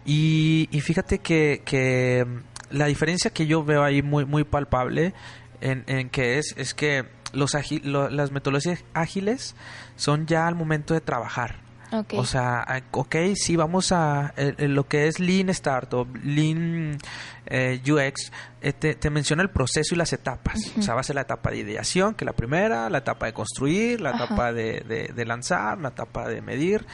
Y, 0.05 0.67
y 0.71 0.81
fíjate 0.81 1.19
que, 1.19 1.61
que 1.63 2.25
la 2.71 2.87
diferencia 2.87 3.31
que 3.31 3.45
yo 3.47 3.63
veo 3.63 3.83
ahí 3.83 4.01
muy, 4.01 4.25
muy 4.25 4.43
palpable 4.43 5.13
en, 5.61 5.83
en 5.87 6.09
que 6.09 6.39
es, 6.39 6.53
es 6.57 6.73
que 6.73 7.05
los 7.33 7.51
las 7.53 8.31
metodologías 8.31 8.83
ágiles 8.93 9.55
son 9.95 10.25
ya 10.25 10.47
al 10.47 10.55
momento 10.55 10.93
de 10.93 11.01
trabajar. 11.01 11.66
Ok. 11.91 12.13
O 12.17 12.25
sea, 12.25 12.65
ok, 12.91 13.15
sí, 13.35 13.55
vamos 13.55 13.91
a 13.91 14.33
eh, 14.35 14.67
lo 14.67 14.87
que 14.87 15.07
es 15.07 15.19
Lean 15.19 15.49
Startup, 15.49 16.07
Lean 16.23 16.97
eh, 17.45 17.81
UX, 17.89 18.31
eh, 18.61 18.73
te, 18.73 18.95
te 18.95 19.09
menciona 19.09 19.41
el 19.41 19.49
proceso 19.49 19.95
y 19.95 19.97
las 19.97 20.11
etapas. 20.11 20.59
O 20.77 20.81
sea, 20.81 20.95
va 20.95 20.99
a 20.99 21.03
ser 21.03 21.15
la 21.15 21.21
etapa 21.21 21.49
de 21.51 21.59
ideación, 21.59 22.13
que 22.13 22.25
es 22.25 22.27
la 22.27 22.33
primera, 22.35 22.89
la 22.89 22.97
etapa 22.97 23.25
de 23.27 23.33
construir, 23.33 24.01
la 24.01 24.09
Ajá. 24.09 24.25
etapa 24.25 24.51
de, 24.51 24.81
de- 24.81 25.13
de 25.15 25.25
lanzar, 25.25 25.77
la 25.77 25.89
etapa 25.89 26.27
de 26.27 26.41
medir 26.41 26.85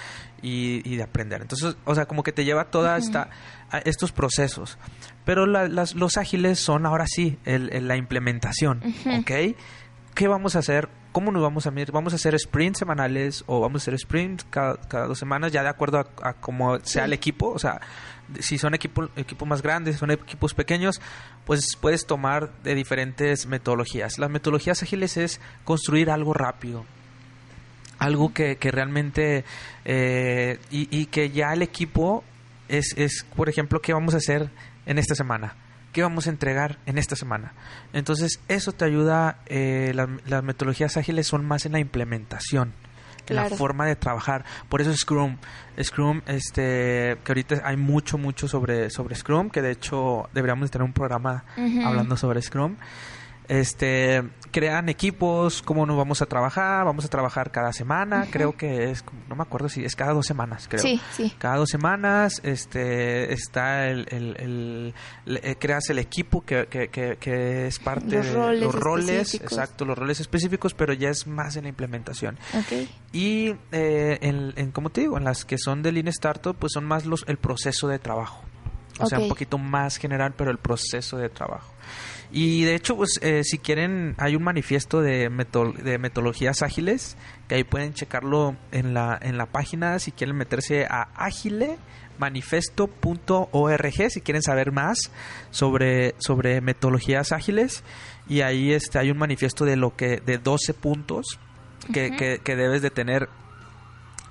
y, 0.43 0.87
y 0.87 0.95
de 0.97 1.03
aprender. 1.03 1.41
Entonces, 1.41 1.75
o 1.85 1.95
sea, 1.95 2.05
como 2.05 2.21
que 2.21 2.31
te 2.31 2.45
lleva 2.45 2.65
toda 2.65 2.97
esta 2.97 3.29
a 3.71 3.79
estos 3.79 4.11
procesos. 4.11 4.77
Pero 5.25 5.47
la- 5.47 5.67
las- 5.69 5.95
los 5.95 6.17
ágiles 6.17 6.59
son 6.59 6.85
ahora 6.85 7.05
sí 7.07 7.39
el- 7.45 7.71
el- 7.73 7.87
la 7.87 7.95
implementación. 7.97 8.81
¿ok? 9.21 9.55
¿Qué 10.13 10.27
vamos 10.27 10.55
a 10.55 10.59
hacer? 10.59 10.89
¿Cómo 11.13 11.31
nos 11.31 11.41
vamos 11.41 11.65
a 11.67 11.71
medir? 11.71 11.91
¿Vamos 11.93 12.11
a 12.11 12.17
hacer 12.17 12.37
sprints 12.37 12.79
semanales 12.79 13.43
o 13.47 13.61
vamos 13.61 13.81
a 13.81 13.83
hacer 13.83 13.97
sprints 13.97 14.45
cada, 14.49 14.75
cada 14.75 15.07
dos 15.07 15.17
semanas? 15.19 15.51
Ya 15.53 15.63
de 15.63 15.69
acuerdo 15.69 15.99
a, 15.99 16.27
a 16.29 16.33
cómo 16.33 16.77
sea 16.79 17.03
Sí. 17.03 17.07
el 17.07 17.13
equipo. 17.13 17.49
O 17.51 17.59
sea, 17.59 17.79
si 18.39 18.57
son 18.57 18.73
equipos 18.73 19.09
equipos 19.15 19.47
más 19.47 19.61
grandes, 19.61 19.95
si 19.95 19.99
son 19.99 20.11
equipos 20.11 20.53
pequeños, 20.53 20.99
pues 21.45 21.77
puedes 21.79 22.05
tomar 22.05 22.51
de 22.63 22.75
diferentes 22.75 23.45
metodologías. 23.45 24.17
Las 24.19 24.29
metodologías 24.29 24.81
ágiles 24.83 25.15
es 25.17 25.39
construir 25.63 26.09
algo 26.09 26.33
rápido. 26.33 26.83
Algo 27.99 28.33
que, 28.33 28.57
que 28.57 28.71
realmente... 28.71 29.45
eh, 29.85 30.59
y, 30.71 30.87
y 30.89 31.05
que 31.05 31.29
ya 31.29 31.53
el 31.53 31.61
equipo 31.61 32.23
es, 32.67 32.93
es, 32.97 33.25
por 33.35 33.47
ejemplo, 33.49 33.81
¿qué 33.81 33.93
vamos 33.93 34.13
a 34.13 34.17
hacer 34.17 34.49
en 34.85 34.97
esta 34.97 35.15
semana? 35.15 35.55
¿Qué 35.93 36.01
vamos 36.01 36.27
a 36.27 36.31
entregar 36.31 36.79
en 36.85 36.97
esta 36.97 37.15
semana? 37.15 37.53
Entonces, 37.93 38.39
eso 38.49 38.73
te 38.73 38.83
ayuda, 38.83 39.37
eh, 39.45 39.91
las, 39.95 40.09
las 40.25 40.43
metodologías 40.43 40.97
ágiles 40.97 41.27
son 41.27 41.45
más 41.45 41.65
en 41.65 41.71
la 41.73 41.79
implementación, 41.79 42.73
en 43.29 43.35
la 43.37 43.43
Claro. 43.43 43.55
forma 43.57 43.85
de 43.85 43.95
trabajar. 43.95 44.43
Por 44.69 44.81
eso 44.81 44.93
Scrum, 44.93 45.37
Scrum, 45.81 46.21
este, 46.25 47.17
que 47.23 47.31
ahorita 47.31 47.61
hay 47.63 47.77
mucho, 47.77 48.17
mucho 48.17 48.47
sobre, 48.49 48.89
sobre 48.89 49.15
Scrum, 49.15 49.49
que 49.49 49.61
de 49.61 49.71
hecho 49.71 50.29
deberíamos 50.33 50.69
tener 50.71 50.83
un 50.83 50.93
programa 50.93 51.45
hablando 51.85 52.17
sobre 52.17 52.41
Scrum. 52.41 52.75
Este, 53.47 54.23
crean 54.53 54.87
equipos, 54.87 55.61
cómo 55.61 55.85
nos 55.85 55.97
vamos 55.97 56.21
a 56.21 56.27
trabajar, 56.27 56.85
vamos 56.85 57.03
a 57.03 57.09
trabajar 57.09 57.51
cada 57.51 57.73
semana, 57.73 58.27
creo 58.31 58.55
que 58.55 58.91
es, 58.91 59.03
no 59.27 59.35
me 59.35 59.41
acuerdo 59.41 59.67
si 59.67 59.83
es 59.83 59.95
cada 59.95 60.13
dos 60.13 60.25
semanas, 60.25 60.67
creo. 60.69 60.81
Sí, 60.81 61.01
sí. 61.11 61.33
cada 61.39 61.57
dos 61.57 61.69
semanas 61.69 62.39
este 62.45 63.33
está 63.33 63.87
el, 63.89 64.05
el- 64.11 64.35
el- 64.39 64.93
le- 65.25 65.41
eh, 65.51 65.55
creas 65.59 65.89
el 65.89 65.99
equipo 65.99 66.45
que, 66.45 66.67
que, 66.67 66.87
que- 66.89 67.17
que 67.19 67.67
es 67.67 67.79
parte 67.79 68.15
Los 68.15 68.25
de 68.27 68.33
roles 68.33 68.61
los 68.61 68.75
roles 68.75 69.33
exacto 69.33 69.83
los 69.85 69.97
roles 69.97 70.19
específicos 70.19 70.73
pero 70.73 70.93
ya 70.93 71.09
es 71.09 71.25
más 71.27 71.55
en 71.57 71.63
la 71.63 71.69
implementación. 71.69 72.37
Ok. 72.53 72.87
y 73.11 73.55
eh, 73.71 74.19
en, 74.21 74.53
en 74.55 74.71
como 74.71 74.91
te 74.91 75.01
digo 75.01 75.17
en 75.17 75.23
las 75.23 75.43
que 75.45 75.57
son 75.57 75.81
de 75.81 75.91
Lean 75.91 76.07
Startup 76.09 76.55
pues 76.55 76.73
son 76.73 76.85
más 76.85 77.05
los 77.05 77.25
el 77.27 77.37
proceso 77.37 77.87
de 77.87 77.97
trabajo. 77.99 78.41
O 78.99 79.07
sea 79.07 79.17
un 79.17 79.27
poquito 79.27 79.57
más 79.57 79.97
general 79.97 80.35
pero 80.37 80.51
el 80.51 80.59
proceso 80.59 81.17
de 81.17 81.27
trabajo 81.29 81.73
y 82.33 82.63
de 82.63 82.73
hecho, 82.75 82.97
pues 82.97 83.19
eh, 83.21 83.43
si 83.43 83.59
quieren, 83.59 84.15
hay 84.17 84.35
un 84.35 84.43
manifiesto 84.43 85.01
de, 85.01 85.29
meto- 85.29 85.71
de 85.73 85.99
metodologías 85.99 86.63
ágiles, 86.63 87.15
que 87.47 87.55
ahí 87.55 87.63
pueden 87.63 87.93
checarlo 87.93 88.55
en 88.71 88.93
la, 88.95 89.17
en 89.21 89.37
la 89.37 89.45
página, 89.45 89.99
si 89.99 90.11
quieren 90.11 90.35
meterse 90.35 90.85
a 90.89 91.09
agilemanifesto.org, 91.15 94.09
si 94.11 94.21
quieren 94.21 94.41
saber 94.41 94.71
más 94.71 95.11
sobre, 95.51 96.15
sobre 96.17 96.61
metodologías 96.61 97.31
ágiles. 97.31 97.83
Y 98.27 98.41
ahí 98.41 98.71
este, 98.73 98.99
hay 98.99 99.11
un 99.11 99.17
manifiesto 99.17 99.65
de 99.65 99.75
lo 99.75 99.95
que, 99.95 100.21
de 100.25 100.37
12 100.37 100.73
puntos 100.73 101.39
que, 101.91 102.15
que, 102.15 102.39
que 102.43 102.55
debes 102.55 102.81
de 102.81 102.89
tener 102.89 103.27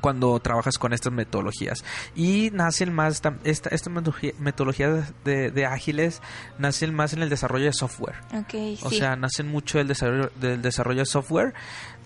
cuando 0.02 0.38
trabajas 0.40 0.76
con 0.76 0.92
estas 0.92 1.14
metodologías. 1.14 1.82
Y 2.14 2.50
nacen 2.52 2.92
más, 2.92 3.22
esta, 3.44 3.70
estas 3.70 3.88
metodología- 3.90 4.34
metodologías 4.38 5.14
de, 5.24 5.50
de 5.50 5.64
ágiles 5.64 6.20
nacen 6.58 6.94
más 6.94 7.14
en 7.14 7.22
el 7.22 7.30
desarrollo 7.30 7.64
de 7.64 7.72
software. 7.72 8.16
Ok, 8.34 8.82
O 8.82 8.90
sí. 8.90 8.98
sea, 8.98 9.16
nacen 9.16 9.48
mucho 9.48 9.78
del 9.78 9.88
desarrollo, 9.88 10.30
del 10.38 10.60
desarrollo 10.60 10.98
de 11.00 11.06
software. 11.06 11.54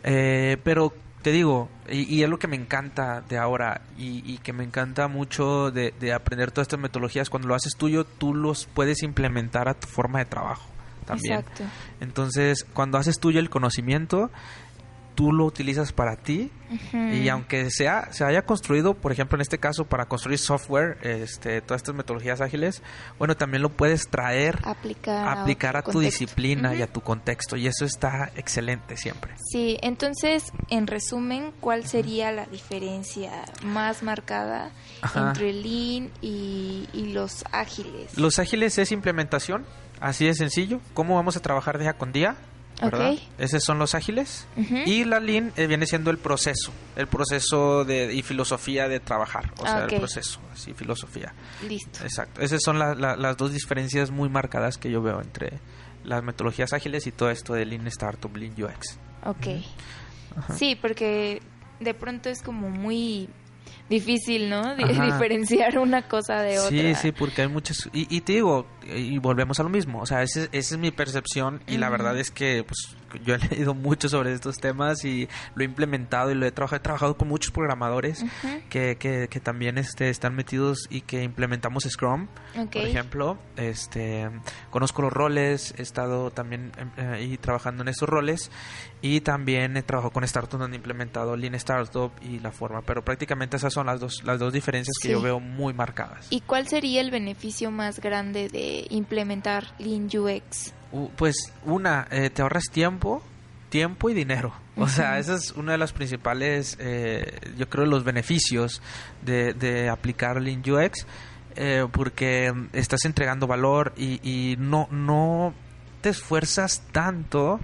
eh, 0.04 0.58
pero 0.62 0.92
te 1.22 1.32
digo, 1.32 1.68
y, 1.90 2.02
y 2.14 2.22
es 2.22 2.28
lo 2.30 2.38
que 2.38 2.46
me 2.46 2.54
encanta 2.54 3.20
de 3.28 3.36
ahora 3.36 3.80
y, 3.98 4.22
y 4.32 4.38
que 4.38 4.52
me 4.52 4.62
encanta 4.62 5.08
mucho 5.08 5.72
de, 5.72 5.92
de 5.98 6.12
aprender 6.12 6.52
todas 6.52 6.66
estas 6.66 6.78
metodologías. 6.78 7.30
Cuando 7.30 7.48
lo 7.48 7.56
haces 7.56 7.72
tuyo, 7.76 8.04
tú 8.04 8.32
los 8.32 8.66
puedes 8.66 9.02
implementar 9.02 9.68
a 9.68 9.74
tu 9.74 9.88
forma 9.88 10.20
de 10.20 10.26
trabajo 10.26 10.68
también. 11.04 11.40
Exacto. 11.40 11.64
Entonces, 12.00 12.64
cuando 12.72 12.98
haces 12.98 13.18
tuyo 13.18 13.40
el 13.40 13.50
conocimiento, 13.50 14.30
tú 15.16 15.32
lo 15.32 15.46
utilizas 15.46 15.92
para 15.92 16.16
ti 16.16 16.52
y 16.92 17.28
aunque 17.28 17.70
sea 17.70 18.12
se 18.12 18.24
haya 18.24 18.42
construido, 18.42 18.94
por 18.94 19.12
ejemplo, 19.12 19.36
en 19.36 19.40
este 19.40 19.58
caso 19.58 19.86
para 19.86 20.06
construir 20.06 20.38
software, 20.38 20.98
este, 21.02 21.60
todas 21.62 21.80
estas 21.80 21.94
metodologías 21.94 22.40
ágiles, 22.40 22.82
bueno, 23.18 23.36
también 23.36 23.62
lo 23.62 23.70
puedes 23.70 24.08
traer, 24.08 24.60
aplicar, 24.62 25.26
a 25.26 25.42
aplicar 25.42 25.76
a 25.76 25.82
tu 25.82 26.00
disciplina 26.00 26.74
y 26.74 26.82
a 26.82 26.86
tu 26.86 27.00
contexto 27.00 27.56
y 27.56 27.66
eso 27.66 27.84
está 27.84 28.30
excelente 28.36 28.96
siempre. 28.96 29.34
Sí, 29.50 29.78
entonces, 29.80 30.52
en 30.68 30.86
resumen, 30.86 31.52
¿cuál 31.60 31.86
sería 31.86 32.30
la 32.30 32.46
diferencia 32.46 33.44
más 33.64 34.02
marcada 34.02 34.70
Ajá. 35.00 35.28
entre 35.28 35.52
Lean 35.52 36.10
y, 36.20 36.88
y 36.92 37.12
los 37.12 37.44
ágiles? 37.52 38.18
Los 38.18 38.38
ágiles 38.38 38.76
es 38.78 38.92
implementación, 38.92 39.64
así 40.00 40.26
de 40.26 40.34
sencillo, 40.34 40.80
cómo 40.92 41.14
vamos 41.14 41.36
a 41.36 41.40
trabajar 41.40 41.78
día 41.78 41.94
con 41.94 42.12
día, 42.12 42.36
¿verdad? 42.80 43.12
Ok. 43.12 43.18
Esos 43.38 43.62
son 43.64 43.78
los 43.78 43.94
ágiles. 43.94 44.46
Y 44.86 45.04
la 45.04 45.20
Lean 45.20 45.52
eh, 45.56 45.66
viene 45.66 45.86
siendo 45.86 46.10
el 46.10 46.18
proceso, 46.18 46.72
el 46.96 47.06
proceso 47.06 47.84
de, 47.84 48.12
y 48.14 48.22
filosofía 48.22 48.88
de 48.88 49.00
trabajar, 49.00 49.52
o 49.58 49.66
sea, 49.66 49.84
el 49.84 49.96
proceso, 49.98 50.40
así, 50.52 50.72
filosofía. 50.74 51.32
Listo. 51.68 52.02
Exacto. 52.04 52.40
Esas 52.40 52.62
son 52.62 52.78
la- 52.78 52.94
la- 52.94 53.16
las 53.16 53.36
dos 53.36 53.52
diferencias 53.52 54.10
muy 54.10 54.28
marcadas 54.28 54.76
que 54.78 54.90
yo 54.90 55.00
veo 55.02 55.20
entre 55.20 55.58
las 56.04 56.22
metodologías 56.22 56.72
ágiles 56.72 57.06
y 57.06 57.12
todo 57.12 57.30
esto 57.30 57.54
de 57.54 57.64
Lean 57.66 57.86
Startup, 57.88 58.34
Lean 58.36 58.52
UX. 58.62 58.98
Ok. 59.24 59.46
Sí, 60.56 60.76
porque 60.80 61.40
de 61.80 61.94
pronto 61.94 62.28
es 62.28 62.42
como 62.42 62.68
muy 62.70 63.28
difícil, 63.88 64.48
¿no? 64.50 64.76
Diferenciar 64.76 65.78
una 65.78 66.06
cosa 66.08 66.42
de 66.42 66.58
otra. 66.58 66.68
Sí, 66.70 66.94
sí, 66.94 67.12
porque 67.12 67.42
hay 67.42 67.48
muchas... 67.48 67.88
Y, 67.92 68.14
y 68.14 68.20
te 68.20 68.34
digo, 68.34 68.66
y 68.94 69.18
volvemos 69.18 69.58
a 69.60 69.62
lo 69.62 69.68
mismo, 69.68 70.00
o 70.00 70.06
sea, 70.06 70.22
ese- 70.22 70.48
esa 70.52 70.74
es 70.74 70.78
mi 70.78 70.90
percepción 70.90 71.62
y 71.66 71.78
la 71.78 71.88
verdad 71.88 72.16
es 72.18 72.30
que 72.30 72.64
pues, 72.64 72.96
yo 73.24 73.34
he 73.34 73.38
leído 73.50 73.74
mucho 73.74 74.08
sobre 74.08 74.32
estos 74.32 74.56
temas 74.58 75.04
y 75.04 75.28
lo 75.54 75.62
he 75.62 75.64
implementado 75.64 76.30
y 76.30 76.34
lo 76.34 76.46
he 76.46 76.52
trabajado, 76.52 76.76
he 76.76 76.82
trabajado 76.82 77.16
con 77.16 77.28
muchos 77.28 77.50
programadores 77.52 78.24
que, 78.70 78.96
que, 78.98 79.28
que 79.30 79.40
también 79.40 79.78
este, 79.78 80.08
están 80.10 80.34
metidos 80.34 80.86
y 80.90 81.00
que 81.02 81.22
implementamos 81.22 81.84
Scrum, 81.88 82.28
por 82.54 82.76
ejemplo. 82.76 83.38
Este, 83.56 84.30
conozco 84.70 85.02
los 85.02 85.12
roles, 85.12 85.74
he 85.78 85.82
estado 85.82 86.30
también 86.30 86.72
em, 86.76 86.90
eh, 86.96 87.06
ahí 87.14 87.36
trabajando 87.38 87.82
en 87.82 87.88
esos 87.88 88.08
roles 88.08 88.50
y 89.02 89.20
también 89.20 89.76
he 89.76 89.82
trabajado 89.82 90.12
con 90.12 90.26
startups 90.26 90.58
donde 90.60 90.76
he 90.76 90.78
implementado 90.78 91.36
Lean 91.36 91.54
Startup 91.54 92.10
y 92.22 92.38
la 92.40 92.50
forma, 92.52 92.82
pero 92.82 93.04
prácticamente 93.04 93.56
esas 93.56 93.72
son 93.72 93.86
las 93.86 94.00
dos, 94.00 94.22
las 94.24 94.38
dos 94.38 94.52
diferencias 94.52 94.94
que 95.00 95.10
yo 95.10 95.20
veo 95.20 95.40
muy 95.40 95.72
marcadas. 95.74 96.26
¿Y 96.30 96.40
cuál 96.40 96.66
sería 96.68 97.00
el 97.00 97.10
beneficio 97.10 97.70
más 97.70 98.00
grande 98.00 98.48
de 98.48 98.75
implementar 98.90 99.74
Lean 99.78 100.06
UX? 100.06 100.72
Pues 101.16 101.52
una, 101.64 102.06
eh, 102.10 102.30
te 102.30 102.42
ahorras 102.42 102.64
tiempo, 102.70 103.22
tiempo 103.68 104.10
y 104.10 104.14
dinero. 104.14 104.52
O 104.76 104.88
sea, 104.88 105.18
ese 105.18 105.34
es 105.34 105.52
uno 105.52 105.72
de 105.72 105.78
los 105.78 105.92
principales, 105.92 106.76
eh, 106.78 107.40
yo 107.56 107.68
creo, 107.68 107.86
los 107.86 108.04
beneficios 108.04 108.82
de, 109.22 109.54
de 109.54 109.88
aplicar 109.88 110.40
Lean 110.40 110.62
UX, 110.68 111.06
eh, 111.56 111.86
porque 111.90 112.52
estás 112.74 113.04
entregando 113.06 113.46
valor 113.46 113.94
y, 113.96 114.20
y 114.22 114.56
no, 114.58 114.86
no 114.90 115.54
te 116.02 116.10
esfuerzas 116.10 116.82
tanto 116.92 117.58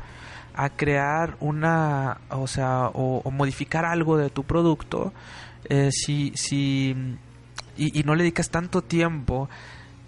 a 0.55 0.71
crear 0.71 1.37
una, 1.41 2.19
o 2.31 2.47
sea, 2.47 2.89
o, 2.89 3.21
o 3.25 3.31
modificar 3.31 3.85
algo 3.85 4.17
de 4.17 4.31
tu 4.31 4.45
producto, 4.45 5.13
eh, 5.69 5.91
si, 5.93 6.33
si, 6.35 6.97
y, 7.77 8.01
y 8.01 8.03
no 8.05 8.15
le 8.15 8.23
dedicas 8.23 8.51
tanto 8.51 8.83
tiempo 8.83 9.49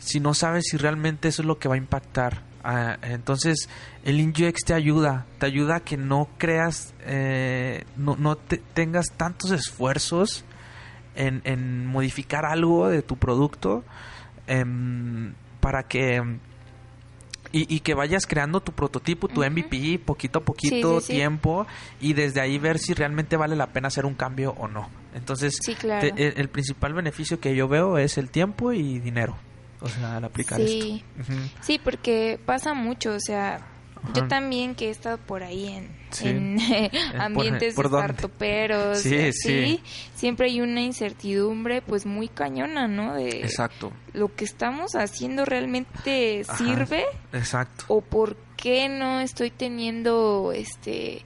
si 0.05 0.21
no 0.21 0.35
sabes 0.35 0.65
si 0.71 0.77
realmente 0.77 1.29
eso 1.29 1.43
es 1.43 1.47
lo 1.47 1.59
que 1.59 1.69
va 1.69 1.75
a 1.75 1.79
impactar. 1.79 2.43
Ah, 2.63 2.97
entonces, 3.03 3.69
el 4.05 4.21
InUX 4.21 4.65
te 4.65 4.73
ayuda, 4.75 5.27
te 5.39 5.47
ayuda 5.47 5.77
a 5.77 5.81
que 5.81 5.97
no 5.99 6.29
creas, 6.39 6.95
eh, 7.01 7.85
no, 7.97 8.17
no 8.17 8.37
te- 8.37 8.57
tengas 8.73 9.07
tantos 9.17 9.51
esfuerzos 9.51 10.45
en, 11.15 11.43
en 11.45 11.85
modificar 11.87 12.45
algo 12.47 12.89
de 12.89 13.03
tu 13.03 13.17
producto 13.17 13.85
em, 14.47 15.35
para 15.61 15.83
que 15.85 16.23
y, 17.53 17.73
y 17.73 17.81
que 17.81 17.95
vayas 17.95 18.27
creando 18.27 18.61
tu 18.61 18.73
prototipo, 18.73 19.29
tu. 19.29 19.45
MVP, 19.45 20.01
poquito 20.05 20.41
a 20.41 20.43
poquito, 20.43 20.99
Sí, 21.01 21.01
sí, 21.01 21.07
sí. 21.07 21.13
tiempo, 21.15 21.67
y 22.01 22.15
desde 22.15 22.41
ahí 22.41 22.59
ver 22.59 22.79
si 22.79 22.95
realmente 22.95 23.37
vale 23.37 23.55
la 23.55 23.69
pena 23.69 23.89
hacer 23.89 24.07
un 24.07 24.15
cambio 24.15 24.55
o 24.59 24.67
no. 24.67 24.89
Entonces, 25.15 25.59
Sí, 25.63 25.75
claro. 25.77 26.01
te- 26.01 26.27
el, 26.29 26.35
el 26.41 26.49
principal 26.49 26.95
beneficio 26.95 27.39
que 27.39 27.55
yo 27.55 27.69
veo 27.69 27.97
es 27.99 28.19
el 28.19 28.31
tiempo 28.31 28.73
y 28.73 28.99
dinero. 28.99 29.37
O 29.85 29.89
sea, 29.89 30.17
al 30.17 30.25
aplicar 30.25 30.59
Sí. 30.61 31.03
esto. 31.19 31.33
Sí, 31.61 31.79
porque 31.83 32.39
pasa 32.45 32.75
mucho, 32.75 33.13
o 33.15 33.21
sea, 33.21 33.61
yo 34.15 34.27
también 34.29 34.75
que 34.75 34.89
he 34.89 34.91
estado 34.91 35.17
por 35.19 35.43
ahí 35.43 35.67
en, 35.69 35.89
Sí. 36.11 36.29
en 36.29 36.57
ambientes 37.21 37.75
¿por 37.75 37.91
dónde? 37.91 38.13
startuperos, 38.15 38.99
Sí, 38.99 39.17
así, 39.17 39.33
sí. 39.33 39.81
siempre 40.15 40.47
hay 40.47 40.61
una 40.61 40.81
incertidumbre 40.83 41.81
pues 41.83 42.05
muy 42.07 42.29
cañona, 42.29 42.87
¿no? 42.89 43.15
De 43.15 43.41
Exacto, 43.41 43.93
lo 44.13 44.35
que 44.35 44.45
estamos 44.45 44.95
haciendo 44.95 45.45
realmente 45.45 46.43
Ajá. 46.47 46.57
sirve 46.59 47.05
exacto. 47.33 47.85
o 47.89 48.01
por 48.01 48.37
qué 48.57 48.89
no 48.89 49.21
estoy 49.21 49.51
teniendo 49.51 50.53
este 50.55 51.23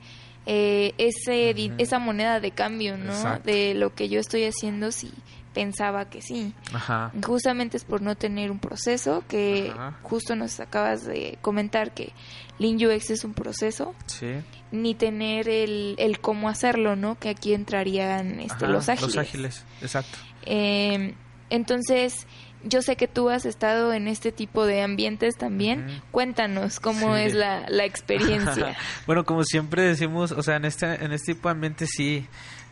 eh, 0.47 0.94
ese 0.99 1.55
esa 1.79 1.99
moneda 1.99 2.40
de 2.40 2.53
cambio, 2.53 2.97
¿no? 2.97 3.12
Exacto. 3.12 3.51
De 3.51 3.75
lo 3.75 3.94
que 3.94 4.09
yo 4.09 4.18
estoy 4.21 4.44
haciendo 4.44 4.90
si 4.92 5.12
pensaba 5.59 6.09
que 6.09 6.23
sí. 6.23 6.55
Ajá. 6.73 7.11
Justamente 7.27 7.77
es 7.77 7.85
por 7.85 8.01
no 8.01 8.14
tener 8.14 8.53
un 8.53 8.61
proceso 8.61 9.25
que 9.27 9.73
Ajá. 9.75 9.99
justo 10.03 10.37
nos 10.37 10.61
acabas 10.61 11.05
de 11.05 11.37
comentar 11.42 11.92
que 11.92 12.12
Lean 12.61 12.77
UX 12.77 13.11
es 13.11 13.25
un 13.25 13.35
proceso, 13.35 13.92
Sí. 14.07 14.29
ni 14.71 14.94
tener 14.94 15.49
el, 15.49 15.97
el 15.99 16.21
cómo 16.21 16.49
hacerlo, 16.49 16.94
¿no? 16.94 17.18
Que 17.18 17.29
aquí 17.31 17.55
entrarían 17.55 18.38
este, 18.38 18.66
Ajá, 18.66 18.68
los 18.68 18.88
ágiles. 18.88 19.14
Los 19.16 19.25
ágiles, 19.27 19.64
exacto. 19.83 20.16
Eh, 20.47 21.14
entonces, 21.51 22.27
yo 22.64 22.83
sé 22.83 22.94
que 22.97 23.09
tú 23.09 23.31
has 23.31 23.47
estado 23.47 23.92
en 23.92 24.07
este 24.09 24.31
tipo 24.33 24.64
de 24.66 24.83
ambientes 24.83 25.37
también. 25.37 26.03
Cuéntanos 26.11 26.79
cómo 26.81 27.16
Sí. 27.16 27.23
es 27.23 27.35
la, 27.35 27.64
la 27.68 27.85
experiencia. 27.92 28.77
bueno, 29.07 29.25
como 29.25 29.42
siempre 29.44 29.83
decimos, 29.83 30.31
o 30.33 30.42
sea, 30.42 30.57
en 30.57 30.64
este, 30.66 30.87
en 31.05 31.12
este 31.12 31.35
tipo 31.35 31.49
de 31.49 31.53
ambiente 31.53 31.87
sí. 31.87 32.27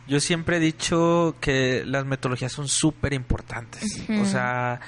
Yo 0.07 0.19
siempre 0.19 0.57
he 0.57 0.59
dicho 0.59 1.35
que 1.41 1.83
las 1.85 2.05
metodologías 2.05 2.51
son 2.51 2.67
súper 2.67 3.13
importantes. 3.13 4.01
O 4.21 4.25
sea, 4.25 4.79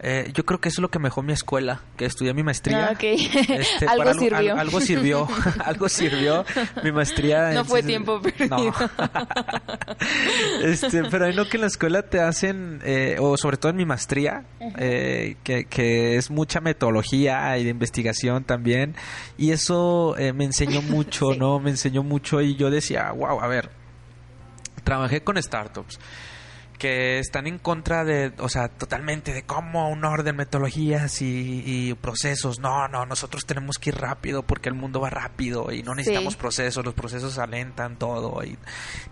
eh, 0.00 0.30
yo 0.34 0.44
creo 0.44 0.60
que 0.60 0.68
eso 0.68 0.80
es 0.80 0.82
lo 0.82 0.90
que 0.90 0.98
me 0.98 1.06
dejó 1.08 1.22
mi 1.22 1.32
escuela, 1.32 1.80
que 1.96 2.04
estudié 2.04 2.34
mi 2.34 2.42
maestría. 2.42 2.88
Ah, 2.88 2.92
ok. 2.92 3.02
Este, 3.02 3.86
algo 3.88 4.04
para 4.04 4.14
sirvió. 4.14 4.52
al- 4.52 4.58
algo 4.60 4.80
sirvió. 4.80 5.28
algo 5.64 5.88
sirvió. 5.88 6.44
Mi 6.84 6.92
maestría. 6.92 7.52
No 7.52 7.60
en 7.60 7.66
fue 7.66 7.82
tiempo 7.82 8.20
perdido. 8.20 8.48
No. 8.58 8.72
este, 10.62 11.04
pero 11.04 11.26
hay 11.26 11.34
no 11.34 11.48
que 11.48 11.56
en 11.56 11.62
la 11.62 11.66
escuela 11.68 12.02
te 12.02 12.20
hacen, 12.20 12.80
eh, 12.84 13.16
o 13.18 13.36
sobre 13.36 13.56
todo 13.56 13.70
en 13.70 13.76
mi 13.76 13.86
maestría, 13.86 14.44
eh, 14.78 15.36
que, 15.42 15.64
que 15.64 16.16
es 16.16 16.30
mucha 16.30 16.60
metodología 16.60 17.56
y 17.58 17.64
de 17.64 17.70
investigación 17.70 18.44
también. 18.44 18.94
Y 19.38 19.52
eso 19.52 20.16
eh, 20.18 20.32
me 20.32 20.44
enseñó 20.44 20.82
mucho, 20.82 21.32
Sí. 21.32 21.38
¿no? 21.38 21.60
Me 21.60 21.70
enseñó 21.70 22.02
mucho 22.02 22.40
y 22.42 22.56
yo 22.56 22.70
decía, 22.70 23.10
wow, 23.12 23.40
a 23.40 23.46
ver, 23.48 23.70
trabajé 24.86 25.22
con 25.22 25.36
startups 25.42 25.98
que 26.78 27.18
están 27.18 27.46
en 27.46 27.58
contra 27.58 28.04
de, 28.04 28.32
o 28.38 28.48
sea, 28.48 28.68
totalmente 28.68 29.32
de 29.32 29.42
cómo 29.44 29.88
un 29.90 30.04
orden, 30.04 30.36
metodologías 30.36 31.22
y, 31.22 31.62
y 31.64 31.94
procesos. 31.94 32.58
No, 32.60 32.88
no, 32.88 33.06
nosotros 33.06 33.46
tenemos 33.46 33.76
que 33.78 33.90
ir 33.90 33.96
rápido 33.96 34.42
porque 34.42 34.68
el 34.68 34.74
mundo 34.74 35.00
va 35.00 35.10
rápido 35.10 35.72
y 35.72 35.82
no 35.82 35.94
necesitamos 35.94 36.34
Sí. 36.34 36.38
procesos, 36.40 36.84
los 36.84 36.94
procesos 36.94 37.38
alentan 37.38 37.96
todo. 37.98 38.42
Y, 38.44 38.58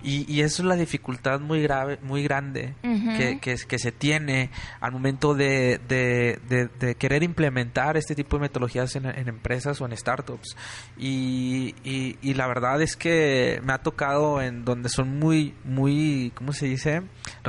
y, 0.03 0.31
y 0.33 0.41
eso 0.43 0.63
es 0.63 0.69
la 0.69 0.77
dificultad 0.77 1.41
muy 1.41 1.63
grave, 1.63 1.99
muy 2.03 2.23
grande 2.23 2.75
que, 2.83 3.39
que, 3.41 3.57
que 3.57 3.79
se 3.79 3.93
tiene 3.93 4.51
al 4.81 4.93
momento 4.93 5.35
de, 5.35 5.81
de, 5.89 6.39
de- 6.49 6.69
de 6.69 6.95
querer 6.97 7.23
implementar 7.23 7.97
este 7.97 8.15
tipo 8.15 8.37
de 8.37 8.43
metodologías 8.43 8.95
en, 8.97 9.07
en 9.07 9.29
empresas 9.29 9.81
o 9.81 9.87
en 9.87 9.97
startups. 9.97 10.57
Y, 10.99 11.75
y, 11.85 12.19
y 12.23 12.35
la 12.35 12.47
verdad 12.47 12.81
es 12.83 12.97
que 12.97 13.61
me 13.65 13.73
ha 13.73 13.79
tocado 13.79 14.41
en 14.41 14.65
donde 14.65 14.89
son 14.89 15.19
muy, 15.19 15.55
muy, 15.65 16.33
¿cómo 16.35 16.53
se 16.53 16.67
dice? 16.67 17.03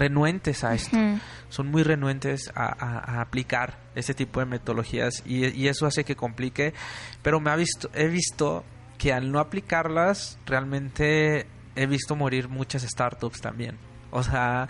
Renuentes 0.08 0.64
a 0.64 0.74
esto. 0.74 0.96
Ujú. 0.98 1.20
Son 1.50 1.68
muy 1.68 1.84
renuentes 1.84 2.52
a, 2.56 2.66
a- 2.66 3.18
a 3.18 3.22
aplicar 3.22 3.78
este 3.96 4.14
tipo 4.14 4.40
de 4.40 4.46
metodologías 4.46 5.24
y, 5.26 5.46
y 5.48 5.68
eso 5.68 5.86
hace 5.86 6.04
que 6.04 6.16
complique. 6.16 6.74
Pero 7.22 7.40
me 7.40 7.50
ha 7.52 7.56
visto, 7.56 7.90
he 7.94 8.08
visto 8.08 8.64
que 8.98 9.14
al 9.14 9.32
no 9.32 9.40
aplicarlas, 9.40 10.38
realmente 10.46 11.46
he 11.76 11.86
visto 11.88 12.16
morir 12.16 12.50
muchas 12.50 12.84
startups 12.84 13.42
también. 13.42 13.78
O 14.12 14.24
sea, 14.24 14.68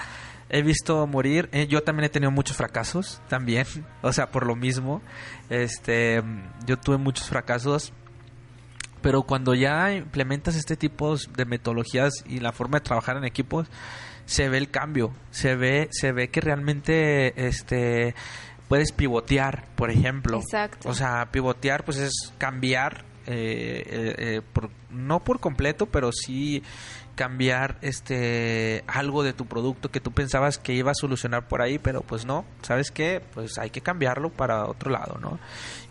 he 0.49 0.61
visto 0.61 1.05
morir. 1.07 1.49
eh, 1.51 1.67
yo 1.67 1.81
también 1.83 2.05
he 2.05 2.09
tenido 2.09 2.31
muchos 2.31 2.57
fracasos, 2.57 3.21
también. 3.29 3.65
O 4.01 4.11
sea, 4.13 4.31
por 4.31 4.45
lo 4.45 4.55
mismo. 4.55 5.01
Este, 5.49 6.21
yo 6.65 6.77
tuve 6.77 6.97
muchos 6.97 7.27
fracasos. 7.29 7.93
Pero 9.01 9.21
cuando 9.21 9.53
ya 9.53 9.93
implementas 9.93 10.55
este 10.55 10.75
tipo 10.75 11.15
de 11.15 11.45
metodologías 11.45 12.11
y 12.25 12.39
la 12.39 12.51
forma 12.51 12.79
de 12.79 12.85
trabajar 12.85 13.17
en 13.17 13.23
equipos, 13.25 13.67
se 14.25 14.49
ve 14.49 14.57
el 14.57 14.69
cambio. 14.69 15.13
Se 15.31 15.55
ve, 15.55 15.87
se 15.91 16.11
ve 16.11 16.29
que 16.29 16.41
realmente 16.41 17.47
este 17.47 18.15
puedes 18.67 18.91
pivotear, 18.91 19.65
por 19.75 19.91
ejemplo. 19.91 20.39
Exacto. 20.39 20.89
O 20.89 20.93
sea, 20.95 21.29
pivotear 21.31 21.85
pues 21.85 21.97
es 21.97 22.13
cambiar, 22.37 23.05
eh, 23.27 23.83
eh, 23.85 24.15
eh, 24.17 24.41
por- 24.53 24.69
no 24.89 25.23
por 25.23 25.39
completo, 25.39 25.85
pero 25.87 26.11
sí 26.11 26.63
cambiar 27.15 27.77
este 27.81 28.83
algo 28.87 29.23
de 29.23 29.33
tu 29.33 29.45
producto 29.45 29.89
que 29.89 29.99
tú 29.99 30.11
pensabas 30.11 30.57
que 30.57 30.73
iba 30.73 30.91
a 30.91 30.95
solucionar 30.95 31.47
por 31.47 31.61
ahí, 31.61 31.79
pero 31.79 32.01
pues 32.01 32.25
no, 32.25 32.45
¿sabes 32.61 32.91
qué? 32.91 33.21
Pues 33.33 33.57
hay 33.57 33.69
que 33.69 33.81
cambiarlo 33.81 34.29
para 34.31 34.65
otro 34.65 34.91
lado, 34.91 35.17
¿no? 35.21 35.39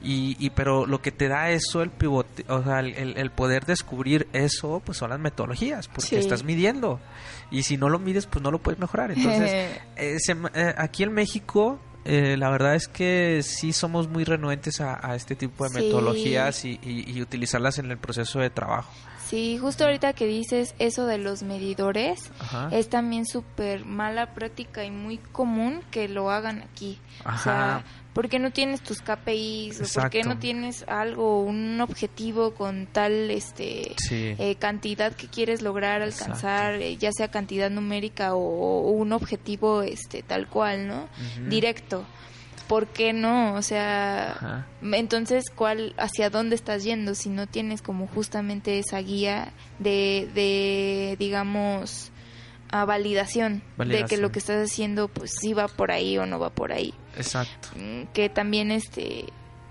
Y, 0.03 0.37
y 0.39 0.51
pero 0.51 0.85
lo 0.87 1.01
que 1.01 1.13
te 1.13 1.29
da 1.29 1.51
eso, 1.51 1.83
el 1.83 1.91
pivote, 1.91 2.45
o 2.49 2.63
sea, 2.63 2.81
el, 2.81 3.17
el- 3.17 3.31
poder 3.31 3.65
descubrir 3.65 4.29
eso, 4.33 4.83
pues 4.85 4.99
son 4.99 5.11
las 5.11 5.19
metodologías, 5.19 5.89
porque 5.89 6.09
Sí. 6.11 6.17
estás 6.17 6.45
midiendo. 6.45 7.01
Y 7.51 7.63
si 7.63 7.77
no 7.79 7.89
lo 7.89 7.99
mides, 7.99 8.27
pues 8.27 8.43
no 8.43 8.51
lo 8.51 8.59
puedes 8.59 8.79
mejorar. 8.79 9.11
Entonces, 9.13 9.51
eh, 9.97 10.17
se 10.19 10.37
eh, 10.55 10.75
aquí 10.77 11.03
en 11.05 11.13
México, 11.13 11.81
eh, 12.05 12.37
la 12.37 12.51
verdad 12.51 12.75
es 12.75 12.87
que 12.87 13.41
sí 13.43 13.73
somos 13.73 14.09
muy 14.09 14.25
renuentes 14.25 14.81
a, 14.83 14.99
a 15.05 15.17
este 15.17 15.35
tipo 15.37 15.65
de 15.65 15.71
Sí. 15.71 15.77
metodologías 15.77 16.65
y, 16.67 16.79
y- 16.83 17.11
y 17.11 17.23
utilizarlas 17.23 17.79
en 17.79 17.91
el 17.91 17.97
proceso 17.99 18.41
de 18.41 18.51
trabajo. 18.51 18.93
Sí, 19.29 19.59
justo 19.59 19.85
ahorita 19.85 20.13
que 20.13 20.27
dices 20.27 20.75
eso 20.79 21.07
de 21.07 21.19
los 21.19 21.43
medidores, 21.43 22.31
Ajá. 22.39 22.69
es 22.73 22.89
también 22.89 23.27
súper 23.27 23.85
mala 23.85 24.35
práctica 24.35 24.85
y 24.85 24.91
muy 24.91 25.19
común 25.19 25.81
que 25.91 26.09
lo 26.09 26.31
hagan 26.31 26.63
aquí. 26.63 26.99
O 27.25 27.29
Ajá. 27.29 27.39
sea, 27.43 27.85
¿por 28.13 28.29
qué 28.29 28.39
no 28.39 28.51
tienes 28.53 28.81
tus 28.83 29.01
KPIs? 29.01 29.81
¿O 29.81 30.01
¿Por 30.01 30.11
qué 30.11 30.23
no 30.23 30.39
tienes 30.39 30.85
algo, 30.89 31.41
un 31.43 31.81
objetivo 31.81 32.55
con 32.55 32.87
tal 32.87 33.31
este 33.31 33.95
Sí. 33.99 34.35
eh, 34.39 34.57
cantidad 34.59 35.13
que 35.15 35.27
quieres 35.29 35.63
lograr 35.63 36.03
alcanzar, 36.03 36.75
eh, 36.75 36.97
ya 36.97 37.11
sea 37.13 37.29
cantidad 37.29 37.71
numérica 37.71 38.35
o, 38.35 38.41
o 38.41 38.91
un 38.91 39.13
objetivo 39.13 39.83
este 39.83 40.23
tal 40.23 40.49
cual, 40.49 40.87
¿no? 40.87 41.09
Directo. 41.49 42.05
¿Por 42.69 42.87
qué 42.87 43.13
no? 43.13 43.55
O 43.55 43.63
sea, 43.63 44.33
Ajá. 44.33 44.67
entonces, 44.93 45.45
¿cuál, 45.55 45.95
hacia 45.99 46.31
dónde 46.31 46.55
estás 46.57 46.83
yendo 46.85 47.15
si 47.15 47.29
no 47.29 47.47
tienes 47.47 47.83
como 47.83 48.07
justamente 48.07 48.79
esa 48.79 48.99
guía 49.01 49.53
de, 49.79 50.29
de 50.35 51.17
digamos, 51.19 52.11
a 52.71 52.85
validación, 52.87 53.59
de 53.59 53.61
que 53.61 53.77
Validación. 53.77 54.23
lo 54.23 54.33
que 54.33 54.39
estás 54.39 54.71
haciendo, 54.71 55.09
pues 55.09 55.33
sí 55.41 55.53
va 55.53 55.69
por 55.69 55.91
ahí 55.93 56.17
o 56.19 56.27
no 56.27 56.39
va 56.39 56.51
por 56.51 56.73
ahí? 56.73 56.95
Exacto. 57.17 57.69
Mm, 57.77 58.05
Que 58.13 58.29
también, 58.31 58.71
este, 58.73 59.27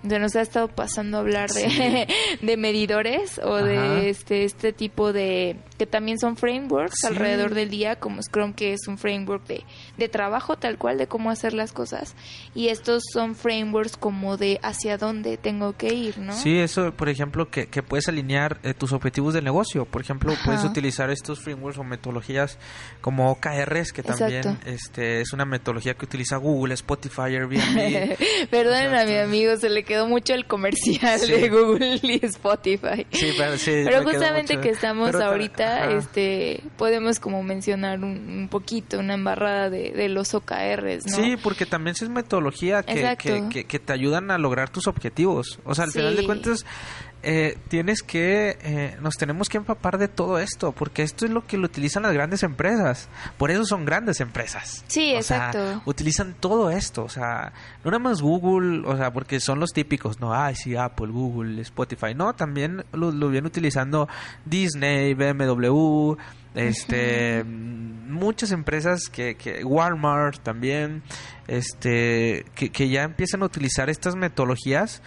se 0.08 0.18
nos 0.18 0.36
ha 0.36 0.40
estado 0.42 0.68
pasando 0.68 1.16
a 1.16 1.20
hablar 1.20 1.50
de, 1.50 1.68
Sí. 1.68 2.14
de 2.46 2.56
medidores 2.56 3.38
o 3.38 3.56
Ajá. 3.56 3.64
de 3.66 4.08
este, 4.08 4.44
este 4.44 4.72
tipo 4.72 5.12
de, 5.12 5.56
que 5.84 5.90
también 5.90 6.18
son 6.18 6.36
frameworks 6.36 6.94
Sí. 7.00 7.06
alrededor 7.08 7.54
del 7.54 7.68
día, 7.70 7.96
como 7.96 8.22
Scrum, 8.22 8.54
que 8.54 8.72
es 8.72 8.88
un 8.88 8.96
framework 8.98 9.46
de, 9.46 9.64
de 9.98 10.08
trabajo 10.08 10.56
tal 10.56 10.78
cual, 10.78 10.96
de 10.98 11.06
cómo 11.06 11.30
hacer 11.30 11.52
las 11.52 11.72
cosas. 11.72 12.14
Y 12.54 12.68
estos 12.68 13.02
son 13.12 13.34
frameworks 13.34 13.96
como 13.96 14.36
de 14.36 14.58
hacia 14.62 14.96
dónde 14.96 15.36
tengo 15.36 15.76
que 15.76 15.92
ir, 15.92 16.18
¿no? 16.18 16.32
Sí, 16.32 16.58
eso, 16.58 16.92
por 16.92 17.08
ejemplo, 17.08 17.50
que, 17.50 17.66
que 17.66 17.82
puedes 17.82 18.08
alinear 18.08 18.58
eh, 18.62 18.72
tus 18.74 18.92
objetivos 18.92 19.34
de 19.34 19.42
negocio. 19.42 19.84
Por 19.84 20.00
ejemplo, 20.02 20.32
Ajá. 20.32 20.42
puedes 20.46 20.64
utilizar 20.64 21.10
estos 21.10 21.40
frameworks 21.40 21.78
o 21.78 21.84
metodologías 21.84 22.58
como 23.00 23.30
OKRs, 23.30 23.92
que 23.92 24.02
también 24.02 24.38
Exacto. 24.38 24.70
este, 24.70 25.20
es 25.20 25.32
una 25.32 25.44
metodología 25.44 25.94
que 25.94 26.04
utiliza 26.06 26.36
Google, 26.36 26.74
Spotify, 26.74 27.22
Airbnb. 27.36 28.16
Perdonen 28.50 28.94
a 28.94 29.04
mi 29.04 29.16
amigo, 29.16 29.56
se 29.56 29.68
le 29.68 29.84
quedó 29.84 30.06
mucho 30.08 30.34
el 30.34 30.46
comercial 30.46 31.18
Sí. 31.20 31.32
de 31.32 31.48
Google 31.48 31.98
y 32.02 32.24
Spotify. 32.24 33.06
Sí, 33.10 33.32
pero, 33.36 33.58
sí, 33.58 33.84
justamente 34.02 34.58
que 34.60 34.70
estamos 34.70 35.10
Pero 35.10 35.24
ahorita, 35.24 35.73
ajá. 35.82 35.92
este, 35.98 36.62
podemos 36.76 37.18
como 37.20 37.42
mencionar 37.42 37.98
un, 38.00 38.10
un 38.28 38.48
poquito, 38.48 38.98
una 38.98 39.14
embarrada 39.14 39.70
de, 39.70 39.90
de 39.92 40.08
los 40.08 40.34
OKRs, 40.34 41.06
¿no? 41.06 41.16
Sí, 41.16 41.36
porque 41.42 41.66
también 41.66 41.96
es 42.00 42.08
metodología 42.08 42.82
que, 42.82 43.16
que, 43.18 43.48
que- 43.50 43.64
que 43.64 43.78
te 43.78 43.92
ayudan 43.92 44.30
a 44.30 44.38
lograr 44.38 44.70
tus 44.70 44.86
objetivos. 44.86 45.58
O 45.64 45.74
sea, 45.74 45.84
al 45.84 45.90
final 45.92 46.16
de 46.16 46.24
cuentas, 46.24 46.64
eh, 47.24 47.58
tienes 47.68 48.02
que, 48.02 48.58
eh, 48.62 48.96
nos 49.00 49.16
tenemos 49.16 49.48
que 49.48 49.56
empapar 49.56 49.98
de 49.98 50.08
todo 50.08 50.38
esto, 50.38 50.72
porque 50.72 51.02
esto 51.02 51.24
es 51.24 51.30
lo 51.30 51.46
que 51.46 51.56
lo 51.56 51.64
utilizan 51.66 52.02
las 52.02 52.12
grandes 52.12 52.42
empresas. 52.42 53.08
Por 53.38 53.50
eso 53.50 53.64
son 53.64 53.84
grandes 53.84 54.20
empresas. 54.20 54.84
Sí, 54.86 55.14
O 55.16 55.22
sea, 55.22 55.48
exacto. 55.48 55.82
utilizan 55.86 56.34
todo 56.38 56.70
esto, 56.70 57.04
o 57.04 57.08
sea, 57.08 57.52
no 57.84 57.90
nada 57.90 57.98
más 57.98 58.20
Google, 58.20 58.86
o 58.86 58.96
sea, 58.96 59.12
porque 59.12 59.40
son 59.40 59.60
los 59.60 59.70
típicos, 59.70 60.20
no, 60.20 60.34
ay, 60.34 60.54
sí, 60.54 60.76
Apple, 60.76 61.08
Google, 61.08 61.60
Spotify, 61.62 62.14
no, 62.14 62.34
también 62.34 62.84
lo, 62.92 63.10
lo 63.10 63.28
vienen 63.28 63.46
utilizando 63.46 64.08
Disney, 64.44 65.14
BMW, 65.14 66.16
este, 66.54 67.42
muchas 67.44 68.52
empresas 68.52 69.08
que, 69.08 69.34
que 69.34 69.64
Walmart 69.64 70.40
también, 70.42 71.02
este, 71.48 72.44
que, 72.54 72.70
que 72.70 72.88
ya 72.88 73.02
empiezan 73.02 73.42
a 73.42 73.46
utilizar 73.46 73.90
estas 73.90 74.14
metodologías 74.14 75.02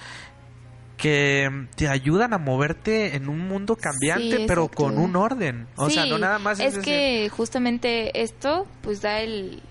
que 0.98 1.48
mm, 1.50 1.68
te 1.76 1.88
ayudan 1.88 2.34
a 2.34 2.38
moverte 2.38 3.16
en 3.16 3.30
un 3.30 3.48
mundo 3.48 3.76
cambiante, 3.76 4.38
Sí, 4.38 4.46
pero 4.48 4.68
con 4.68 4.98
un 4.98 5.16
orden. 5.16 5.68
O 5.76 5.90
sea, 5.90 6.06
no 6.06 6.18
nada 6.18 6.40
más 6.40 6.60
es 6.60 6.80
que 6.80 7.30
justamente 7.30 8.22
esto 8.22 8.66
pues 8.82 9.02
da 9.02 9.22
el 9.22 9.62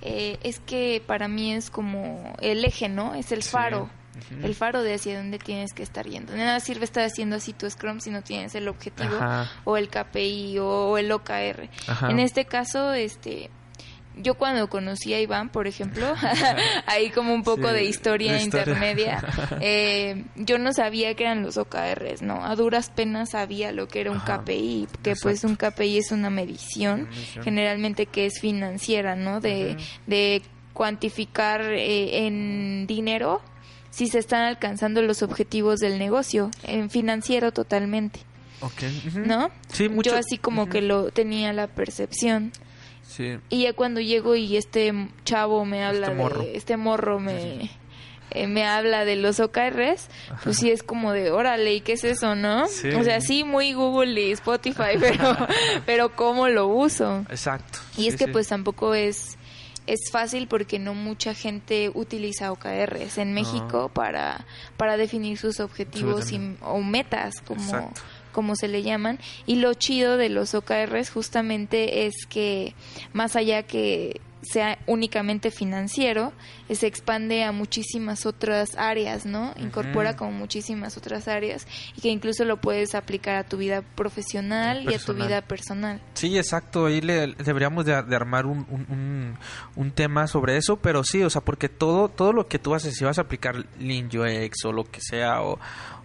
eh, 0.00 0.38
es 0.42 0.58
que 0.60 1.02
para 1.06 1.28
mí 1.28 1.52
es 1.52 1.70
como 1.70 2.34
el 2.40 2.64
eje 2.64 2.88
no 2.88 3.14
es 3.14 3.32
el 3.32 3.42
Sí. 3.42 3.50
faro 3.50 3.90
el 4.42 4.54
faro 4.54 4.82
de 4.82 4.94
hacia 4.94 5.16
dónde 5.16 5.38
tienes 5.38 5.72
que 5.72 5.82
estar 5.82 6.06
yendo 6.06 6.32
de 6.32 6.38
nada 6.38 6.60
sirve 6.60 6.84
estar 6.84 7.02
haciendo 7.04 7.36
así 7.36 7.52
tu 7.54 7.68
scrum 7.68 7.98
si 8.00 8.10
no 8.10 8.22
tienes 8.22 8.54
el 8.54 8.68
objetivo 8.68 9.14
Ajá. 9.16 9.50
o 9.64 9.76
el 9.76 9.88
KPI 9.88 10.58
o, 10.58 10.66
o 10.90 10.98
el 10.98 11.10
OKR 11.10 11.68
Ajá. 11.88 12.10
en 12.10 12.18
este 12.20 12.44
caso 12.44 12.92
este 12.92 13.50
yo 14.16 14.34
cuando 14.34 14.68
conocí 14.68 15.14
a 15.14 15.20
Iván, 15.20 15.48
por 15.48 15.66
ejemplo, 15.66 16.14
ahí 16.86 17.10
como 17.10 17.32
un 17.34 17.42
poco 17.42 17.68
Sí, 17.68 17.74
de 17.74 17.84
historia 17.84 18.40
intermedia, 18.42 19.22
eh, 19.60 20.24
yo 20.36 20.58
no 20.58 20.72
sabía 20.72 21.14
que 21.14 21.24
eran 21.24 21.42
los 21.42 21.56
OKRs, 21.56 22.22
¿no? 22.22 22.44
A 22.44 22.54
duras 22.56 22.90
penas 22.90 23.30
sabía 23.30 23.72
lo 23.72 23.88
que 23.88 24.00
era 24.02 24.10
un 24.10 24.18
Ajá, 24.18 24.42
KPI, 24.42 24.88
que 25.02 25.14
pues 25.16 25.44
un 25.44 25.56
KPI 25.56 25.98
es 25.98 26.12
una 26.12 26.30
medición, 26.30 27.08
generalmente 27.42 28.06
que 28.06 28.26
es 28.26 28.40
financiera, 28.40 29.16
¿no? 29.16 29.40
De, 29.40 29.76
de 30.06 30.42
cuantificar 30.72 31.62
eh, 31.62 32.26
en 32.26 32.86
dinero 32.86 33.40
si 33.90 34.08
se 34.08 34.18
están 34.18 34.42
alcanzando 34.44 35.02
los 35.02 35.22
objetivos 35.22 35.78
del 35.78 35.98
negocio, 35.98 36.50
en 36.62 36.88
financiero 36.90 37.52
totalmente, 37.52 38.20
Ok, 38.62 38.82
ujú. 39.06 39.20
¿no? 39.26 39.50
Sí, 39.70 39.88
mucho. 39.88 40.10
Yo 40.12 40.16
así 40.16 40.38
como 40.38 40.68
que 40.68 40.80
lo 40.80 41.10
tenía 41.10 41.52
la 41.52 41.66
percepción. 41.66 42.52
Sí. 43.12 43.38
Y 43.50 43.64
ya 43.64 43.72
cuando 43.74 44.00
llego 44.00 44.34
y 44.34 44.56
este 44.56 44.92
chavo 45.24 45.64
me 45.64 45.84
habla 45.84 46.06
Este 46.06 46.16
morro. 46.16 46.42
de 46.42 46.56
este 46.56 46.76
morro 46.76 47.20
me 47.20 47.70
eh, 48.34 48.46
me 48.46 48.64
habla 48.64 49.04
de 49.04 49.16
los 49.16 49.40
OKRs, 49.40 50.08
pues 50.42 50.56
sí 50.56 50.70
es 50.70 50.82
como 50.82 51.12
de, 51.12 51.30
órale, 51.30 51.74
¿y 51.74 51.80
qué 51.82 51.92
es 51.92 52.04
eso, 52.04 52.34
no? 52.34 52.66
Sí. 52.66 52.88
O 52.90 53.04
sea, 53.04 53.20
sí, 53.20 53.44
muy 53.44 53.74
Google 53.74 54.18
y 54.18 54.32
Spotify, 54.32 54.96
pero, 55.00 55.36
pero 55.86 56.16
¿cómo 56.16 56.48
lo 56.48 56.66
uso? 56.66 57.26
Exacto. 57.28 57.78
Y 57.96 58.08
es 58.08 58.16
que 58.16 58.28
pues 58.28 58.48
tampoco 58.48 58.94
es 58.94 59.36
es 59.86 60.10
fácil 60.12 60.46
porque 60.46 60.78
no 60.78 60.94
mucha 60.94 61.34
gente 61.34 61.90
utiliza 61.92 62.52
OKRs 62.52 63.18
en 63.18 63.34
México 63.34 63.90
para, 63.92 64.46
para 64.76 64.96
definir 64.96 65.38
sus 65.38 65.58
objetivos 65.58 66.30
y, 66.30 66.56
o 66.62 66.80
metas, 66.80 67.40
como, 67.44 67.60
Exacto. 67.60 68.00
Como 68.32 68.56
se 68.56 68.68
le 68.68 68.82
llaman. 68.82 69.18
Y 69.46 69.56
lo 69.56 69.74
chido 69.74 70.16
de 70.16 70.28
los 70.28 70.54
OKRs 70.54 71.10
justamente 71.10 72.06
es 72.06 72.26
que 72.28 72.74
más 73.12 73.36
allá 73.36 73.62
que 73.62 74.20
sea 74.42 74.78
únicamente 74.86 75.50
financiero, 75.50 76.32
eh, 76.68 76.74
se 76.74 76.86
expande 76.88 77.44
a 77.44 77.52
muchísimas 77.52 78.26
otras 78.26 78.76
áreas, 78.76 79.24
¿no? 79.24 79.54
Incorpora 79.56 80.16
como 80.16 80.32
muchísimas 80.32 80.96
otras 80.96 81.28
áreas 81.28 81.66
y 81.96 82.00
que 82.00 82.08
incluso 82.08 82.44
lo 82.44 82.56
puedes 82.60 82.94
aplicar 82.94 83.36
a 83.36 83.44
tu 83.44 83.56
vida 83.56 83.82
profesional 83.94 84.82
y 84.90 84.94
a 84.94 84.98
tu 84.98 85.14
vida 85.14 85.42
personal. 85.42 86.00
Sí, 86.14 86.36
exacto. 86.36 86.86
Ahí 86.86 87.00
le, 87.00 87.28
deberíamos 87.34 87.84
de, 87.84 88.02
de 88.02 88.16
armar 88.16 88.46
un, 88.46 88.66
un, 88.68 88.86
un- 88.88 89.38
un 89.76 89.90
tema 89.92 90.26
sobre 90.26 90.56
eso, 90.56 90.76
pero 90.76 91.04
sí, 91.04 91.22
o 91.22 91.30
sea, 91.30 91.40
porque 91.40 91.68
todo 91.68 92.08
todo 92.08 92.32
lo 92.32 92.48
que 92.48 92.58
tú 92.58 92.74
haces, 92.74 92.96
si 92.96 93.04
vas 93.04 93.18
a 93.18 93.22
aplicar 93.22 93.64
Lean 93.78 94.06
UX 94.06 94.64
o 94.64 94.72
lo 94.72 94.84
que 94.84 95.00
sea, 95.00 95.40
o, 95.42 95.58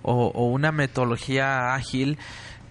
o, 0.03 0.27
o 0.27 0.45
una 0.45 0.71
metodología 0.71 1.73
ágil, 1.73 2.17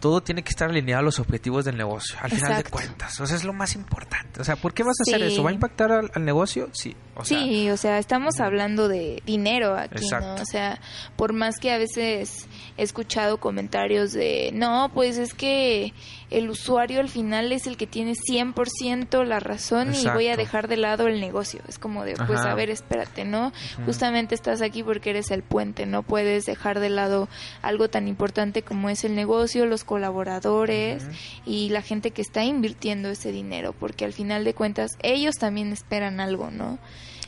todo 0.00 0.20
tiene 0.20 0.42
que 0.42 0.50
estar 0.50 0.70
alineado 0.70 1.00
a 1.00 1.04
los 1.04 1.18
objetivos 1.18 1.64
del 1.64 1.76
negocio, 1.76 2.16
al 2.20 2.30
final 2.30 2.62
de 2.62 2.70
cuentas. 2.70 3.20
O 3.20 3.26
sea, 3.26 3.37
es 3.37 3.44
lo 3.44 3.52
más 3.52 3.74
importante. 3.74 4.40
O 4.40 4.44
sea, 4.44 4.56
¿por 4.56 4.74
qué 4.74 4.82
vas 4.82 4.96
a 5.00 5.02
hacer 5.02 5.22
eso? 5.22 5.42
¿Va 5.42 5.50
a 5.50 5.52
impactar 5.52 5.92
al, 5.92 6.11
al 6.14 6.24
negocio? 6.24 6.68
Sí. 6.72 6.94
O 7.14 7.24
sea, 7.24 7.38
sí, 7.38 7.70
o 7.70 7.76
sea, 7.76 7.98
estamos 7.98 8.40
hablando 8.40 8.88
de 8.88 9.22
dinero 9.24 9.76
aquí, 9.76 9.96
Exacto. 10.04 10.37
¿no? 10.37 10.42
O 10.42 10.46
sea, 10.46 10.80
por 11.16 11.32
más 11.32 11.59
que 11.59 11.72
a 11.72 11.78
veces 11.78 12.46
he 12.76 12.82
escuchado 12.82 13.38
comentarios 13.38 14.12
de, 14.12 14.50
no, 14.52 14.90
pues 14.92 15.16
es 15.16 15.32
que 15.32 15.94
el 16.30 16.50
usuario 16.50 17.00
al 17.00 17.08
final 17.08 17.52
es 17.52 17.66
el 17.66 17.76
que 17.76 17.86
tiene 17.86 18.14
100% 18.14 19.24
la 19.24 19.40
razón 19.40 19.94
y 19.94 20.08
voy 20.08 20.28
a 20.28 20.36
dejar 20.36 20.66
de 20.68 20.76
lado 20.76 21.06
el 21.06 21.20
negocio. 21.20 21.60
Es 21.68 21.78
como 21.78 22.04
de, 22.04 22.14
pues 22.14 22.40
Ajá. 22.40 22.52
a 22.52 22.54
ver, 22.54 22.70
espérate, 22.70 23.24
¿no? 23.24 23.52
Justamente 23.84 24.34
estás 24.34 24.60
aquí 24.60 24.82
porque 24.82 25.10
eres 25.10 25.30
el 25.30 25.42
puente, 25.42 25.86
no 25.86 26.02
puedes 26.02 26.44
dejar 26.44 26.80
de 26.80 26.90
lado 26.90 27.28
algo 27.62 27.88
tan 27.88 28.08
importante 28.08 28.62
como 28.62 28.90
es 28.90 29.04
el 29.04 29.14
negocio, 29.14 29.66
los 29.66 29.84
colaboradores 29.84 31.04
y 31.44 31.68
la 31.68 31.82
gente 31.82 32.10
que 32.10 32.22
está 32.22 32.44
invirtiendo 32.44 33.08
ese 33.08 33.30
dinero, 33.30 33.72
porque 33.72 34.04
al 34.04 34.12
final 34.12 34.44
de 34.44 34.54
cuentas 34.54 34.92
ellos 35.02 35.36
también 35.36 35.72
esperan 35.72 36.20
algo, 36.20 36.50
¿no? 36.50 36.78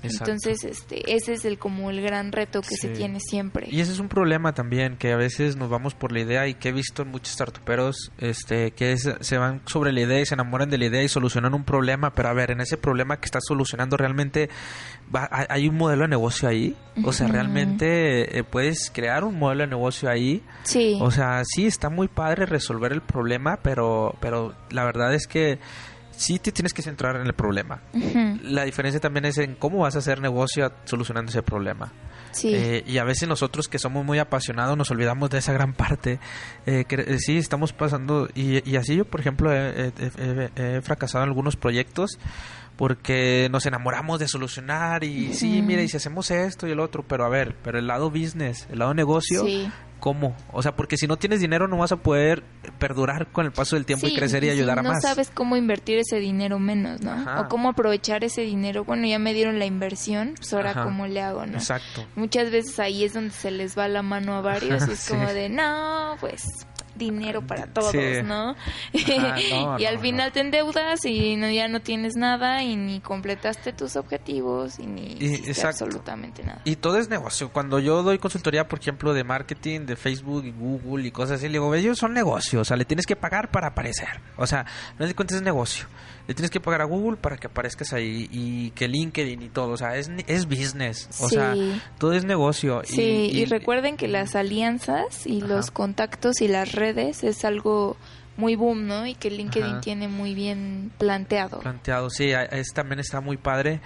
Exacto. 0.02 0.32
Entonces, 0.32 0.64
este, 0.64 1.14
ese 1.14 1.32
es 1.34 1.44
el 1.44 1.58
como 1.58 1.90
el 1.90 2.00
gran 2.00 2.32
reto 2.32 2.60
que 2.62 2.76
se 2.76 2.88
tiene 2.88 3.20
siempre. 3.20 3.66
Y 3.70 3.80
ese 3.80 3.92
es 3.92 3.98
un 3.98 4.08
problema 4.08 4.52
también, 4.54 4.96
que 4.96 5.12
a 5.12 5.16
veces 5.16 5.56
nos 5.56 5.68
vamos 5.70 5.94
por 5.94 6.12
la 6.12 6.20
idea 6.20 6.46
y 6.46 6.54
que 6.54 6.68
he 6.68 6.72
visto 6.72 7.02
en 7.02 7.08
muchos 7.08 7.32
startuperos 7.34 8.12
este, 8.18 8.70
que 8.72 8.92
es- 8.92 9.08
se 9.20 9.38
van 9.38 9.60
sobre 9.66 9.92
la 9.92 10.00
idea 10.00 10.20
y 10.20 10.26
se 10.26 10.34
enamoran 10.34 10.70
de 10.70 10.78
la 10.78 10.86
idea 10.86 11.02
y 11.02 11.08
solucionan 11.08 11.54
un 11.54 11.64
problema, 11.64 12.14
pero 12.14 12.28
a 12.28 12.32
ver, 12.32 12.50
en 12.50 12.60
ese 12.60 12.76
problema 12.76 13.18
que 13.18 13.26
estás 13.26 13.42
solucionando 13.46 13.96
realmente 13.96 14.48
va- 15.14 15.28
hay- 15.48 15.68
un 15.68 15.76
modelo 15.76 16.02
de 16.02 16.08
negocio 16.08 16.48
ahí, 16.48 16.76
o 17.04 17.12
sea, 17.12 17.28
realmente 17.28 18.38
eh, 18.38 18.44
puedes 18.44 18.90
crear 18.90 19.24
un 19.24 19.38
modelo 19.38 19.62
de 19.62 19.68
negocio 19.68 20.08
ahí, 20.10 20.42
Sí. 20.62 20.98
o 21.00 21.10
sea, 21.10 21.42
sí 21.44 21.66
está 21.66 21.88
muy 21.90 22.08
padre 22.08 22.46
resolver 22.46 22.92
el 22.92 23.00
problema, 23.02 23.58
pero, 23.62 24.14
pero 24.20 24.54
la 24.70 24.84
verdad 24.84 25.14
es 25.14 25.26
que 25.26 25.58
sí 26.18 26.38
te 26.38 26.52
tienes 26.52 26.72
que 26.74 26.82
centrar 26.82 27.16
en 27.16 27.22
el 27.26 27.32
problema. 27.32 27.80
La 28.42 28.64
diferencia 28.64 29.00
también 29.00 29.24
es 29.24 29.38
en 29.38 29.54
cómo 29.54 29.78
vas 29.78 29.94
a 29.96 30.00
hacer 30.00 30.20
negocio 30.20 30.72
solucionando 30.84 31.30
ese 31.30 31.42
problema. 31.42 31.92
Sí. 32.32 32.52
Eh, 32.54 32.84
y 32.86 32.98
a 32.98 33.04
veces 33.04 33.28
nosotros 33.28 33.68
que 33.68 33.78
somos 33.78 34.04
muy 34.04 34.18
apasionados 34.18 34.76
nos 34.76 34.90
olvidamos 34.90 35.30
de 35.30 35.38
esa 35.38 35.52
gran 35.52 35.72
parte. 35.72 36.18
Eh, 36.66 36.84
que, 36.86 36.96
eh, 36.96 37.18
sí, 37.18 37.38
estamos 37.38 37.72
pasando. 37.72 38.28
Y, 38.34 38.68
y 38.70 38.76
así 38.76 38.96
yo, 38.96 39.04
por 39.04 39.20
ejemplo, 39.20 39.52
he, 39.52 39.86
he- 39.88 39.92
he- 40.56 40.76
he 40.76 40.82
fracasado 40.82 41.24
en 41.24 41.30
algunos 41.30 41.56
proyectos 41.56 42.18
porque 42.76 43.48
nos 43.50 43.66
enamoramos 43.66 44.20
de 44.20 44.28
solucionar 44.28 45.02
y 45.04 45.34
sí, 45.34 45.62
mira, 45.62 45.82
y 45.82 45.88
si 45.88 45.96
hacemos 45.96 46.30
esto 46.30 46.68
y 46.68 46.70
el 46.70 46.80
otro, 46.80 47.02
pero 47.06 47.24
a 47.24 47.28
ver, 47.28 47.56
pero 47.64 47.78
el 47.78 47.86
lado 47.88 48.10
business, 48.10 48.68
el 48.70 48.78
lado 48.78 48.94
negocio, 48.94 49.44
Sí. 49.44 49.68
¿Cómo? 50.00 50.36
O 50.52 50.62
sea, 50.62 50.74
porque 50.76 50.96
si 50.96 51.06
no 51.06 51.16
tienes 51.16 51.40
dinero 51.40 51.68
no 51.68 51.76
vas 51.78 51.92
a 51.92 51.96
poder 51.96 52.42
perdurar 52.78 53.28
con 53.32 53.46
el 53.46 53.52
paso 53.52 53.76
del 53.76 53.86
tiempo 53.86 54.06
y 54.06 54.14
crecer 54.14 54.44
y, 54.44 54.50
ayudar 54.50 54.78
a 54.78 54.82
no 54.82 54.90
más. 54.90 55.02
sabes 55.02 55.30
cómo 55.32 55.56
invertir 55.56 55.98
ese 55.98 56.18
dinero 56.18 56.58
menos, 56.58 57.00
¿no? 57.00 57.12
Ajá. 57.12 57.40
O 57.42 57.48
cómo 57.48 57.68
aprovechar 57.70 58.24
ese 58.24 58.42
dinero. 58.42 58.84
Bueno, 58.84 59.06
ya 59.06 59.18
me 59.18 59.34
dieron 59.34 59.58
la 59.58 59.66
inversión, 59.66 60.34
pues 60.36 60.52
ahora 60.54 60.70
Ajá. 60.70 60.84
cómo 60.84 61.06
le 61.06 61.20
hago, 61.22 61.46
¿no? 61.46 61.54
Exacto. 61.58 62.06
Muchas 62.16 62.50
veces 62.50 62.78
ahí 62.78 63.04
es 63.04 63.14
donde 63.14 63.30
se 63.30 63.50
les 63.50 63.76
va 63.76 63.88
la 63.88 64.02
mano 64.02 64.34
a 64.34 64.40
varios 64.40 64.86
y 64.88 64.92
es 64.92 64.98
Sí. 65.08 65.12
como 65.12 65.28
de, 65.32 65.48
no, 65.48 66.16
pues 66.20 66.42
dinero 66.98 67.46
para 67.46 67.66
todos, 67.66 67.92
Sí. 67.92 67.98
¿no? 68.24 68.54
no, 68.92 69.78
y 69.78 69.84
al 69.86 69.94
no, 69.96 70.00
final 70.00 70.26
no. 70.28 70.32
te 70.32 70.40
endeudas 70.40 71.04
y 71.04 71.36
no, 71.36 71.48
ya 71.50 71.68
no 71.68 71.80
tienes 71.80 72.16
nada 72.16 72.62
y 72.62 72.76
ni 72.76 73.00
completaste 73.00 73.72
tus 73.72 73.96
objetivos 73.96 74.78
y 74.78 74.86
ni 74.86 75.16
Y- 75.20 75.52
absolutamente 75.64 76.42
nada. 76.42 76.60
Y 76.64 76.76
todo 76.76 76.98
es 76.98 77.08
negocio. 77.08 77.50
Cuando 77.50 77.78
yo 77.78 78.02
doy 78.02 78.18
consultoría, 78.18 78.68
por 78.68 78.80
ejemplo, 78.80 79.14
de 79.14 79.24
marketing, 79.24 79.86
de 79.86 79.96
Facebook 79.96 80.44
y 80.44 80.50
Google 80.52 81.06
y 81.06 81.10
cosas 81.10 81.36
así, 81.38 81.46
le 81.46 81.52
digo, 81.54 81.74
ellos 81.74 81.98
son 81.98 82.12
negocios. 82.12 82.62
O 82.62 82.64
sea, 82.64 82.76
le 82.76 82.84
tienes 82.84 83.06
que 83.06 83.16
pagar 83.16 83.50
para 83.50 83.68
aparecer. 83.68 84.08
O 84.36 84.46
sea, 84.46 84.66
no 84.98 85.06
te 85.06 85.14
cuentas 85.14 85.36
es 85.36 85.42
negocio. 85.42 85.86
Le 86.28 86.34
tienes 86.34 86.50
que 86.50 86.60
pagar 86.60 86.82
a 86.82 86.84
Google 86.84 87.16
para 87.16 87.36
que 87.38 87.46
aparezcas 87.48 87.92
ahí 87.94 88.28
y 88.30 88.70
que 88.72 88.86
LinkedIn 88.86 89.42
y 89.42 89.48
todo. 89.48 89.70
O 89.72 89.76
sea, 89.78 89.96
es, 89.96 90.10
es 90.26 90.46
business. 90.46 91.08
O 91.20 91.28
Sí. 91.28 91.34
sea, 91.34 91.54
todo 91.98 92.12
es 92.12 92.24
negocio. 92.24 92.82
Sí, 92.84 93.30
y, 93.32 93.46
recuerden 93.46 93.96
que 93.96 94.06
las 94.08 94.36
alianzas 94.36 95.26
y 95.26 95.38
Ajá. 95.38 95.48
los 95.48 95.70
contactos 95.70 96.40
y 96.42 96.48
las 96.48 96.72
redes 96.72 97.24
es 97.24 97.44
algo 97.46 97.96
muy 98.36 98.54
boom, 98.56 98.86
¿no? 98.86 99.06
Y 99.06 99.14
que 99.14 99.30
LinkedIn 99.30 99.70
Ajá. 99.72 99.80
tiene 99.80 100.06
muy 100.06 100.34
bien 100.34 100.92
planteado. 100.98 101.60
planteado. 101.60 102.10
Sí, 102.10 102.30
es, 102.30 102.68
también 102.74 103.00
está 103.00 103.20
muy 103.22 103.36
padre 103.38 103.80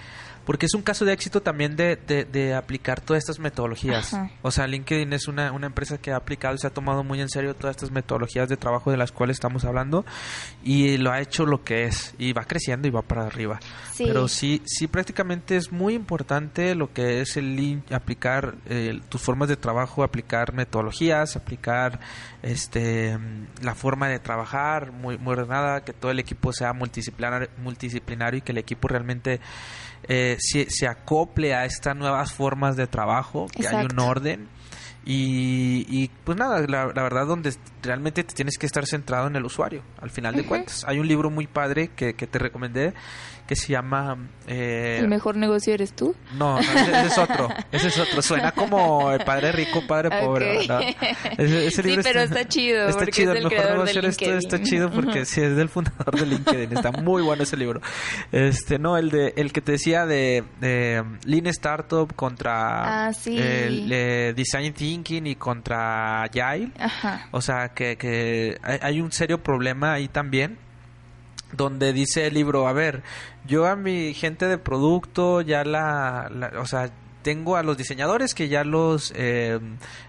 porque 0.45 0.65
es 0.65 0.73
un 0.73 0.81
caso 0.81 1.05
de 1.05 1.13
éxito 1.13 1.41
también 1.41 1.75
de, 1.75 1.95
de, 1.95 2.25
de 2.25 2.53
aplicar 2.53 3.01
todas 3.01 3.23
estas 3.23 3.39
metodologías. 3.39 4.13
Ajá. 4.13 4.31
O 4.41 4.51
sea, 4.51 4.67
LinkedIn 4.67 5.13
es 5.13 5.27
una, 5.27 5.51
una 5.51 5.67
empresa 5.67 5.97
que 5.97 6.11
ha 6.11 6.17
aplicado 6.17 6.55
y 6.55 6.57
se 6.57 6.67
ha 6.67 6.71
tomado 6.71 7.03
muy 7.03 7.21
en 7.21 7.29
serio 7.29 7.55
todas 7.55 7.75
estas 7.75 7.91
metodologías 7.91 8.49
de 8.49 8.57
trabajo 8.57 8.91
de 8.91 8.97
las 8.97 9.11
cuales 9.11 9.35
estamos 9.35 9.65
hablando 9.65 10.05
y 10.63 10.97
lo 10.97 11.11
ha 11.11 11.21
hecho 11.21 11.45
lo 11.45 11.63
que 11.63 11.85
es 11.85 12.13
y 12.17 12.33
va 12.33 12.43
creciendo 12.43 12.87
y 12.87 12.91
va 12.91 13.01
para 13.01 13.25
arriba. 13.25 13.59
Sí. 13.93 14.05
Pero 14.07 14.27
sí, 14.27 14.61
sí 14.65 14.87
prácticamente 14.87 15.55
es 15.55 15.71
muy 15.71 15.93
importante 15.93 16.75
lo 16.75 16.91
que 16.91 17.21
es 17.21 17.37
el 17.37 17.53
aplicar 17.91 18.55
eh, 18.67 18.99
tus 19.09 19.21
formas 19.21 19.49
de 19.49 19.55
trabajo, 19.55 20.03
aplicar 20.03 20.53
metodologías, 20.53 21.35
aplicar 21.35 21.99
este 22.41 23.17
mm, 23.17 23.47
la 23.61 23.75
forma 23.75 24.07
de 24.07 24.19
trabajar 24.19 24.91
muy, 24.91 25.17
muy 25.17 25.33
ordenada, 25.33 25.83
que 25.83 25.93
todo 25.93 26.11
el 26.11 26.19
equipo 26.19 26.51
sea 26.53 26.73
multidisciplinario, 26.73 27.49
multidisciplinario 27.57 28.39
y 28.39 28.41
que 28.41 28.51
el 28.51 28.57
equipo 28.57 28.87
realmente 28.87 29.39
eh, 30.07 30.37
se, 30.39 30.69
se 30.69 30.87
acople 30.87 31.53
a 31.53 31.65
estas 31.65 31.95
nuevas 31.95 32.33
formas 32.33 32.75
de 32.75 32.87
trabajo, 32.87 33.47
que 33.47 33.67
hay 33.67 33.85
un 33.85 33.99
orden. 33.99 34.47
Y, 35.05 35.85
y, 35.89 36.09
pues 36.23 36.37
nada, 36.37 36.65
la, 36.67 36.87
la 36.87 37.03
verdad 37.03 37.27
donde 37.27 37.53
realmente 37.83 38.23
te 38.23 38.33
tienes 38.33 38.57
que 38.57 38.65
estar 38.65 38.85
centrado 38.85 39.27
en 39.27 39.35
el 39.35 39.45
usuario, 39.45 39.83
al 40.01 40.09
final 40.09 40.33
de 40.33 40.41
Ujú. 40.41 40.49
cuentas. 40.49 40.83
Hay 40.87 40.99
un 40.99 41.07
libro 41.07 41.29
muy 41.29 41.47
padre 41.47 41.89
que, 41.95 42.15
que 42.15 42.25
te 42.27 42.39
recomendé 42.39 42.93
que 43.47 43.57
se 43.57 43.73
llama... 43.73 44.17
eh, 44.47 44.99
¿El 45.01 45.09
mejor 45.09 45.35
negocio 45.35 45.73
eres 45.73 45.93
tú? 45.93 46.15
no, 46.37 46.55
no, 46.55 46.59
ese, 46.61 47.07
es 47.07 47.17
otro. 47.17 47.49
Ese 47.73 47.89
es 47.89 47.99
otro. 47.99 48.21
Suena 48.21 48.53
como 48.53 49.11
el 49.11 49.19
padre 49.25 49.51
rico, 49.51 49.85
padre 49.85 50.09
pobre. 50.21 50.59
Ok. 50.61 50.67
¿no? 50.69 50.79
Ese, 50.79 51.67
ese 51.67 51.81
Sí, 51.83 51.87
libro 51.89 52.03
pero 52.03 52.21
está 52.21 52.47
chido, 52.47 52.87
Está 52.87 53.05
chido. 53.07 53.33
es 53.33 53.37
El 53.39 53.43
del 53.43 53.51
mejor 53.51 53.71
negocio 53.71 54.01
esto 54.01 54.23
está 54.37 54.55
LinkedIn. 54.55 54.63
chido 54.65 54.89
porque 54.91 55.19
Ujú. 55.23 55.25
sí 55.25 55.41
es 55.41 55.55
del 55.57 55.67
fundador 55.67 56.17
de 56.17 56.25
LinkedIn. 56.25 56.71
Está 56.77 56.91
muy 56.93 57.21
bueno 57.21 57.43
ese 57.43 57.57
libro. 57.57 57.81
Este, 58.31 58.79
no, 58.79 58.97
el 58.97 59.09
de 59.09 59.33
el 59.35 59.51
que 59.51 59.59
te 59.59 59.73
decía 59.73 60.05
de, 60.05 60.45
de 60.61 61.03
Lean 61.25 61.47
Startup 61.47 62.13
contra 62.15 63.07
Ah, 63.07 63.13
sí. 63.13 63.37
el 63.37 63.91
eh, 63.91 64.33
Design 64.37 64.73
Thinking 64.73 65.27
y 65.27 65.35
contra 65.35 66.23
Agile. 66.23 66.71
Ajá. 66.79 67.27
O 67.31 67.41
sea, 67.41 67.72
que, 67.73 68.57
hay 68.63 69.01
un 69.01 69.11
serio 69.11 69.41
problema 69.43 69.93
ahí 69.93 70.07
también, 70.07 70.57
donde 71.51 71.93
dice 71.93 72.27
el 72.27 72.33
libro, 72.33 72.67
a 72.67 72.73
ver, 72.73 73.03
yo 73.45 73.67
a 73.67 73.75
mi 73.75 74.13
gente 74.13 74.47
de 74.47 74.57
producto 74.57 75.41
ya 75.41 75.63
la, 75.63 76.29
la- 76.33 76.59
o 76.59 76.65
sea, 76.65 76.89
tengo 77.23 77.55
a 77.55 77.63
los 77.63 77.77
diseñadores 77.77 78.35
que 78.35 78.49
ya 78.49 78.63
los... 78.63 79.11
eh, 79.15 79.59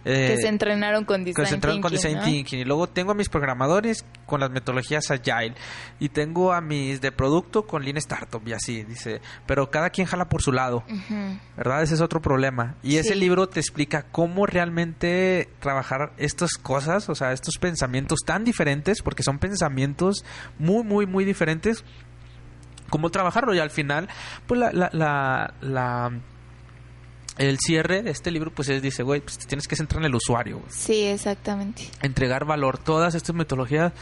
eh, 0.05 0.27
que 0.35 0.37
se 0.37 0.49
entrenaron 0.49 1.05
con 1.05 1.25
que 1.25 1.31
Design 1.31 1.47
se 1.47 1.55
entrenan 1.55 1.81
con 1.81 1.93
Design 1.93 2.17
¿no? 2.19 2.25
Thinking. 2.25 2.59
Y 2.61 2.65
luego 2.65 2.89
tengo 2.89 3.12
a 3.12 3.15
mis 3.15 3.29
programadores 3.31 4.05
con 4.27 4.41
las 4.41 4.51
metodologías 4.51 5.11
Agile. 5.11 5.55
Y 6.01 6.11
tengo 6.11 6.53
a 6.53 6.61
mis 6.61 7.01
de 7.01 7.12
producto 7.12 7.67
con 7.67 7.85
Lean 7.85 7.97
Startup 7.97 8.43
y 8.47 8.53
así, 8.53 8.83
dice. 8.85 9.21
Pero 9.47 9.71
cada 9.71 9.89
quien 9.91 10.07
jala 10.07 10.29
por 10.29 10.43
su 10.43 10.53
lado. 10.53 10.85
¿Verdad? 11.57 11.83
Ese 11.83 11.95
es 11.95 12.01
otro 12.01 12.21
problema. 12.21 12.75
Y 12.83 12.97
ese 12.97 13.15
libro 13.15 13.49
te 13.49 13.61
explica 13.61 14.03
cómo 14.11 14.45
realmente 14.47 15.49
trabajar 15.61 16.12
estas 16.19 16.55
cosas, 16.55 17.09
o 17.09 17.15
sea, 17.15 17.33
estos 17.33 17.55
pensamientos 17.61 18.19
tan 18.27 18.45
diferentes, 18.45 19.01
porque 19.03 19.23
son 19.23 19.39
pensamientos 19.39 20.25
muy, 20.59 20.83
muy, 20.85 21.07
muy 21.07 21.25
diferentes. 21.25 21.85
Cómo 22.91 23.11
trabajarlo 23.11 23.55
y 23.55 23.59
al 23.61 23.71
final, 23.71 24.09
pues 24.47 24.61
la, 24.61 24.71
la, 24.73 24.91
la, 24.93 25.55
la- 25.62 26.12
el 27.39 27.59
cierre 27.59 28.03
de 28.03 28.11
este 28.11 28.30
libro, 28.30 28.53
pues 28.53 28.68
es, 28.68 28.80
dice, 28.82 29.03
güey, 29.03 29.20
pues 29.20 29.39
tienes 29.39 29.66
que 29.68 29.76
centrar 29.76 30.03
en 30.03 30.07
el 30.07 30.14
usuario. 30.14 30.59
güey. 30.59 30.70
Sí, 30.70 31.03
exactamente. 31.05 31.89
Entregar 32.03 32.45
valor. 32.45 32.78
Todas 32.78 33.14
estas 33.14 33.35
metodologías 33.35 33.93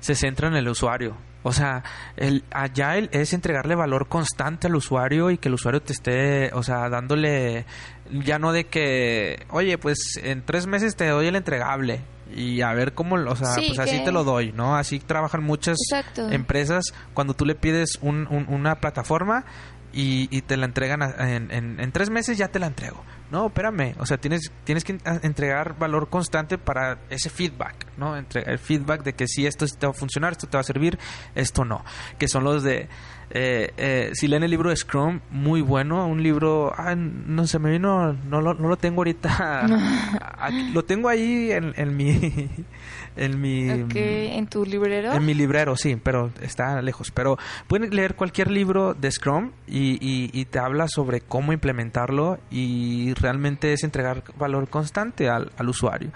se 0.00 0.14
centran 0.14 0.52
en 0.52 0.58
el 0.60 0.68
usuario. 0.68 1.16
O 1.42 1.52
sea, 1.52 1.82
el 2.16 2.44
Agile 2.50 3.08
es 3.12 3.32
entregarle 3.32 3.74
valor 3.74 4.08
constante 4.08 4.66
al 4.66 4.76
usuario 4.76 5.30
y 5.30 5.38
que 5.38 5.48
el 5.48 5.54
usuario 5.54 5.80
te 5.80 5.92
esté, 5.94 6.50
o 6.52 6.62
sea, 6.62 6.88
dándole, 6.90 7.64
ya 8.10 8.38
no 8.38 8.52
de 8.52 8.64
que, 8.66 9.46
oye, 9.50 9.78
pues 9.78 10.18
en 10.22 10.44
tres 10.44 10.66
meses 10.66 10.96
te 10.96 11.06
doy 11.08 11.26
el 11.28 11.36
entregable 11.36 12.02
y 12.34 12.60
a 12.60 12.72
ver 12.74 12.92
cómo, 12.92 13.16
o 13.16 13.36
sea, 13.36 13.54
Sí, 13.54 13.64
pues 13.68 13.78
así 13.78 13.98
que- 14.00 14.04
te 14.04 14.12
lo 14.12 14.22
doy, 14.24 14.52
¿no? 14.52 14.76
Así 14.76 15.00
trabajan 15.00 15.42
muchas 15.42 15.78
Exacto. 15.90 16.28
empresas 16.30 16.84
cuando 17.14 17.32
tú 17.34 17.46
le 17.46 17.54
pides 17.54 17.98
un- 18.02 18.26
un- 18.30 18.46
una 18.48 18.76
plataforma 18.80 19.44
y, 19.92 20.28
y 20.36 20.42
te 20.42 20.56
la 20.56 20.66
entregan 20.66 21.02
a- 21.02 21.14
en, 21.34 21.50
en- 21.50 21.92
tres 21.92 22.10
meses 22.10 22.38
ya 22.38 22.48
te 22.48 22.58
la 22.58 22.66
entrego. 22.66 23.02
No, 23.30 23.46
espérame, 23.46 23.94
o 23.98 24.06
sea, 24.06 24.16
tienes, 24.18 24.50
tienes 24.64 24.82
que 24.82 24.98
entregar 25.22 25.78
valor 25.78 26.08
constante 26.08 26.58
para 26.58 26.98
ese 27.10 27.30
feedback, 27.30 27.86
¿no? 27.96 28.16
Entre, 28.16 28.42
el 28.42 28.58
feedback 28.58 29.04
de 29.04 29.12
que 29.12 29.28
sí, 29.28 29.46
esto 29.46 29.66
te 29.66 29.86
va 29.86 29.92
a 29.92 29.94
funcionar, 29.94 30.32
esto 30.32 30.48
te 30.48 30.56
va 30.56 30.62
a 30.62 30.64
servir, 30.64 30.98
esto 31.36 31.64
no. 31.64 31.84
Que 32.18 32.26
son 32.26 32.42
los 32.42 32.64
de, 32.64 32.88
eh, 33.30 33.72
eh, 33.76 34.10
si 34.14 34.26
leen 34.28 34.42
el 34.42 34.50
libro 34.50 34.70
de 34.70 34.76
Scrum, 34.76 35.20
muy 35.30 35.60
bueno, 35.60 36.06
un 36.06 36.22
libro, 36.22 36.72
ah, 36.76 36.94
no 36.96 37.46
se 37.46 37.58
me 37.58 37.70
vino, 37.70 38.12
no 38.12 38.40
lo, 38.40 38.54
no 38.54 38.68
lo 38.68 38.76
tengo 38.76 39.00
ahorita, 39.00 39.66
Aquí- 40.38 40.70
lo 40.72 40.84
tengo 40.84 41.08
ahí 41.08 41.50
en, 41.52 41.72
en 41.76 41.96
mi, 41.96 42.10
en 43.16 43.40
mi... 43.40 43.68
¿En 43.68 44.46
tu 44.48 44.64
librero? 44.64 45.12
En 45.12 45.24
mi 45.24 45.34
librero, 45.34 45.76
sí, 45.76 45.96
pero 45.96 46.30
está 46.42 46.80
lejos. 46.82 47.10
Pero 47.10 47.38
pueden 47.68 47.90
leer 47.94 48.14
cualquier 48.14 48.50
libro 48.50 48.94
de 48.94 49.10
Scrum 49.10 49.50
y, 49.66 49.92
y- 50.00 50.30
y 50.32 50.44
te 50.46 50.58
habla 50.58 50.86
sobre 50.88 51.20
cómo 51.20 51.52
implementarlo 51.52 52.38
y 52.50 53.14
realmente 53.14 53.72
es 53.72 53.84
entregar 53.84 54.22
valor 54.38 54.68
constante 54.68 55.28
al, 55.28 55.50
al 55.56 55.68
usuario. 55.68 56.10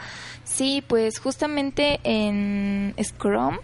Sí, 0.44 0.82
pues 0.86 1.18
justamente 1.18 2.00
en 2.04 2.94
Scrum 3.02 3.58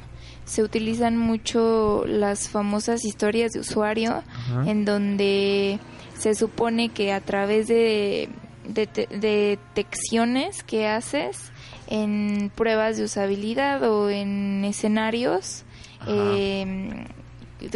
se 0.51 0.63
utilizan 0.65 1.17
mucho 1.17 2.05
las 2.07 2.49
famosas 2.49 3.05
historias 3.05 3.53
de 3.53 3.61
usuario, 3.61 4.25
Ajá. 4.29 4.65
en 4.69 4.85
donde 4.85 5.79
se 6.19 6.35
supone 6.35 6.89
que 6.89 7.13
a 7.13 7.21
través 7.21 7.69
de, 7.69 8.29
de 8.69 8.87
te- 8.89 9.07
de 9.07 9.59
detecciones 9.75 10.65
que 10.65 10.89
haces 10.89 11.53
en 11.87 12.51
pruebas 12.55 12.97
de 12.97 13.05
usabilidad 13.05 13.83
o 13.85 14.11
en 14.11 14.65
escenarios 14.65 15.63
eh, 16.09 17.05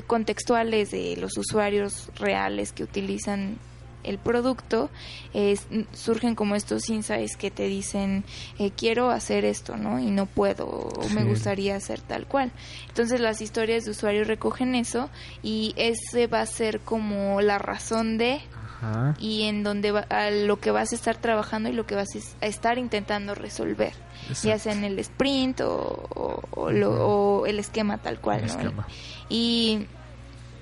contextuales 0.06 0.90
de 0.90 1.16
los 1.16 1.36
usuarios 1.36 2.10
reales 2.16 2.72
que 2.72 2.82
utilizan 2.84 3.56
el 4.04 4.18
producto, 4.18 4.90
es- 5.32 5.66
surgen 5.92 6.34
como 6.34 6.54
estos 6.54 6.88
insights 6.90 7.36
que 7.36 7.50
te 7.50 7.66
dicen, 7.66 8.24
eh, 8.58 8.70
quiero 8.70 9.10
hacer 9.10 9.44
esto, 9.44 9.76
¿no? 9.76 9.98
Y 9.98 10.10
no 10.10 10.26
puedo, 10.26 10.66
o 10.68 11.08
me 11.14 11.24
gustaría 11.24 11.76
hacer 11.76 12.00
tal 12.00 12.26
cual. 12.26 12.52
Entonces 12.88 13.20
las 13.20 13.40
historias 13.40 13.84
de 13.84 13.90
usuarios 13.90 14.26
recogen 14.28 14.74
eso 14.74 15.10
y 15.42 15.74
ese 15.76 16.26
va 16.26 16.40
a 16.40 16.46
ser 16.46 16.80
como 16.80 17.40
la 17.40 17.58
razón 17.58 18.18
de 18.18 18.40
Ajá. 18.80 19.14
y 19.18 19.44
en 19.44 19.62
donde 19.62 19.90
va, 19.92 20.00
a 20.10 20.30
lo 20.30 20.60
que 20.60 20.70
vas 20.70 20.92
a 20.92 20.94
estar 20.94 21.16
trabajando 21.16 21.68
y 21.68 21.72
lo 21.72 21.86
que 21.86 21.94
vas 21.94 22.14
a 22.14 22.18
es- 22.18 22.36
a 22.42 22.46
estar 22.46 22.78
intentando 22.78 23.34
resolver, 23.34 23.92
ya 24.42 24.58
sea 24.58 24.72
en 24.72 24.84
el 24.84 24.98
sprint 24.98 25.60
o, 25.62 25.70
o- 26.14 26.42
o 26.50 26.70
lo- 26.70 27.06
o 27.40 27.46
el 27.46 27.58
esquema 27.58 27.98
tal 27.98 28.20
cual, 28.20 28.40
El 28.40 28.46
¿no? 28.46 28.52
esquema. 28.52 28.86
Y, 29.28 29.86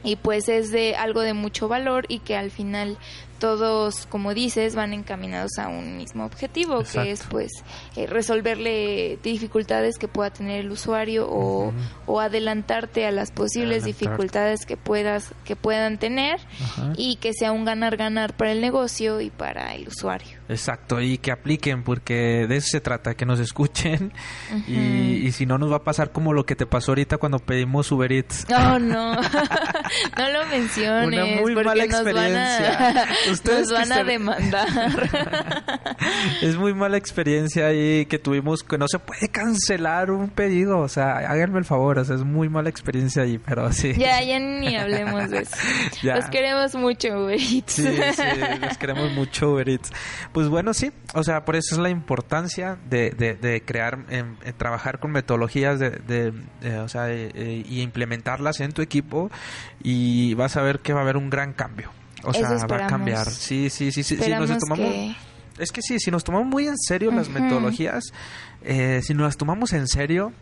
y 0.05 0.17
pues 0.17 0.49
es 0.49 0.71
de 0.73 0.97
algo 0.97 1.21
de 1.21 1.33
mucho 1.33 1.69
valor 1.69 2.07
y 2.09 2.19
que 2.21 2.37
al 2.37 2.51
final 2.51 2.97
todos, 3.43 4.07
como 4.07 4.35
dices, 4.35 4.77
van 4.77 4.93
encaminados 4.93 5.59
a 5.59 5.67
un 5.67 5.97
mismo 5.97 6.25
objetivo, 6.25 6.79
Exacto. 6.79 7.03
que 7.03 7.11
es 7.11 7.23
pues 7.29 7.51
eh, 7.97 8.07
resolverle 8.07 9.19
dificultades 9.21 9.99
que 9.99 10.07
pueda 10.07 10.31
tener 10.31 10.61
el 10.61 10.71
usuario 10.71 11.27
o, 11.29 11.73
adelantarte 12.21 13.05
a 13.05 13.11
las 13.11 13.33
posibles 13.33 13.83
Adelantarte. 13.83 14.07
dificultades 14.07 14.65
que 14.65 14.77
puedas 14.77 15.35
que 15.45 15.57
puedan 15.57 15.99
tener 15.99 16.39
y 16.97 17.17
que 17.17 17.33
sea 17.33 17.51
un 17.51 17.65
ganar 17.65 17.97
ganar 17.97 18.37
para 18.37 18.53
el 18.53 18.61
negocio 18.61 19.21
y 19.21 19.31
para 19.31 19.75
el 19.75 19.89
usuario. 19.89 20.39
Exacto, 20.53 21.01
y 21.01 21.19
que 21.19 21.33
apliquen, 21.33 21.83
porque 21.83 22.47
de 22.49 22.57
eso 22.57 22.69
se 22.71 22.81
trata, 22.81 23.15
que 23.15 23.27
nos 23.27 23.41
escuchen. 23.41 24.13
Ujú. 24.51 24.71
y, 24.71 25.27
y 25.27 25.33
si 25.33 25.47
no, 25.47 25.59
nos 25.59 25.71
va 25.73 25.77
a 25.77 25.85
pasar 25.85 26.13
como 26.13 26.33
lo 26.33 26.45
que 26.45 26.57
te 26.57 26.67
pasó 26.67 26.93
ahorita 26.93 27.19
cuando 27.19 27.39
pedimos 27.39 27.91
Uber 27.91 28.13
Eats. 28.13 28.47
Oh, 28.51 28.79
no, 28.79 29.15
no 30.17 30.31
lo 30.31 30.47
menciones. 30.51 31.07
Una 31.09 31.41
muy 31.41 31.55
porque 31.55 31.65
mala 31.65 31.87
nos 31.87 32.05
van 32.05 32.09
experiencia. 32.09 33.03
a, 33.29 33.33
Ustedes 33.33 33.69
nos 33.69 33.73
van 33.73 33.93
a 33.93 34.05
demandar. 34.05 34.69
es 36.43 36.57
muy 36.57 36.75
mala 36.75 36.97
experiencia 36.97 37.67
ahí 37.67 38.07
que 38.07 38.19
tuvimos 38.19 38.63
que 38.63 38.79
no 38.79 38.87
se 38.89 38.99
puede 38.99 39.29
cancelar 39.29 40.11
un 40.11 40.29
pedido. 40.31 40.79
O 40.79 40.89
sea, 40.89 41.19
háganme 41.19 41.59
el 41.59 41.65
favor, 41.65 41.99
o 41.99 42.05
sea, 42.05 42.17
es 42.17 42.25
muy 42.25 42.49
mala 42.49 42.69
experiencia 42.69 43.23
ahí, 43.23 43.39
pero 43.39 43.73
sí. 43.73 43.95
ya, 43.95 44.23
ya 44.23 44.39
ni 44.39 44.77
hablemos 44.77 45.31
de 45.31 45.41
eso. 45.41 45.57
Ya. 46.03 46.17
Los 46.17 46.27
queremos 46.27 46.75
mucho, 46.75 47.09
Uber 47.09 47.39
Eats. 47.39 47.73
Sí, 47.73 47.87
sí, 47.87 48.23
los 48.61 48.79
queremos 48.79 49.13
mucho 49.13 49.51
Uber 49.51 49.69
Eats. 49.69 49.91
Pues 50.33 50.42
bueno, 50.49 50.75
sí, 50.75 50.93
o 51.15 51.23
sea, 51.25 51.45
por 51.45 51.57
eso 51.57 51.75
es 51.75 51.81
la 51.81 51.91
importancia 51.91 52.77
de, 52.89 53.11
de, 53.11 53.35
de 53.35 53.63
crear, 53.63 53.99
em, 54.11 54.37
eh, 54.45 54.53
trabajar 54.57 54.99
con 55.01 55.11
metodologías 55.13 55.79
de, 55.79 55.91
de- 55.91 56.33
de, 56.61 56.79
o 56.79 56.89
sea, 56.89 57.11
eh, 57.11 57.31
eh, 57.35 57.65
y 57.69 57.81
implementarlas 57.83 58.61
en 58.61 58.73
tu 58.73 58.83
equipo 58.83 59.31
y 59.83 60.35
vas 60.35 60.57
a 60.57 60.63
ver 60.63 60.81
que 60.81 60.93
va 60.93 61.01
a 61.01 61.03
haber 61.03 61.17
un 61.17 61.31
gran 61.31 61.53
cambio. 61.53 61.91
O 62.25 62.33
sea, 62.33 62.49
va 62.67 62.85
a 62.85 62.87
cambiar. 62.87 63.29
Sí, 63.29 63.69
sí, 63.69 63.91
sí, 63.91 64.03
sí. 64.03 64.15
Esperamos 64.15 64.49
nos 64.49 64.59
tomamos, 64.59 64.87
que... 64.87 65.17
Es 65.59 65.73
que 65.73 65.83
sí, 65.83 65.99
si 65.99 66.11
nos 66.11 66.23
tomamos 66.25 66.47
muy 66.47 66.67
en 66.69 66.79
serio 66.79 67.11
las 67.11 67.29
metodologías, 67.29 68.05
eh, 68.63 69.01
si 69.03 69.13
nos 69.15 69.25
las 69.25 69.37
tomamos 69.37 69.73
en 69.73 69.89
serio, 69.89 70.33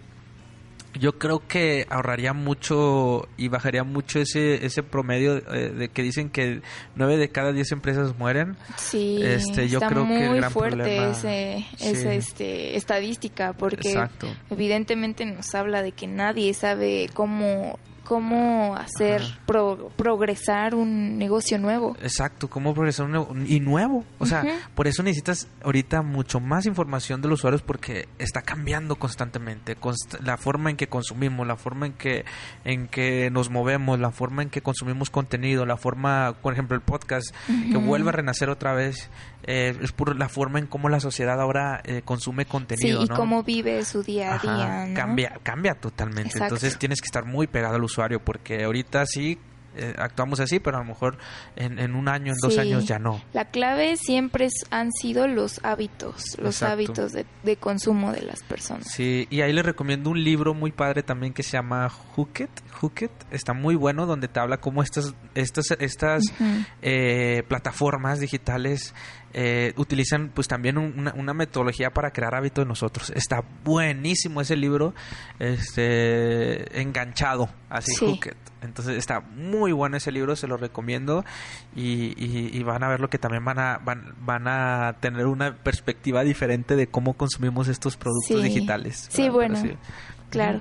yo 0.95 1.19
creo 1.19 1.47
que 1.47 1.87
ahorraría 1.89 2.33
mucho 2.33 3.29
y 3.37 3.49
bajaría 3.49 3.85
mucho 3.85 4.19
ese 4.19 4.65
ese 4.67 4.83
promedio 4.83 5.37
eh, 5.55 5.71
de 5.71 5.89
que 5.89 6.03
dicen 6.03 6.31
que 6.31 6.63
nueve 6.97 7.17
de 7.17 7.29
cada 7.29 7.53
diez 7.53 7.71
empresas 7.73 8.19
mueren. 8.19 8.57
Sí, 8.77 9.21
Este, 9.23 9.69
yo 9.69 9.79
está 9.79 9.89
creo 9.89 10.07
que 10.07 10.23
el 10.25 10.29
muy 10.31 10.39
gran 10.39 10.51
fuerte 10.51 10.77
problema- 10.77 11.11
ese, 11.11 11.65
Sí. 11.77 11.87
esa 11.91 12.13
este, 12.15 12.77
estadística 12.77 13.53
porque 13.53 13.89
Exacto. 13.91 14.27
evidentemente 14.51 15.25
nos 15.27 15.55
habla 15.55 15.83
de 15.83 15.93
que 15.93 16.07
nadie 16.07 16.53
sabe 16.55 17.09
cómo 17.15 17.79
cómo 18.11 18.75
hacer 18.75 19.23
pro- 19.47 19.89
progresar 19.97 20.75
un 20.75 21.17
negocio 21.17 21.61
nuevo. 21.61 21.97
Exacto, 22.03 22.51
cómo 22.51 22.75
progresar 22.75 23.07
un 23.07 23.13
nuevo- 23.13 23.35
y 23.47 23.61
nuevo. 23.61 24.05
O 24.19 24.27
sea, 24.27 24.43
por 24.75 24.89
eso 24.89 25.05
necesitas 25.05 25.47
ahorita 25.63 26.03
mucho 26.03 26.41
más 26.41 26.67
información 26.67 27.23
de 27.23 27.29
los 27.29 27.39
usuarios 27.39 27.63
porque 27.63 28.09
está 28.19 28.43
cambiando 28.43 28.97
constantemente 28.97 29.77
const- 29.79 30.19
la 30.25 30.37
forma 30.37 30.71
en 30.71 30.77
que 30.77 30.89
consumimos, 30.89 31.47
la 31.47 31.55
forma 31.55 31.87
en 31.87 31.93
que 31.93 32.25
en 32.65 32.89
que 32.89 33.31
nos 33.31 33.49
movemos, 33.49 34.01
la 34.01 34.11
forma 34.11 34.43
en 34.43 34.51
que 34.51 34.61
consumimos 34.61 35.09
contenido, 35.09 35.65
la 35.65 35.77
forma, 35.77 36.35
por 36.43 36.53
ejemplo, 36.53 36.75
el 36.75 36.83
podcast 36.83 37.33
que 37.71 37.77
vuelve 37.77 38.09
a 38.09 38.13
renacer 38.13 38.51
otra 38.51 38.73
vez 38.75 39.09
eh, 39.45 39.75
es 39.81 39.93
por 39.93 40.17
la 40.17 40.29
forma 40.29 40.59
en 40.59 40.67
cómo 40.67 40.89
la 40.89 40.99
sociedad 41.01 41.41
ahora 41.41 41.81
eh, 41.85 42.03
consume 42.05 42.43
Sí, 42.45 42.51
contenido, 42.51 43.03
y 43.05 43.07
¿no? 43.07 43.15
cómo 43.17 43.43
vive 43.45 43.85
su 43.85 44.03
día 44.03 44.33
a 44.33 44.35
Ajá, 44.35 44.55
día, 44.57 44.87
¿no? 44.89 44.95
cambia 44.95 45.39
cambia 45.43 45.75
totalmente 45.75 46.29
Exacto. 46.29 46.57
entonces 46.57 46.77
tienes 46.79 47.01
que 47.01 47.07
estar 47.07 47.25
muy 47.25 47.47
pegado 47.47 47.77
al 47.77 47.85
usuario 47.85 48.00
porque 48.25 48.65
ahorita 48.65 49.05
sí 49.07 49.39
eh, 49.77 49.95
actuamos 49.99 50.41
así 50.41 50.59
pero 50.59 50.79
a 50.79 50.81
lo 50.81 50.87
mejor 50.87 51.17
en, 51.55 51.79
en 51.79 51.95
un 51.95 52.09
año 52.09 52.33
en 52.33 52.39
dos 52.43 52.55
Sí. 52.55 52.59
años 52.61 52.87
ya 52.87 52.99
no 52.99 53.23
La 53.33 53.45
clave 53.45 53.97
siempre 53.97 54.47
es- 54.47 54.67
han 54.73 54.91
sido 54.91 55.29
los 55.29 55.61
hábitos, 55.63 56.37
los 56.39 56.57
Exacto. 56.57 56.73
hábitos 56.73 57.13
de, 57.13 57.25
de 57.45 57.57
consumo 57.57 58.11
de 58.11 58.23
las 58.23 58.43
personas. 58.43 58.89
Sí, 58.91 59.29
y 59.31 59.43
ahí 59.43 59.53
les 59.53 59.65
recomiendo 59.65 60.11
un 60.11 60.25
libro 60.25 60.55
muy 60.55 60.73
padre 60.73 61.05
también 61.05 61.33
que 61.33 61.45
se 61.45 61.53
llama 61.53 61.89
Hooked. 61.89 62.49
Hooked 62.81 63.11
está 63.31 63.53
muy 63.53 63.77
bueno 63.77 64.07
donde 64.07 64.27
te 64.27 64.41
habla 64.41 64.57
cómo 64.57 64.83
estas 64.83 65.15
estas 65.37 65.71
estas 65.79 66.25
Ujú. 66.41 66.65
eh, 66.83 67.45
plataformas 67.47 68.19
digitales 68.19 68.93
eh, 69.33 69.73
utilizan 69.77 70.31
pues 70.35 70.49
también 70.49 70.77
un- 70.79 70.99
una, 70.99 71.15
una 71.15 71.35
metodología 71.35 71.91
para 71.91 72.11
crear 72.13 72.35
hábitos 72.35 72.65
de 72.65 72.69
nosotros. 72.69 73.11
Está 73.11 73.43
buenísimo 73.65 74.41
ese 74.41 74.57
libro, 74.57 74.95
este 75.39 76.81
enganchado, 76.81 77.49
así 77.69 77.93
Sí. 77.95 78.07
Hooked. 78.07 78.35
Entonces 78.63 78.97
está 78.99 79.21
muy 79.21 79.73
bueno 79.73 79.97
ese 79.97 80.13
libro, 80.13 80.37
se 80.37 80.47
lo 80.47 80.57
recomiendo 80.59 81.25
y, 81.75 82.13
y- 82.23 82.51
y 82.53 82.63
van 82.63 82.83
a 82.83 82.89
ver 82.89 83.01
lo 83.01 83.09
que 83.09 83.19
también 83.19 83.45
van 83.45 83.59
a 83.59 83.79
van, 83.79 84.15
van 84.21 84.47
a 84.49 84.97
tener 85.01 85.27
una 85.27 85.55
perspectiva 85.57 86.23
diferente 86.25 86.77
de 86.77 86.87
cómo 86.87 87.15
consumimos 87.15 87.69
estos 87.69 87.97
productos 87.97 88.39
Sí. 88.39 88.43
digitales. 88.43 89.07
Sí, 89.11 89.29
bueno, 89.31 89.59
Claro. 90.29 90.61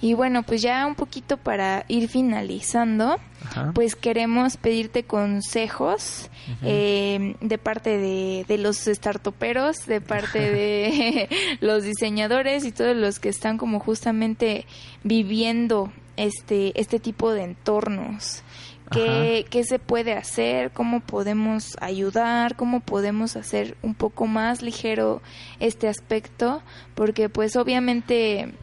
Y 0.00 0.14
bueno, 0.14 0.44
pues 0.44 0.62
ya 0.62 0.86
un 0.86 0.94
poquito 0.94 1.38
para 1.38 1.84
ir 1.88 2.08
finalizando, 2.08 3.18
Ajá. 3.44 3.72
pues 3.74 3.96
queremos 3.96 4.56
pedirte 4.56 5.02
consejos 5.02 6.30
eh, 6.62 7.34
de 7.40 7.58
parte 7.58 7.98
de, 7.98 8.44
de 8.46 8.58
los 8.58 8.76
startuperos, 8.76 9.86
de 9.86 10.00
parte 10.00 10.38
de 10.38 11.28
los 11.60 11.82
diseñadores 11.82 12.64
y 12.64 12.70
todos 12.70 12.96
los 12.96 13.18
que 13.18 13.28
están 13.28 13.58
como 13.58 13.80
justamente 13.80 14.66
viviendo 15.02 15.90
este, 16.16 16.78
este 16.80 17.00
tipo 17.00 17.32
de 17.32 17.42
entornos. 17.44 18.42
¿Qué, 18.90 19.44
¿Qué 19.50 19.64
se 19.64 19.78
puede 19.78 20.14
hacer? 20.14 20.70
¿Cómo 20.70 21.00
podemos 21.00 21.76
ayudar? 21.80 22.56
¿Cómo 22.56 22.80
podemos 22.80 23.36
hacer 23.36 23.76
un 23.82 23.94
poco 23.94 24.26
más 24.26 24.62
ligero 24.62 25.20
este 25.60 25.88
aspecto? 25.88 26.62
Porque 26.94 27.28
pues 27.28 27.56
obviamente 27.56 28.54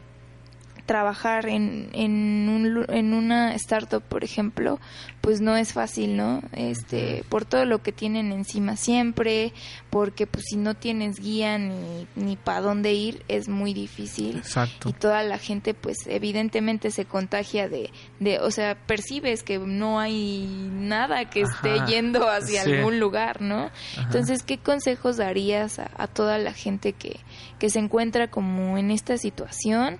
trabajar 0.86 1.48
en, 1.48 1.88
en, 1.92 2.48
un 2.48 2.86
en 2.88 3.12
una 3.12 3.54
startup, 3.56 4.02
por 4.02 4.24
ejemplo, 4.24 4.78
pues 5.20 5.40
no 5.40 5.56
es 5.56 5.72
fácil, 5.72 6.16
¿no? 6.16 6.40
Este, 6.52 7.24
por 7.28 7.44
todo 7.44 7.64
lo 7.64 7.82
que 7.82 7.90
tienen 7.92 8.30
encima 8.32 8.76
siempre, 8.76 9.52
porque 9.90 10.26
pues 10.28 10.44
si 10.48 10.56
no 10.56 10.74
tienes 10.74 11.18
guía 11.18 11.58
ni, 11.58 12.06
ni 12.14 12.36
para 12.36 12.60
dónde 12.60 12.92
ir, 12.92 13.24
es 13.26 13.48
muy 13.48 13.74
difícil. 13.74 14.36
Exacto. 14.36 14.90
Y 14.90 14.92
toda 14.92 15.22
la 15.24 15.38
gente, 15.38 15.74
pues 15.74 15.96
evidentemente 16.06 16.90
se 16.92 17.04
contagia 17.04 17.68
de, 17.68 17.90
de, 18.20 18.38
o 18.38 18.50
sea, 18.52 18.76
percibes 18.76 19.42
que 19.42 19.58
no 19.58 19.98
hay 19.98 20.46
nada 20.72 21.28
que 21.28 21.42
esté 21.42 21.80
yendo 21.88 22.28
hacia 22.30 22.62
Sí. 22.62 22.72
algún 22.72 23.00
lugar, 23.00 23.42
¿no? 23.42 23.70
Entonces, 23.98 24.44
¿qué 24.44 24.58
consejos 24.58 25.16
darías 25.16 25.78
a, 25.80 25.90
a 25.96 26.06
toda 26.06 26.38
la 26.38 26.52
gente 26.52 26.92
que, 26.92 27.18
que 27.58 27.70
se 27.70 27.80
encuentra 27.80 28.28
como 28.30 28.78
en 28.78 28.92
esta 28.92 29.18
situación? 29.18 29.98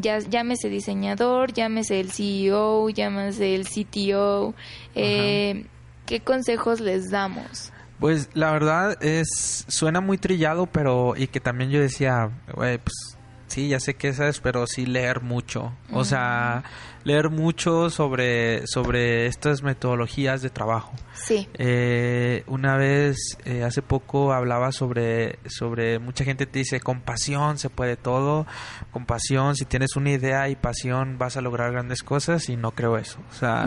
Ya, 0.00 0.18
llámese 0.18 0.68
diseñador, 0.68 1.52
llámese 1.52 2.00
el 2.00 2.10
CEO, 2.10 2.90
llámese 2.90 3.54
el 3.54 3.66
CTO. 3.66 4.54
Eh, 4.94 5.64
¿Qué 6.06 6.20
consejos 6.20 6.80
les 6.80 7.10
damos? 7.10 7.72
Pues 7.98 8.28
la 8.34 8.52
verdad 8.52 9.02
es 9.02 9.64
suena 9.66 10.00
muy 10.00 10.18
trillado, 10.18 10.66
pero 10.66 11.14
y 11.16 11.26
que 11.26 11.40
también 11.40 11.70
yo 11.70 11.80
decía, 11.80 12.30
pues 12.54 13.17
sí, 13.48 13.68
ya 13.68 13.80
sé 13.80 13.94
que 13.94 14.08
esa 14.08 14.28
es, 14.28 14.40
pero 14.40 14.66
sí 14.66 14.86
leer 14.86 15.22
mucho. 15.22 15.72
O 15.92 16.04
sea, 16.04 16.64
leer 17.04 17.30
mucho 17.30 17.90
sobre 17.90 18.66
sobre 18.66 19.26
estas 19.26 19.62
metodologías 19.62 20.42
de 20.42 20.50
trabajo. 20.50 20.92
Sí. 21.14 21.48
Eh, 21.54 22.44
una 22.46 22.76
vez, 22.76 23.16
eh, 23.44 23.64
hace 23.64 23.82
poco, 23.82 24.32
hablaba 24.32 24.72
sobre, 24.72 25.38
sobre, 25.46 25.98
mucha 25.98 26.24
gente 26.24 26.46
te 26.46 26.60
dice, 26.60 26.80
con 26.80 27.00
pasión 27.00 27.58
se 27.58 27.70
puede 27.70 27.96
todo, 27.96 28.46
con 28.92 29.04
pasión, 29.06 29.56
si 29.56 29.64
tienes 29.64 29.96
una 29.96 30.10
idea 30.10 30.48
y 30.48 30.56
pasión 30.56 31.18
vas 31.18 31.36
a 31.36 31.40
lograr 31.40 31.72
grandes 31.72 32.02
cosas 32.02 32.48
y 32.48 32.56
no 32.56 32.72
creo 32.72 32.98
eso. 32.98 33.18
O 33.30 33.34
sea, 33.34 33.66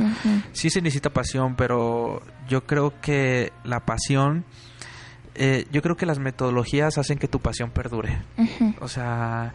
sí 0.54 0.70
se 0.70 0.82
necesita 0.82 1.10
pasión, 1.10 1.56
pero 1.56 2.22
yo 2.48 2.66
creo 2.66 3.00
que 3.02 3.52
la 3.64 3.86
pasión, 3.86 4.46
eh, 5.36 5.66
yo 5.72 5.82
creo 5.82 5.96
que 5.98 6.06
las 6.06 6.20
metodologías 6.20 6.98
hacen 6.98 7.18
que 7.18 7.28
tu 7.28 7.40
pasión 7.40 7.72
perdure. 7.72 8.22
O 8.80 8.88
sea, 8.88 9.54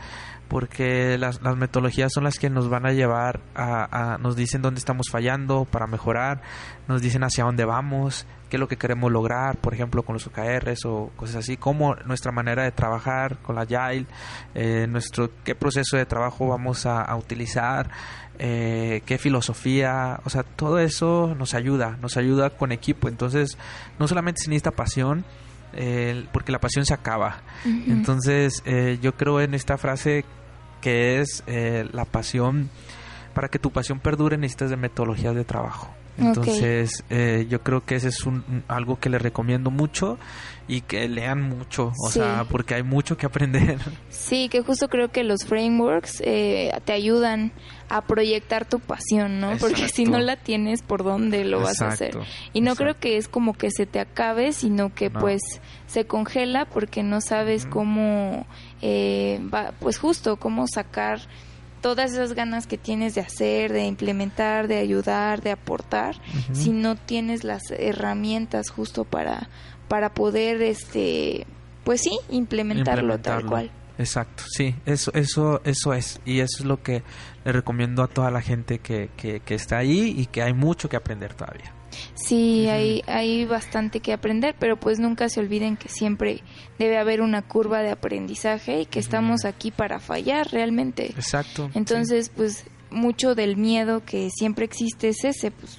porque 0.49 1.19
las, 1.19 1.43
las 1.43 1.57
metodologías 1.57 2.13
son 2.15 2.25
las 2.25 2.39
que 2.39 2.49
nos 2.51 2.69
van 2.69 2.87
a 2.87 2.93
llevar 2.93 3.41
a, 3.55 4.15
a- 4.15 4.19
nos 4.19 4.37
dicen 4.37 4.63
dónde 4.63 4.79
estamos 4.79 5.07
fallando 5.11 5.65
para 5.65 5.87
mejorar, 5.87 6.41
nos 6.89 7.03
dicen 7.03 7.25
hacia 7.25 7.45
dónde 7.45 7.65
vamos, 7.65 8.27
qué 8.49 8.57
es 8.57 8.61
lo 8.61 8.69
que 8.69 8.77
queremos 8.77 9.11
lograr, 9.11 9.57
por 9.57 9.75
ejemplo, 9.75 10.05
con 10.05 10.15
los 10.15 10.27
OKRs 10.29 10.85
o 10.87 11.11
cosas 11.17 11.37
así, 11.37 11.57
cómo 11.57 11.97
nuestra 12.07 12.31
manera 12.31 12.63
de 12.63 12.71
trabajar 12.71 13.39
con 13.39 13.57
la 13.57 13.63
Agile, 13.63 14.07
eh, 14.55 14.87
nuestro, 14.89 15.31
qué 15.43 15.57
proceso 15.57 15.97
de 15.97 16.07
trabajo 16.07 16.47
vamos 16.47 16.87
a, 16.87 17.01
a 17.03 17.17
utilizar, 17.17 17.91
eh, 18.39 19.03
qué 19.05 19.19
filosofía, 19.19 20.21
o 20.25 20.31
sea, 20.31 20.45
todo 20.45 20.79
eso 20.79 21.35
nos 21.37 21.55
ayuda, 21.55 21.97
nos 22.01 22.17
ayuda 22.17 22.51
con 22.51 22.71
equipo. 22.71 23.09
Entonces, 23.09 23.59
no 23.99 24.07
solamente 24.07 24.43
se 24.43 24.49
necesita 24.51 24.71
pasión, 24.71 25.25
eh, 25.73 26.27
porque 26.33 26.53
la 26.53 26.59
pasión 26.59 26.85
se 26.85 26.95
acaba. 26.95 27.43
Entonces, 27.65 28.63
eh, 28.65 28.99
yo 29.03 29.15
creo 29.17 29.41
en 29.41 29.55
esta 29.55 29.77
frase 29.79 30.25
que 30.81 31.21
es 31.21 31.43
eh, 31.47 31.89
la 31.93 32.05
pasión, 32.05 32.71
para 33.35 33.49
que 33.49 33.59
tu 33.59 33.71
pasión 33.71 34.01
perdure 34.01 34.39
necesitas 34.39 34.71
de 34.71 34.77
metodologías 34.77 35.35
de 35.35 35.45
trabajo. 35.45 35.93
Entonces, 36.19 37.05
eh, 37.11 37.47
yo 37.49 37.63
creo 37.63 37.85
que 37.85 37.97
ese 37.97 38.09
es 38.09 38.25
un, 38.25 38.65
algo 38.69 38.99
que 38.99 39.11
les 39.11 39.21
recomiendo 39.21 39.71
mucho 39.71 40.19
y 40.69 40.81
que 40.81 41.09
lean 41.09 41.43
mucho, 41.43 41.93
o 41.97 42.11
Sí. 42.11 42.19
sea, 42.19 42.45
porque 42.51 42.75
hay 42.75 42.83
mucho 42.83 43.17
que 43.17 43.27
aprender. 43.27 43.79
Sí, 44.11 44.49
que 44.49 44.63
justo 44.63 44.89
creo 44.89 45.11
que 45.13 45.23
los 45.23 45.45
frameworks 45.45 46.21
eh, 46.25 46.73
te 46.85 46.93
ayudan 46.93 47.53
a 47.89 48.01
proyectar 48.03 48.65
tu 48.65 48.81
pasión, 48.81 49.39
¿no? 49.41 49.57
Porque 49.59 49.89
si 49.89 50.05
no 50.05 50.19
la 50.19 50.37
tienes, 50.37 50.83
¿por 50.83 51.05
dónde 51.05 51.45
lo 51.45 51.61
vas 51.61 51.81
a 51.83 51.89
hacer? 51.89 52.17
Y 52.53 52.61
no 52.63 52.73
exacto. 52.73 52.83
creo 52.83 52.99
que 52.99 53.17
es 53.19 53.29
como 53.29 53.53
que 53.55 53.71
se 53.71 53.87
te 53.87 54.01
acabe, 54.01 54.53
sino 54.53 54.93
que 54.93 55.11
No. 55.11 55.21
pues 55.21 55.43
se 55.87 56.07
congela 56.07 56.65
porque 56.65 57.03
no 57.05 57.21
sabes 57.21 57.63
Ujú. 57.65 57.71
cómo, 57.75 58.47
eh, 58.83 59.41
va, 59.55 59.73
pues 59.79 59.99
justo 59.99 60.37
cómo 60.39 60.67
sacar 60.67 61.21
todas 61.81 62.13
esas 62.13 62.33
ganas 62.33 62.67
que 62.67 62.79
tienes 62.79 63.15
de 63.15 63.21
hacer, 63.21 63.73
de 63.73 63.87
implementar, 63.87 64.69
de 64.69 64.79
ayudar, 64.79 65.43
de 65.43 65.53
aportar, 65.53 66.17
si 66.53 66.71
no 66.71 66.97
tienes 66.97 67.45
las 67.45 67.71
herramientas 67.71 68.71
justo 68.71 69.05
para, 69.05 69.49
para 69.89 70.13
poder, 70.15 70.63
este, 70.63 71.47
pues 71.85 72.01
sí, 72.03 72.19
implementarlo, 72.31 73.19
tal 73.21 73.41
Implementarlo. 73.41 73.49
cual. 73.51 73.71
Exacto, 73.99 74.45
sí, 74.49 74.75
eso, 74.85 75.11
eso, 75.15 75.61
eso 75.65 75.95
es. 75.95 76.21
Y 76.27 76.41
eso 76.41 76.59
es 76.59 76.65
lo 76.67 76.83
que 76.83 77.03
le 77.45 77.53
recomiendo 77.53 78.03
a 78.03 78.09
toda 78.09 78.31
la 78.31 78.43
gente 78.43 78.79
que, 78.79 79.09
que, 79.17 79.41
que 79.41 79.55
está 79.55 79.79
ahí 79.79 80.15
y 80.17 80.27
que 80.27 80.43
hay 80.43 80.53
mucho 80.53 80.89
que 80.89 80.97
aprender 80.97 81.33
todavía. 81.35 81.73
Sí, 82.15 82.69
hay, 82.69 83.03
hay 83.07 83.45
bastante 83.45 84.01
que 84.01 84.13
aprender, 84.13 84.55
pero 84.59 84.77
pues 84.77 84.99
nunca 84.99 85.29
se 85.29 85.41
olviden 85.41 85.77
que 85.77 85.89
siempre 85.89 86.43
debe 86.79 86.99
haber 86.99 87.21
una 87.21 87.43
curva 87.43 87.83
de 87.83 87.91
aprendizaje 87.91 88.83
y 88.83 88.87
que 88.87 88.99
estamos 88.99 89.45
aquí 89.45 89.71
para 89.71 90.01
fallar 90.01 90.51
realmente. 90.51 91.07
Exacto. 91.07 91.71
Entonces, 91.75 92.31
pues 92.31 92.65
mucho 92.91 93.35
del 93.35 93.57
miedo 93.57 94.05
que 94.05 94.31
siempre 94.31 94.65
existe 94.65 95.09
es 95.09 95.25
ese, 95.25 95.51
pues 95.51 95.79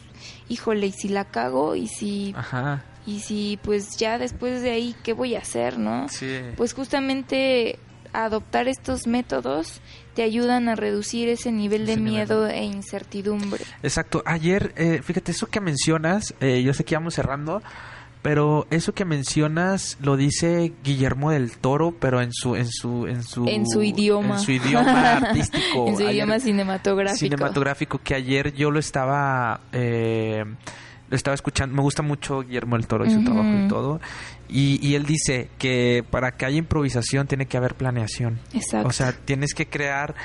híjole, 0.49 0.87
y 0.87 0.91
si 0.91 1.09
la 1.09 1.25
cago 1.25 1.75
y 1.75 1.87
si. 1.87 2.33
Ajá, 2.35 2.83
y 3.07 3.21
si 3.21 3.57
pues 3.63 3.95
ya 3.95 4.17
después 4.17 4.61
de 4.61 4.71
ahí 4.71 4.93
qué 5.01 5.13
voy 5.13 5.35
a 5.35 5.39
hacer, 5.39 5.79
¿no? 5.79 6.09
sí. 6.09 6.41
Pues 6.57 6.73
justamente 6.73 7.79
adoptar 8.11 8.67
estos 8.67 9.07
métodos 9.07 9.81
te 10.17 10.23
ayudan 10.23 10.67
a 10.67 10.75
reducir 10.75 11.29
ese 11.29 11.51
nivel 11.51 11.85
de 11.85 11.95
miedo 11.95 12.47
e 12.47 12.63
incertidumbre. 12.63 13.63
Exacto. 13.83 14.23
Ayer, 14.25 14.73
eh, 14.75 15.01
fíjate, 15.03 15.31
eso 15.31 15.45
que 15.45 15.61
mencionas, 15.61 16.33
eh, 16.41 16.63
yo 16.63 16.73
sé 16.73 16.83
que 16.83 16.95
vamos 16.95 17.13
cerrando, 17.13 17.61
pero 18.23 18.65
eso 18.71 18.95
que 18.95 19.05
mencionas 19.05 19.95
lo 20.01 20.17
dice 20.17 20.73
Guillermo 20.83 21.29
del 21.29 21.51
Toro, 21.57 21.93
pero 21.99 22.19
en 22.19 22.33
su 22.33 22.55
en 22.55 22.67
su 22.71 23.05
en 23.05 23.23
su 23.23 23.47
En 23.47 23.67
su 23.67 23.83
idioma. 23.83 24.37
en 24.37 24.41
su 24.41 24.51
idioma 24.53 25.11
artístico, 25.17 25.87
en 25.87 25.95
su 25.97 26.01
Ayer- 26.01 26.13
idioma 26.15 26.39
cinematográfico. 26.39 27.19
cinematográfico 27.19 27.99
que 28.03 28.15
ayer 28.15 28.53
yo 28.55 28.71
lo 28.71 28.79
estaba 28.79 29.61
eh, 29.71 30.43
lo 31.09 31.15
estaba 31.15 31.35
escuchando 31.35 31.75
me 31.75 31.81
gusta 31.83 32.01
mucho 32.01 32.41
Guillermo 32.41 32.75
del 32.75 32.87
Toro 32.87 33.05
y 33.05 33.11
su 33.11 33.23
trabajo 33.23 33.49
y 33.65 33.67
todo 33.69 34.01
y, 34.49 34.79
y 34.85 34.95
él 34.95 35.05
dice 35.05 35.49
que 35.57 36.03
para 36.09 36.31
que 36.31 36.45
haya 36.45 36.57
improvisación 36.57 37.27
tiene 37.27 37.45
que 37.47 37.57
haber 37.57 37.75
planeación 37.75 38.39
Exacto. 38.53 38.87
o 38.87 38.91
sea 38.91 39.11
tienes 39.13 39.53
que 39.53 39.67
crear 39.67 40.15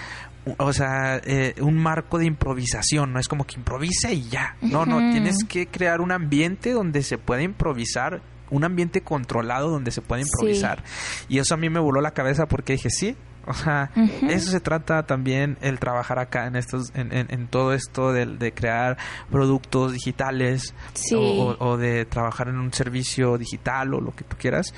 o 0.59 0.73
sea, 0.73 1.21
eh, 1.25 1.55
un 1.61 1.77
marco 1.77 2.19
de 2.19 2.27
improvisación, 2.27 3.13
no 3.13 3.21
es 3.21 3.29
como 3.29 3.47
que 3.47 3.55
improvise 3.55 4.13
y 4.13 4.29
ya. 4.29 4.57
No, 4.61 4.85
no, 4.85 4.99
tienes 5.13 5.45
que 5.49 5.69
crear 5.69 6.01
un 6.01 6.11
ambiente 6.11 6.73
donde 6.73 7.05
se 7.05 7.17
pueda 7.17 7.43
improvisar, 7.43 8.23
un 8.51 8.65
ambiente 8.65 9.03
controlado 9.03 9.71
donde 9.71 9.93
se 9.93 10.03
pueda 10.03 10.21
Sí. 10.21 10.29
improvisar. 10.29 10.83
Y 11.29 11.39
eso 11.39 11.55
a 11.55 11.57
mí 11.59 11.71
me 11.71 11.79
voló 11.79 12.01
la 12.01 12.11
cabeza 12.11 12.47
porque 12.47 12.73
dije, 12.73 12.91
sí, 12.91 13.15
o 13.47 13.55
sea, 13.55 13.91
eso 14.29 14.51
se 14.51 14.61
trata 14.61 15.05
también 15.05 15.59
el 15.61 15.79
trabajar 15.79 16.19
acá 16.19 16.47
en 16.47 16.57
estos, 16.57 16.91
en, 16.95 17.13
en- 17.13 17.27
en 17.33 17.49
todo 17.49 17.73
esto 17.75 18.13
de, 18.13 18.27
de 18.27 18.53
crear 18.53 18.97
productos 19.31 19.93
digitales 19.93 20.75
Sí. 20.95 21.15
o, 21.17 21.77
de 21.77 22.05
trabajar 22.05 22.49
en 22.49 22.59
un 22.59 22.73
servicio 22.73 23.39
digital 23.39 23.95
o 23.95 24.01
lo 24.01 24.15
que 24.15 24.25
tú 24.25 24.37
quieras. 24.39 24.75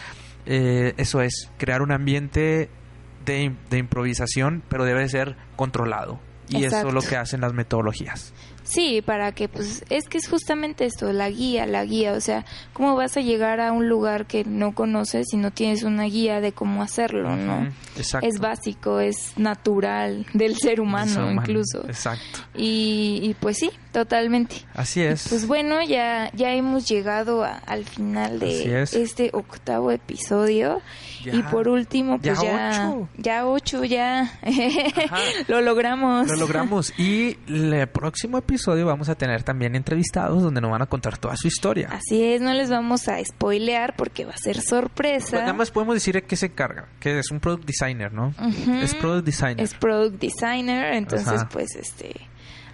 Eh, 0.46 0.94
eso 0.96 1.20
es, 1.20 1.50
crear 1.58 1.82
un 1.82 1.92
ambiente 1.92 2.68
de, 3.24 3.54
de 3.70 3.78
improvisación, 3.78 4.62
pero 4.68 4.84
debe 4.84 5.08
ser 5.08 5.36
controlado. 5.56 6.20
Y 6.48 6.64
eso 6.64 6.88
es 6.88 6.94
lo 6.94 7.00
que 7.00 7.16
hacen 7.16 7.40
las 7.40 7.54
metodologías. 7.54 8.32
Sí, 8.64 9.02
para 9.02 9.32
que, 9.32 9.48
pues, 9.48 9.84
es 9.90 10.08
que 10.08 10.16
es 10.18 10.26
justamente 10.26 10.86
esto, 10.86 11.12
la 11.12 11.28
guía, 11.28 11.66
la 11.66 11.84
guía, 11.84 12.12
o 12.14 12.20
sea, 12.20 12.46
¿cómo 12.72 12.96
vas 12.96 13.16
a 13.16 13.20
llegar 13.20 13.60
a 13.60 13.72
un 13.72 13.88
lugar 13.90 14.24
que 14.26 14.42
no 14.44 14.74
conoces 14.74 15.26
si 15.30 15.36
no 15.36 15.50
tienes 15.50 15.82
una 15.82 16.04
guía 16.04 16.40
de 16.40 16.52
cómo 16.52 16.82
hacerlo, 16.82 17.36
no? 17.36 17.68
Exacto. 17.96 18.26
Es 18.26 18.40
básico, 18.40 19.00
es 19.00 19.36
natural 19.36 20.24
del 20.32 20.56
ser 20.56 20.80
humano, 20.80 21.10
Ser 21.12 21.22
humano, 21.24 21.40
incluso. 21.42 21.84
Exacto. 21.86 22.40
Y, 22.54 23.20
y 23.22 23.34
pues 23.38 23.58
sí, 23.58 23.70
totalmente. 23.92 24.56
Así 24.72 25.02
es. 25.02 25.28
Pues 25.28 25.46
bueno, 25.46 25.82
ya, 25.82 26.30
ya 26.32 26.52
hemos 26.54 26.88
llegado 26.88 27.44
a- 27.44 27.58
al 27.66 27.84
final 27.84 28.38
de 28.38 28.80
es. 28.82 28.94
este 28.94 29.28
octavo 29.34 29.90
episodio. 29.90 30.80
Ya. 31.22 31.34
Y 31.36 31.42
por 31.42 31.68
último, 31.68 32.18
pues 32.18 32.38
Ya 32.38 32.44
ya, 32.44 32.90
ocho. 32.90 33.08
ya 33.16 33.46
ocho, 33.46 33.84
ya 33.84 34.32
lo 35.48 35.60
logramos. 35.60 36.28
Lo 36.28 36.36
logramos. 36.36 36.92
Y 36.98 37.36
el 37.48 37.86
próximo 37.88 38.38
episodio 38.38 38.53
vamos 38.84 39.08
a 39.08 39.14
tener 39.14 39.42
también 39.42 39.74
entrevistados 39.74 40.42
donde 40.42 40.60
nos 40.60 40.70
van 40.70 40.82
a 40.82 40.86
contar 40.86 41.18
toda 41.18 41.36
su 41.36 41.48
historia. 41.48 41.88
Así 41.90 42.22
es, 42.22 42.40
no 42.40 42.52
les 42.52 42.70
vamos 42.70 43.08
a 43.08 43.24
spoilear 43.24 43.94
porque 43.96 44.24
va 44.24 44.32
a 44.32 44.38
ser 44.38 44.60
sorpresa. 44.60 45.30
Pues 45.30 45.42
nada 45.42 45.52
más 45.52 45.70
podemos 45.70 45.94
decir 45.94 46.22
que 46.22 46.36
se 46.36 46.46
encarga, 46.46 46.88
que 47.00 47.18
es 47.18 47.30
un 47.30 47.40
product 47.40 47.66
designer, 47.66 48.12
¿no? 48.12 48.34
Es 48.82 48.94
product 48.94 49.26
designer. 49.26 49.60
Es 49.60 49.74
product 49.74 50.20
designer, 50.20 50.94
entonces 50.94 51.28
Ajá. 51.28 51.48
pues 51.50 51.74
este 51.76 52.28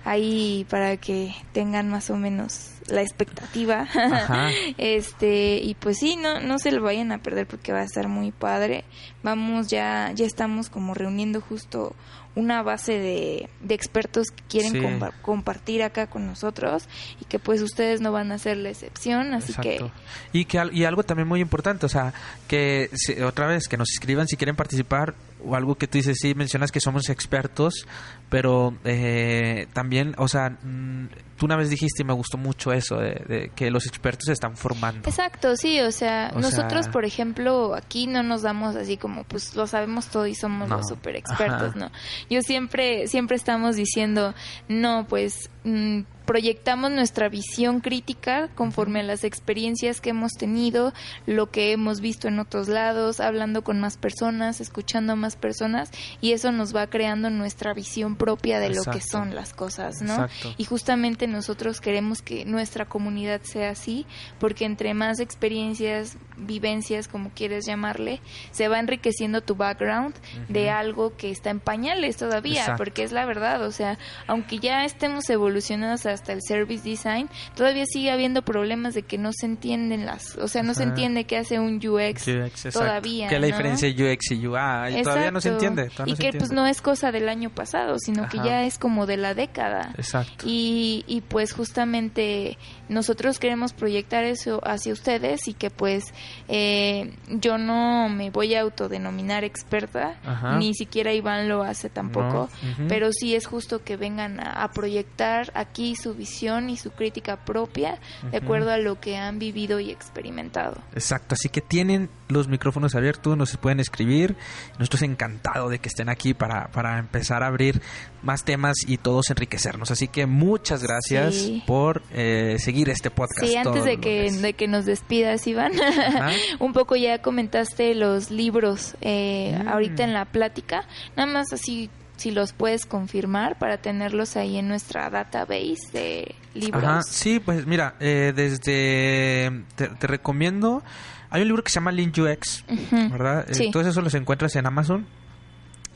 ahí 0.05 0.67
para 0.71 0.97
que 0.97 1.35
tengan 1.53 1.91
más 1.91 2.11
o 2.11 2.17
menos 2.17 2.73
la 2.89 3.03
expectativa. 3.03 3.87
Ajá. 3.95 4.49
Este, 4.79 5.59
y 5.63 5.75
pues 5.75 5.99
sí, 5.99 6.17
no 6.17 6.41
no 6.41 6.59
se 6.59 6.73
lo 6.73 6.83
vayan 6.83 7.13
a 7.13 7.19
perder 7.19 7.47
porque 7.47 7.73
va 7.73 7.81
a 7.81 7.85
estar 7.85 8.09
muy 8.09 8.33
padre. 8.33 8.85
Vamos 9.23 9.69
ya 9.69 10.13
ya 10.15 10.25
estamos 10.27 10.71
como 10.71 10.95
reuniendo 10.95 11.41
justo 11.41 11.95
una 12.37 12.63
base 12.63 12.93
de, 12.99 13.49
de 13.61 13.75
expertos 13.75 14.29
que 14.31 14.43
quieren 14.49 14.73
Sí. 14.73 14.79
compa- 14.81 15.13
compartir 15.23 15.83
acá 15.83 16.07
con 16.09 16.27
nosotros 16.27 16.89
y 17.21 17.25
que 17.25 17.39
pues 17.39 17.61
ustedes 17.61 18.01
no 18.01 18.13
van 18.13 18.31
a 18.33 18.39
ser 18.39 18.57
la 18.57 18.71
excepción, 18.71 19.35
así 19.35 19.53
Exacto. 19.53 19.91
Y 20.33 20.45
que 20.45 20.59
al- 20.59 20.75
y 20.77 20.85
algo 20.85 21.03
también 21.03 21.27
muy 21.29 21.41
importante, 21.41 21.87
o 21.87 21.89
sea, 21.89 22.15
que 22.47 22.89
se- 22.95 23.25
otra 23.25 23.47
vez 23.47 23.67
que 23.69 23.77
nos 23.77 23.91
escriban 23.91 24.29
si 24.29 24.37
quieren 24.37 24.55
participar 24.57 25.15
o 25.45 25.57
algo 25.57 25.75
que 25.77 25.87
tú 25.89 25.99
dices, 25.99 26.19
sí, 26.21 26.35
mencionas 26.35 26.71
que 26.71 26.81
somos 26.81 27.09
expertos, 27.09 27.87
pero 28.29 28.75
eh, 28.85 29.67
también, 29.73 30.15
o 30.19 30.29
sea, 30.29 30.51
mm, 30.51 31.09
tú 31.37 31.47
una 31.47 31.57
vez 31.57 31.71
dijiste 31.71 32.03
y 32.03 32.05
me 32.05 32.13
gustó 32.13 32.37
mucho 32.37 32.73
eso, 32.73 32.97
de, 32.99 33.25
de 33.27 33.51
que 33.57 33.71
los 33.71 33.87
expertos 33.87 34.27
se 34.27 34.33
están 34.35 34.57
formando. 34.59 35.09
Exacto, 35.09 35.57
sí, 35.57 35.81
o 35.81 35.91
sea, 35.91 36.31
O 36.37 36.41
nosotros, 36.41 36.85
sea- 36.85 36.93
por 36.93 37.07
ejemplo, 37.07 37.75
aquí 37.75 38.07
no 38.07 38.23
nos 38.23 38.43
damos 38.43 38.77
así 38.77 38.99
como, 38.99 39.25
pues 39.25 39.57
lo 39.57 39.67
sabemos 39.67 40.09
todo 40.09 40.27
y 40.27 40.35
somos 40.35 40.69
No. 40.69 40.77
los 40.77 40.89
super 40.89 41.17
expertos, 41.17 41.71
Ajá. 41.71 41.79
¿no? 41.79 41.91
Yo 42.29 42.43
siempre, 42.43 43.09
siempre 43.09 43.37
estamos 43.37 43.77
diciendo, 43.77 44.35
no, 44.69 45.07
pues 45.09 45.51
mm, 45.65 46.01
proyectamos 46.31 46.93
nuestra 46.93 47.29
visión 47.29 47.81
crítica 47.81 48.51
conforme 48.55 49.01
a 49.01 49.03
las 49.03 49.25
experiencias 49.25 50.01
que 50.01 50.11
hemos 50.11 50.31
tenido, 50.35 50.93
lo 51.27 51.51
que 51.51 51.73
hemos 51.73 52.01
visto 52.01 52.29
en 52.29 52.39
otros 52.39 52.69
lados, 52.69 53.19
hablando 53.19 53.65
con 53.65 53.81
más 53.81 53.97
personas, 53.97 54.61
escuchando 54.61 55.15
a 55.15 55.17
más 55.17 55.35
personas, 55.35 55.91
y 56.21 56.31
eso 56.31 56.53
nos 56.53 56.73
va 56.73 56.87
creando 56.87 57.31
nuestra 57.31 57.75
visión 57.75 58.15
propia 58.15 58.61
de 58.61 58.71
lo 58.71 58.85
que 58.85 59.01
son 59.01 59.35
las 59.35 59.53
cosas, 59.53 60.03
¿no? 60.03 60.13
Exacto. 60.13 60.55
Y 60.57 60.67
justamente 60.67 61.27
nosotros 61.27 61.81
queremos 61.81 62.23
que 62.23 62.45
nuestra 62.45 62.85
comunidad 62.85 63.41
sea 63.43 63.71
así, 63.71 64.07
porque 64.39 64.67
entre 64.67 64.95
más 64.95 65.19
experiencias, 65.19 66.17
vivencias, 66.37 67.09
como 67.09 67.31
quieres 67.31 67.67
llamarle, 67.67 68.21
se 68.53 68.69
va 68.69 68.79
enriqueciendo 68.79 69.41
tu 69.41 69.57
background 69.57 70.15
de 70.49 70.71
algo 70.71 71.17
que 71.17 71.33
está 71.33 71.51
en 71.51 71.59
pañales 71.59 72.17
todavía, 72.17 72.61
Exacto. 72.61 72.85
porque 72.85 73.03
es 73.03 73.11
la 73.11 73.27
verdad, 73.27 73.67
o 73.67 73.73
sea, 73.73 73.99
aunque 74.29 74.61
ya 74.61 74.85
estemos 74.85 75.29
evolucionados 75.29 76.07
hasta 76.21 76.33
el 76.33 76.41
service 76.43 76.89
design, 76.89 77.29
todavía 77.55 77.85
sigue 77.87 78.11
habiendo 78.11 78.43
problemas 78.43 78.95
de 78.95 79.03
que 79.03 79.19
no 79.19 79.31
se 79.33 79.47
entienden 79.47 80.05
las, 80.07 80.37
o 80.37 80.49
sea, 80.49 80.63
no 80.63 80.75
se 80.75 80.83
entiende 80.83 81.25
qué 81.25 81.39
hace 81.39 81.59
un 81.59 81.77
UX, 81.77 82.29
UX, 82.29 82.29
exacto. 82.29 82.81
todavía, 82.81 83.29
Que 83.29 83.37
la 83.37 83.41
¿no? 83.41 83.47
diferencia 83.47 83.93
de 83.93 84.13
UX 84.13 84.31
y 84.33 84.47
UI 84.47 84.99
y 84.99 85.03
todavía 85.03 85.31
no 85.31 85.41
se 85.41 85.49
Exacto. 85.49 85.67
entiende. 85.67 85.91
y 86.07 86.17
se 86.17 86.23
que 86.23 86.39
pues 86.39 86.53
no 86.53 86.67
es 86.67 86.83
cosa 86.83 87.11
del 87.13 87.29
año 87.29 87.51
pasado, 87.51 87.97
sino 87.99 88.29
que 88.29 88.39
ya 88.39 88.65
es 88.65 88.79
como 88.79 89.07
de 89.07 89.17
la 89.17 89.35
década. 89.35 89.93
Exacto. 89.97 90.45
Y, 90.47 91.05
y 91.07 91.23
pues 91.23 91.53
justamente 91.53 92.59
nosotros 92.91 93.39
queremos 93.39 93.73
proyectar 93.73 94.25
eso 94.25 94.61
hacia 94.65 94.93
ustedes 94.93 95.49
y 95.49 95.55
que 95.55 95.71
pues 95.71 96.05
eh, 96.49 97.15
yo 97.29 97.57
no 97.57 98.09
me 98.09 98.31
voy 98.31 98.55
a 98.55 98.61
autodenominar 98.61 99.45
experta, 99.45 100.19
Ajá. 100.25 100.59
ni 100.59 100.75
siquiera 100.75 101.13
Iván 101.13 101.49
lo 101.49 101.63
hace 101.63 101.89
tampoco, 101.89 102.51
No, 102.79 102.89
pero 102.89 103.13
sí 103.13 103.35
es 103.35 103.47
justo 103.47 103.83
que 103.85 103.97
vengan 103.97 104.41
a, 104.41 104.65
a 104.65 104.73
proyectar 104.73 105.53
aquí 105.55 105.95
su 105.97 106.15
visión 106.15 106.69
y 106.69 106.77
su 106.77 106.91
crítica 106.91 107.45
propia 107.45 107.99
de 108.31 108.39
acuerdo 108.39 108.71
a 108.71 108.77
lo 108.79 109.01
que 109.01 109.17
han 109.17 109.39
vivido 109.39 109.81
y 109.81 109.91
experimentado. 109.91 110.83
Exacto, 110.93 111.35
así 111.35 111.49
que 111.49 111.61
tienen 111.61 112.11
los 112.29 112.49
micrófonos 112.49 112.95
abiertos, 112.95 113.37
nos 113.37 113.57
pueden 113.57 113.81
escribir. 113.81 114.37
Nosotros 114.79 115.03
encantados 115.03 115.71
de 115.71 115.79
que 115.79 115.89
estén 115.89 116.09
aquí 116.09 116.35
para, 116.35 116.69
para 116.73 116.99
empezar 116.99 117.43
a 117.43 117.47
abrir 117.47 117.81
más 118.23 118.45
temas 118.45 118.77
y 118.87 118.99
todos 118.99 119.31
enriquecernos. 119.31 119.91
Así 119.91 120.09
que 120.09 120.27
muchas 120.27 120.83
gracias 120.83 121.35
Sí. 121.35 121.63
por 121.67 122.03
eh, 122.13 122.57
seguir 122.59 122.89
este 122.91 123.11
podcast. 123.11 123.45
Sí, 123.51 123.57
antes 123.57 123.85
de 123.85 123.99
que, 123.99 124.31
de 124.31 124.53
que 124.55 124.69
nos 124.69 124.85
despidas, 124.87 125.47
Iván, 125.47 125.73
un 126.59 126.73
poco 126.73 126.97
ya 126.97 127.23
comentaste 127.23 127.95
los 127.95 128.31
libros 128.31 128.95
eh, 129.01 129.59
Mm. 129.65 129.69
ahorita 129.69 130.05
en 130.05 130.13
la 130.13 130.25
plática, 130.27 130.85
nada 131.17 131.31
más 131.33 131.53
así 131.53 131.91
si 132.17 132.31
los 132.31 132.53
puedes 132.53 132.85
confirmar 132.85 133.59
para 133.59 133.79
tenerlos 133.79 134.37
ahí 134.37 134.59
en 134.59 134.69
nuestra 134.69 135.09
database 135.09 135.79
de 135.93 136.35
libros. 136.53 136.85
Ajá, 136.85 137.03
sí, 137.03 137.41
pues 137.41 137.67
mira, 137.67 137.95
eh, 137.99 138.35
desde 138.37 139.51
te, 139.77 139.89
te 139.89 140.07
recomiendo. 140.07 140.83
Hay 141.31 141.41
un 141.43 141.49
libro 141.49 141.63
que 141.65 141.71
se 141.71 141.77
llama 141.77 141.93
Lean 141.93 142.11
UX. 142.11 142.65
¿verdad? 143.11 143.47
Sí. 143.53 143.71
Todos 143.71 143.87
esos 143.87 144.05
los 144.05 144.13
encuentras 144.15 144.55
en 144.57 144.67
Amazon. 144.67 145.07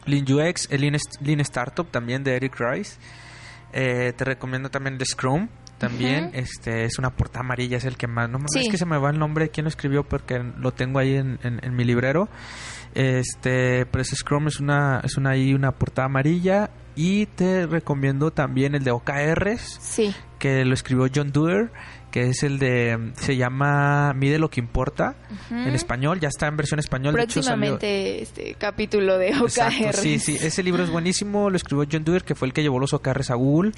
Lean 0.07 0.25
UX, 0.31 0.69
el 0.71 0.81
Lean, 0.83 0.95
Est- 0.95 1.21
Lean 1.23 1.41
Startup 1.41 1.87
también 1.91 2.25
de 2.25 2.37
Eric 2.37 2.57
Rice. 2.59 2.99
Eh, 3.73 4.13
te 4.17 4.25
recomiendo 4.25 4.71
también 4.71 4.99
The 4.99 5.05
Scrum. 5.07 5.49
También, 5.79 6.27
Ujú. 6.27 6.37
este 6.39 6.85
es 6.85 6.99
una 6.99 7.11
portada 7.11 7.41
amarilla, 7.41 7.77
es 7.79 7.85
el 7.85 7.97
que 7.97 8.07
más. 8.07 8.31
No, 8.31 8.39
no 8.39 8.47
Sí. 8.49 8.61
es 8.61 8.69
que 8.71 8.79
se 8.79 8.87
me 8.87 8.97
va 8.97 9.11
el 9.11 9.19
nombre 9.19 9.49
quién 9.49 9.65
lo 9.65 9.69
escribió 9.69 10.05
porque 10.05 10.39
lo 10.39 10.73
tengo 10.73 11.01
ahí 11.01 11.17
en, 11.17 11.39
en- 11.43 11.59
en 11.65 11.75
mi 11.75 11.83
librero. 11.85 12.29
Este, 12.95 13.87
pero 13.87 14.03
ese 14.03 14.15
Scrum 14.17 14.47
es 14.47 14.61
una, 14.61 15.01
es 15.03 15.17
una 15.17 15.31
ahí 15.31 15.53
una 15.55 15.73
portada 15.73 16.07
amarilla. 16.07 16.71
Y 16.97 17.27
te 17.27 17.67
recomiendo 17.67 18.31
también 18.31 18.77
el 18.77 18.85
de 18.85 18.93
OKRs 18.93 19.79
Sí, 19.81 20.15
que 20.39 20.65
lo 20.65 20.75
escribió 20.75 21.09
John 21.13 21.33
Doerr, 21.33 21.73
que 22.15 22.29
es 22.29 22.45
el 22.45 22.61
de, 22.61 23.11
se 23.17 23.37
llama 23.37 24.13
Mide 24.15 24.39
lo 24.39 24.49
que 24.49 24.61
importa, 24.61 25.17
en 25.51 25.75
español, 25.75 26.21
ya 26.21 26.29
está 26.29 26.47
en 26.47 26.57
versión 26.57 26.79
español. 26.79 27.13
de 27.13 27.25
hecho, 27.25 27.43
salió- 27.43 27.77
Próximamente 27.77 28.23
este 28.23 28.55
capítulo 28.55 29.19
de 29.19 29.31
Exacto, 29.31 29.83
OKR. 29.89 29.95
sí, 29.97 30.21
sí, 30.21 30.37
ese 30.41 30.63
libro 30.63 30.85
es 30.85 30.91
buenísimo, 30.91 31.51
lo 31.51 31.57
escribió 31.57 31.85
John 31.91 32.05
Dewey, 32.05 32.21
que 32.21 32.37
fue 32.37 32.47
el 32.47 32.55
que 32.55 32.63
llevó 32.63 32.79
los 32.79 32.93
OKRs 32.93 33.31
a 33.33 33.35
Google. 33.35 33.73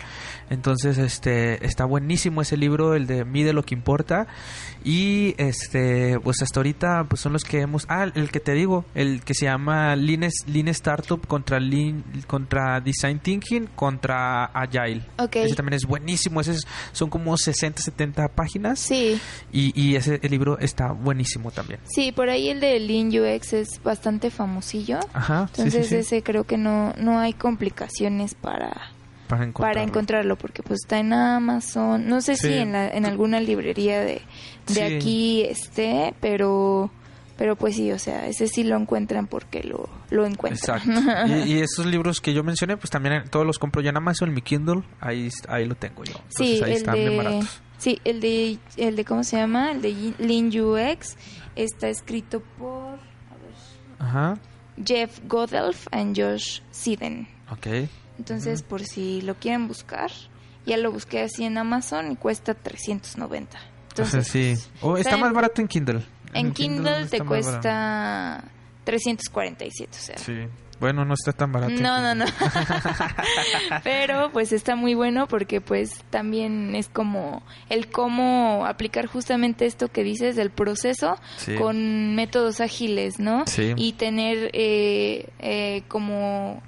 Entonces, 0.50 0.98
este, 0.98 1.64
está 1.64 1.86
buenísimo 1.86 2.42
ese 2.42 2.58
libro, 2.58 2.94
el 2.94 3.06
de 3.06 3.24
Mide 3.24 3.54
lo 3.54 3.62
que 3.62 3.74
importa. 3.74 4.26
Y 4.84 5.34
este, 5.38 6.20
pues 6.20 6.42
hasta 6.42 6.60
ahorita, 6.60 7.04
pues 7.08 7.20
son 7.22 7.32
los 7.32 7.42
que 7.42 7.60
hemos, 7.62 7.86
ah, 7.88 8.04
el 8.14 8.30
que 8.30 8.38
te 8.40 8.52
digo, 8.52 8.84
el 8.94 9.22
que 9.22 9.32
se 9.32 9.46
llama 9.46 9.96
Lean, 9.96 10.28
Lean 10.46 10.68
Startup 10.68 11.26
contra 11.26 11.58
Lean, 11.58 12.04
contra 12.26 12.80
Design 12.80 13.18
Thinking 13.18 13.66
contra 13.74 14.44
Agile. 14.44 15.02
Ok. 15.18 15.36
Ese 15.36 15.54
también 15.56 15.74
es 15.74 15.86
buenísimo, 15.86 16.40
ese 16.42 16.52
es- 16.52 16.66
son 16.92 17.08
como 17.10 17.36
60, 17.36 17.82
70 17.82 18.25
páginas. 18.30 18.78
Sí, 18.78 19.20
Y, 19.52 19.72
y 19.80 19.96
ese 19.96 20.18
el 20.22 20.30
libro 20.30 20.58
está 20.58 20.92
buenísimo 20.92 21.50
también. 21.50 21.80
sí, 21.84 22.12
por 22.12 22.28
ahí 22.30 22.48
el 22.48 22.60
de 22.60 22.78
Lean 22.80 23.08
UX 23.08 23.52
es 23.52 23.82
bastante 23.82 24.30
famosillo. 24.30 24.98
Ajá, 25.12 25.48
sí, 25.52 25.62
Entonces 25.62 25.88
sí, 25.88 25.94
ese 25.96 26.22
creo 26.22 26.44
que 26.44 26.56
no, 26.58 26.92
no 26.98 27.18
hay 27.18 27.32
complicaciones 27.32 28.34
para, 28.34 28.70
para 29.28 29.44
encontrarlo. 29.44 29.74
para 29.74 29.82
encontrarlo 29.82 30.36
porque 30.36 30.62
pues 30.62 30.80
está 30.84 30.98
en 30.98 31.12
Amazon 31.12 32.08
no 32.08 32.20
sé 32.20 32.36
Sí. 32.36 32.48
si 32.48 32.54
en, 32.54 32.72
la, 32.72 32.88
en 32.88 33.06
alguna 33.06 33.40
librería 33.40 34.00
de, 34.00 34.22
de 34.68 34.74
Sí. 34.74 34.80
aquí 34.82 35.42
esté 35.42 36.14
pero 36.20 36.90
pero 37.36 37.54
pues 37.56 37.74
sí 37.76 37.90
o 37.92 37.98
sea 37.98 38.26
ese 38.28 38.46
sí 38.48 38.62
lo 38.64 38.76
encuentran 38.76 39.26
porque 39.26 39.62
lo 39.62 39.88
lo 40.10 40.24
encuentran 40.24 40.78
Exacto. 40.80 41.26
Y, 41.46 41.54
y 41.54 41.58
esos 41.60 41.84
libros 41.86 42.20
que 42.20 42.32
yo 42.32 42.42
mencioné, 42.44 42.76
pues 42.76 42.90
también 42.90 43.24
todos 43.30 43.44
los 43.44 43.58
compro 43.58 43.82
ya 43.82 43.90
en 43.90 43.96
Amazon, 43.96 44.28
en 44.28 44.34
mi 44.36 44.40
Kindle, 44.42 44.84
ahí, 45.00 45.28
ahí 45.48 45.66
lo 45.66 45.74
tengo 45.74 46.04
yo. 46.04 46.14
Entonces 46.14 46.58
sí 46.58 46.62
ahí 46.64 46.72
están 46.74 46.94
bien 46.94 47.16
baratos. 47.16 47.60
Sí 47.78 48.00
el 48.04 48.20
de 48.20 48.58
el 48.76 48.96
de 48.96 49.04
cómo 49.04 49.24
se 49.24 49.36
llama 49.36 49.72
el 49.72 49.82
de 49.82 50.14
Lean 50.18 50.48
UX 50.48 51.16
está 51.54 51.88
escrito 51.88 52.40
por 52.58 52.94
a 52.94 53.34
ver, 53.36 53.54
Ajá, 53.98 54.38
Jeff 54.84 55.20
Godelf 55.26 55.86
and 55.90 56.18
Josh 56.18 56.60
Siden 56.70 57.28
ok. 57.50 57.88
entonces 58.18 58.62
por 58.62 58.82
si 58.84 59.20
lo 59.22 59.34
quieren 59.36 59.68
buscar 59.68 60.10
ya 60.66 60.76
lo 60.76 60.90
busqué 60.92 61.20
así 61.22 61.44
en 61.44 61.58
Amazon 61.58 62.12
y 62.12 62.16
cuesta 62.16 62.54
390 62.54 63.58
entonces 63.90 64.26
sí. 64.28 64.54
O 64.82 64.96
está 64.98 65.10
está 65.10 65.16
más 65.20 65.28
en- 65.30 65.34
barato 65.34 65.60
en 65.62 65.68
Kindle. 65.68 66.02
En 66.34 66.52
Kindle 66.52 67.06
te 67.06 67.18
barato. 67.20 67.24
cuesta 67.26 68.44
347, 68.84 69.90
o 69.90 70.00
sea. 70.00 70.18
Sí. 70.18 70.34
Bueno, 70.78 71.04
no 71.06 71.14
está 71.14 71.32
tan 71.32 71.52
barato. 71.52 71.72
No, 71.80 72.00
no, 72.02 72.14
no. 72.14 72.24
Pero 73.84 74.30
pues 74.32 74.52
está 74.52 74.76
muy 74.76 74.94
bueno 74.94 75.26
porque 75.26 75.60
pues 75.60 76.04
también 76.10 76.74
es 76.74 76.88
como 76.88 77.42
el 77.68 77.90
cómo 77.90 78.66
aplicar 78.66 79.06
justamente 79.06 79.66
esto 79.66 79.88
que 79.88 80.02
dices 80.02 80.36
del 80.36 80.50
proceso 80.50 81.16
Sí. 81.38 81.54
con 81.54 82.14
métodos 82.14 82.60
ágiles, 82.60 83.18
¿no? 83.18 83.44
Sí. 83.46 83.72
Y 83.76 83.92
tener 83.94 84.50
eh, 84.52 85.28
eh, 85.38 85.82
como 85.88 86.62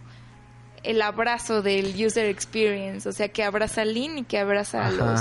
el 0.84 1.02
abrazo 1.02 1.61
del 1.61 1.94
user 2.02 2.26
experience, 2.26 3.09
o 3.09 3.12
sea, 3.12 3.28
que 3.28 3.42
abraza 3.44 3.82
al 3.82 3.92
Lean 3.94 4.18
y 4.18 4.24
que 4.24 4.38
abraza 4.38 4.86
a 4.86 4.90
los 4.90 5.20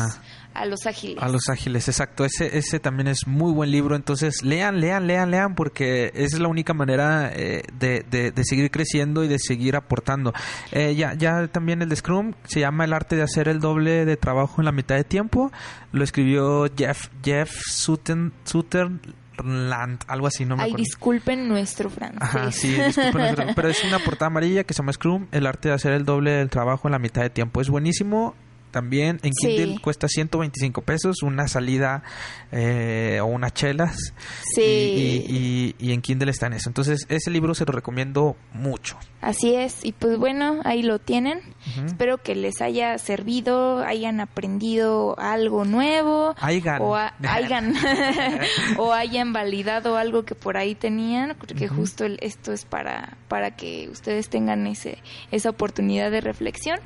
a 0.57 0.65
los 0.65 0.85
ágiles. 0.85 1.21
A 1.23 1.29
los 1.29 1.49
ágiles, 1.49 1.87
exacto. 1.87 2.25
Ese, 2.25 2.57
ese 2.57 2.79
también 2.79 3.07
es 3.07 3.27
muy 3.27 3.51
buen 3.53 3.71
libro. 3.71 3.95
Entonces, 3.95 4.43
lean, 4.43 4.79
lean, 4.81 5.07
lean, 5.07 5.31
lean, 5.31 5.55
porque 5.55 6.11
esa 6.15 6.35
es 6.35 6.39
la 6.39 6.47
única 6.47 6.73
manera 6.73 7.31
eh, 7.33 7.63
de, 7.79 8.05
de, 8.09 8.31
de 8.31 8.43
seguir 8.43 8.71
creciendo 8.71 9.23
y 9.23 9.27
de 9.27 9.39
seguir 9.39 9.75
aportando. 9.75 10.33
Eh, 10.71 10.95
ya, 10.95 11.13
ya 11.13 11.47
también 11.47 11.81
el 11.81 11.89
de 11.89 11.95
Scrum 11.95 12.33
se 12.45 12.59
llama 12.59 12.85
El 12.85 12.93
arte 12.93 13.15
de 13.15 13.23
hacer 13.23 13.47
el 13.47 13.59
doble 13.59 14.05
de 14.05 14.17
trabajo 14.17 14.55
en 14.61 14.65
la 14.65 14.71
mitad 14.71 14.95
de 14.95 15.03
tiempo. 15.03 15.51
Lo 15.91 16.03
escribió 16.03 16.65
Jeff, 16.75 17.09
Jeff 17.23 17.51
Sutton, 17.67 18.33
Sutherland, 18.43 19.99
algo 20.07 20.27
así, 20.27 20.45
no 20.45 20.55
me 20.57 20.63
Ay, 20.63 20.69
acuerdo. 20.71 20.83
disculpen 20.83 21.47
nuestro 21.47 21.89
francés. 21.89 22.19
Ajá, 22.21 22.51
sí, 22.51 22.69
disculpen 22.73 23.13
nuestro- 23.21 23.45
pero 23.55 23.69
es 23.69 23.83
una 23.83 23.99
portada 23.99 24.27
amarilla 24.27 24.63
que 24.63 24.73
se 24.73 24.79
llama 24.81 24.93
Scrum, 24.93 25.27
el 25.31 25.45
arte 25.45 25.69
de 25.69 25.75
hacer 25.75 25.93
el 25.93 26.05
doble 26.05 26.31
del 26.31 26.49
trabajo 26.49 26.87
en 26.87 26.93
la 26.93 26.99
mitad 26.99 27.21
de 27.21 27.29
tiempo. 27.29 27.61
Es 27.61 27.69
buenísimo. 27.69 28.35
También 28.71 29.19
en 29.23 29.31
Sí. 29.33 29.47
Kindle 29.47 29.79
cuesta 29.81 30.07
125 30.07 30.81
pesos 30.81 31.23
una 31.23 31.47
salida 31.47 32.03
eh, 32.51 33.19
o 33.21 33.25
unas 33.25 33.53
chelas. 33.53 34.13
Sí. 34.55 34.61
Y, 34.61 35.25
y- 35.27 35.75
y- 35.79 35.89
y 35.89 35.93
en 35.93 36.01
Kindle 36.01 36.31
está 36.31 36.47
en 36.47 36.53
eso. 36.53 36.69
Entonces, 36.69 37.05
ese 37.09 37.29
libro 37.31 37.53
se 37.55 37.65
lo 37.65 37.71
recomiendo 37.73 38.35
mucho. 38.53 38.97
Así 39.19 39.55
es, 39.55 39.83
y 39.83 39.93
pues 39.93 40.17
bueno, 40.17 40.61
ahí 40.63 40.83
lo 40.83 40.99
tienen. 40.99 41.41
Espero 41.85 42.19
que 42.21 42.35
les 42.35 42.61
haya 42.61 42.97
servido, 42.99 43.79
hayan 43.79 44.19
aprendido 44.21 45.15
algo 45.19 45.65
nuevo. 45.65 46.35
Hayan. 46.39 46.81
O, 46.81 46.95
ha- 46.95 47.13
hayan, 47.27 47.73
o 48.77 48.93
hayan 48.93 49.33
validado 49.33 49.97
algo 49.97 50.23
que 50.23 50.35
por 50.35 50.55
ahí 50.57 50.75
tenían, 50.75 51.35
porque 51.39 51.67
justo 51.67 52.05
el- 52.05 52.19
esto 52.21 52.53
es 52.53 52.65
para, 52.65 53.17
para 53.27 53.51
que 53.55 53.89
ustedes 53.89 54.29
tengan 54.29 54.67
ese, 54.67 54.99
esa 55.31 55.49
oportunidad 55.49 56.11
de 56.11 56.21
reflexión. 56.21 56.79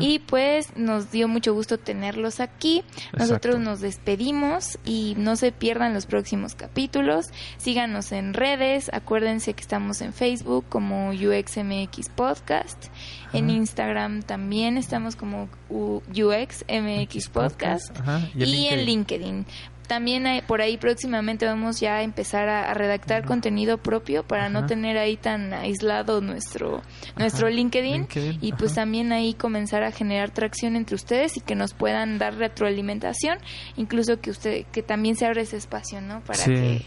Y 0.00 0.20
pues 0.20 0.76
nos 0.76 1.10
dio 1.12 1.23
mucho 1.28 1.54
gusto 1.54 1.78
tenerlos 1.78 2.40
aquí. 2.40 2.82
Nosotros 3.16 3.58
nos 3.58 3.80
despedimos 3.80 4.78
y 4.84 5.14
no 5.16 5.36
se 5.36 5.52
pierdan 5.52 5.94
los 5.94 6.06
próximos 6.06 6.54
capítulos. 6.54 7.26
Síganos 7.56 8.12
en 8.12 8.34
redes. 8.34 8.90
Acuérdense 8.92 9.54
que 9.54 9.62
estamos 9.62 10.00
en 10.00 10.12
Facebook 10.12 10.64
como 10.68 11.10
UXMX 11.10 12.08
Podcast. 12.14 12.86
En 13.32 13.50
Instagram 13.50 14.22
también 14.22 14.78
estamos 14.78 15.16
como 15.16 15.48
UXMX 15.68 17.28
Podcast. 17.28 17.98
Ajá, 17.98 18.20
Y, 18.34 18.66
en 18.66 18.84
LinkedIn. 18.84 19.46
También 19.86 20.26
hay- 20.26 20.40
por 20.42 20.60
ahí 20.62 20.76
próximamente 20.78 21.44
vamos 21.46 21.78
ya 21.80 21.96
a 21.96 22.02
empezar 22.02 22.48
a, 22.48 22.70
a 22.70 22.74
redactar 22.74 23.24
contenido 23.24 23.78
propio 23.78 24.22
para 24.22 24.48
no 24.48 24.64
tener 24.66 24.96
ahí 24.98 25.16
tan 25.16 25.52
aislado 25.52 26.20
nuestro 26.20 26.82
nuestro 27.18 27.48
LinkedIn, 27.50 27.92
LinkedIn, 28.08 28.38
y 28.40 28.52
pues 28.52 28.74
también 28.74 29.12
ahí 29.12 29.34
comenzar 29.34 29.82
a 29.82 29.92
generar 29.92 30.30
tracción 30.30 30.74
entre 30.76 30.94
ustedes 30.96 31.36
y 31.36 31.40
que 31.40 31.54
nos 31.54 31.74
puedan 31.74 32.18
dar 32.18 32.34
retroalimentación, 32.36 33.38
incluso 33.76 34.20
que 34.20 34.30
usted 34.30 34.64
que 34.72 34.82
también 34.82 35.16
se 35.16 35.26
abra 35.26 35.42
ese 35.42 35.56
espacio, 35.56 36.00
¿no? 36.00 36.20
Para 36.22 36.38
Sí. 36.38 36.52
que 36.54 36.86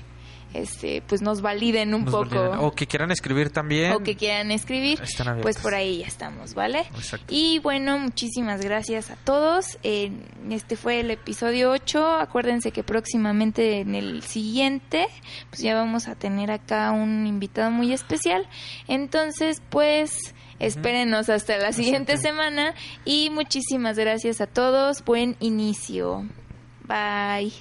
este 0.57 1.01
pues 1.07 1.21
nos 1.21 1.41
validen 1.41 1.93
un 1.93 2.05
Nos 2.05 2.13
poco 2.13 2.35
validen. 2.35 2.59
O 2.59 2.71
que 2.71 2.87
quieran 2.87 3.11
escribir 3.11 3.49
también. 3.49 3.93
o 3.93 3.99
que 3.99 4.15
quieran 4.15 4.51
escribir, 4.51 4.99
Están 5.01 5.41
pues 5.41 5.57
por 5.59 5.73
ahí 5.73 5.99
ya 5.99 6.07
estamos, 6.07 6.53
¿vale? 6.53 6.79
Exacto. 6.95 7.25
Y 7.29 7.59
bueno, 7.59 7.97
muchísimas 7.99 8.61
gracias 8.61 9.11
a 9.11 9.15
todos. 9.15 9.77
Eh, 9.83 10.11
este 10.49 10.75
fue 10.75 10.99
el 11.01 11.11
episodio 11.11 11.71
8. 11.71 12.05
Acuérdense 12.19 12.71
que 12.71 12.83
próximamente 12.83 13.79
en 13.81 13.95
el 13.95 14.23
siguiente, 14.23 15.07
pues 15.49 15.61
ya 15.61 15.75
vamos 15.75 16.07
a 16.07 16.15
tener 16.15 16.51
acá 16.51 16.91
un 16.91 17.25
invitado 17.27 17.71
muy 17.71 17.93
especial. 17.93 18.47
Entonces, 18.87 19.61
pues 19.69 20.33
espérenos 20.59 21.29
hasta 21.29 21.57
la 21.57 21.71
siguiente 21.71 22.17
semana 22.17 22.73
y 23.05 23.29
muchísimas 23.29 23.97
gracias 23.97 24.41
a 24.41 24.47
todos. 24.47 25.03
Buen 25.05 25.35
inicio. 25.39 26.25
Bye. 26.87 27.53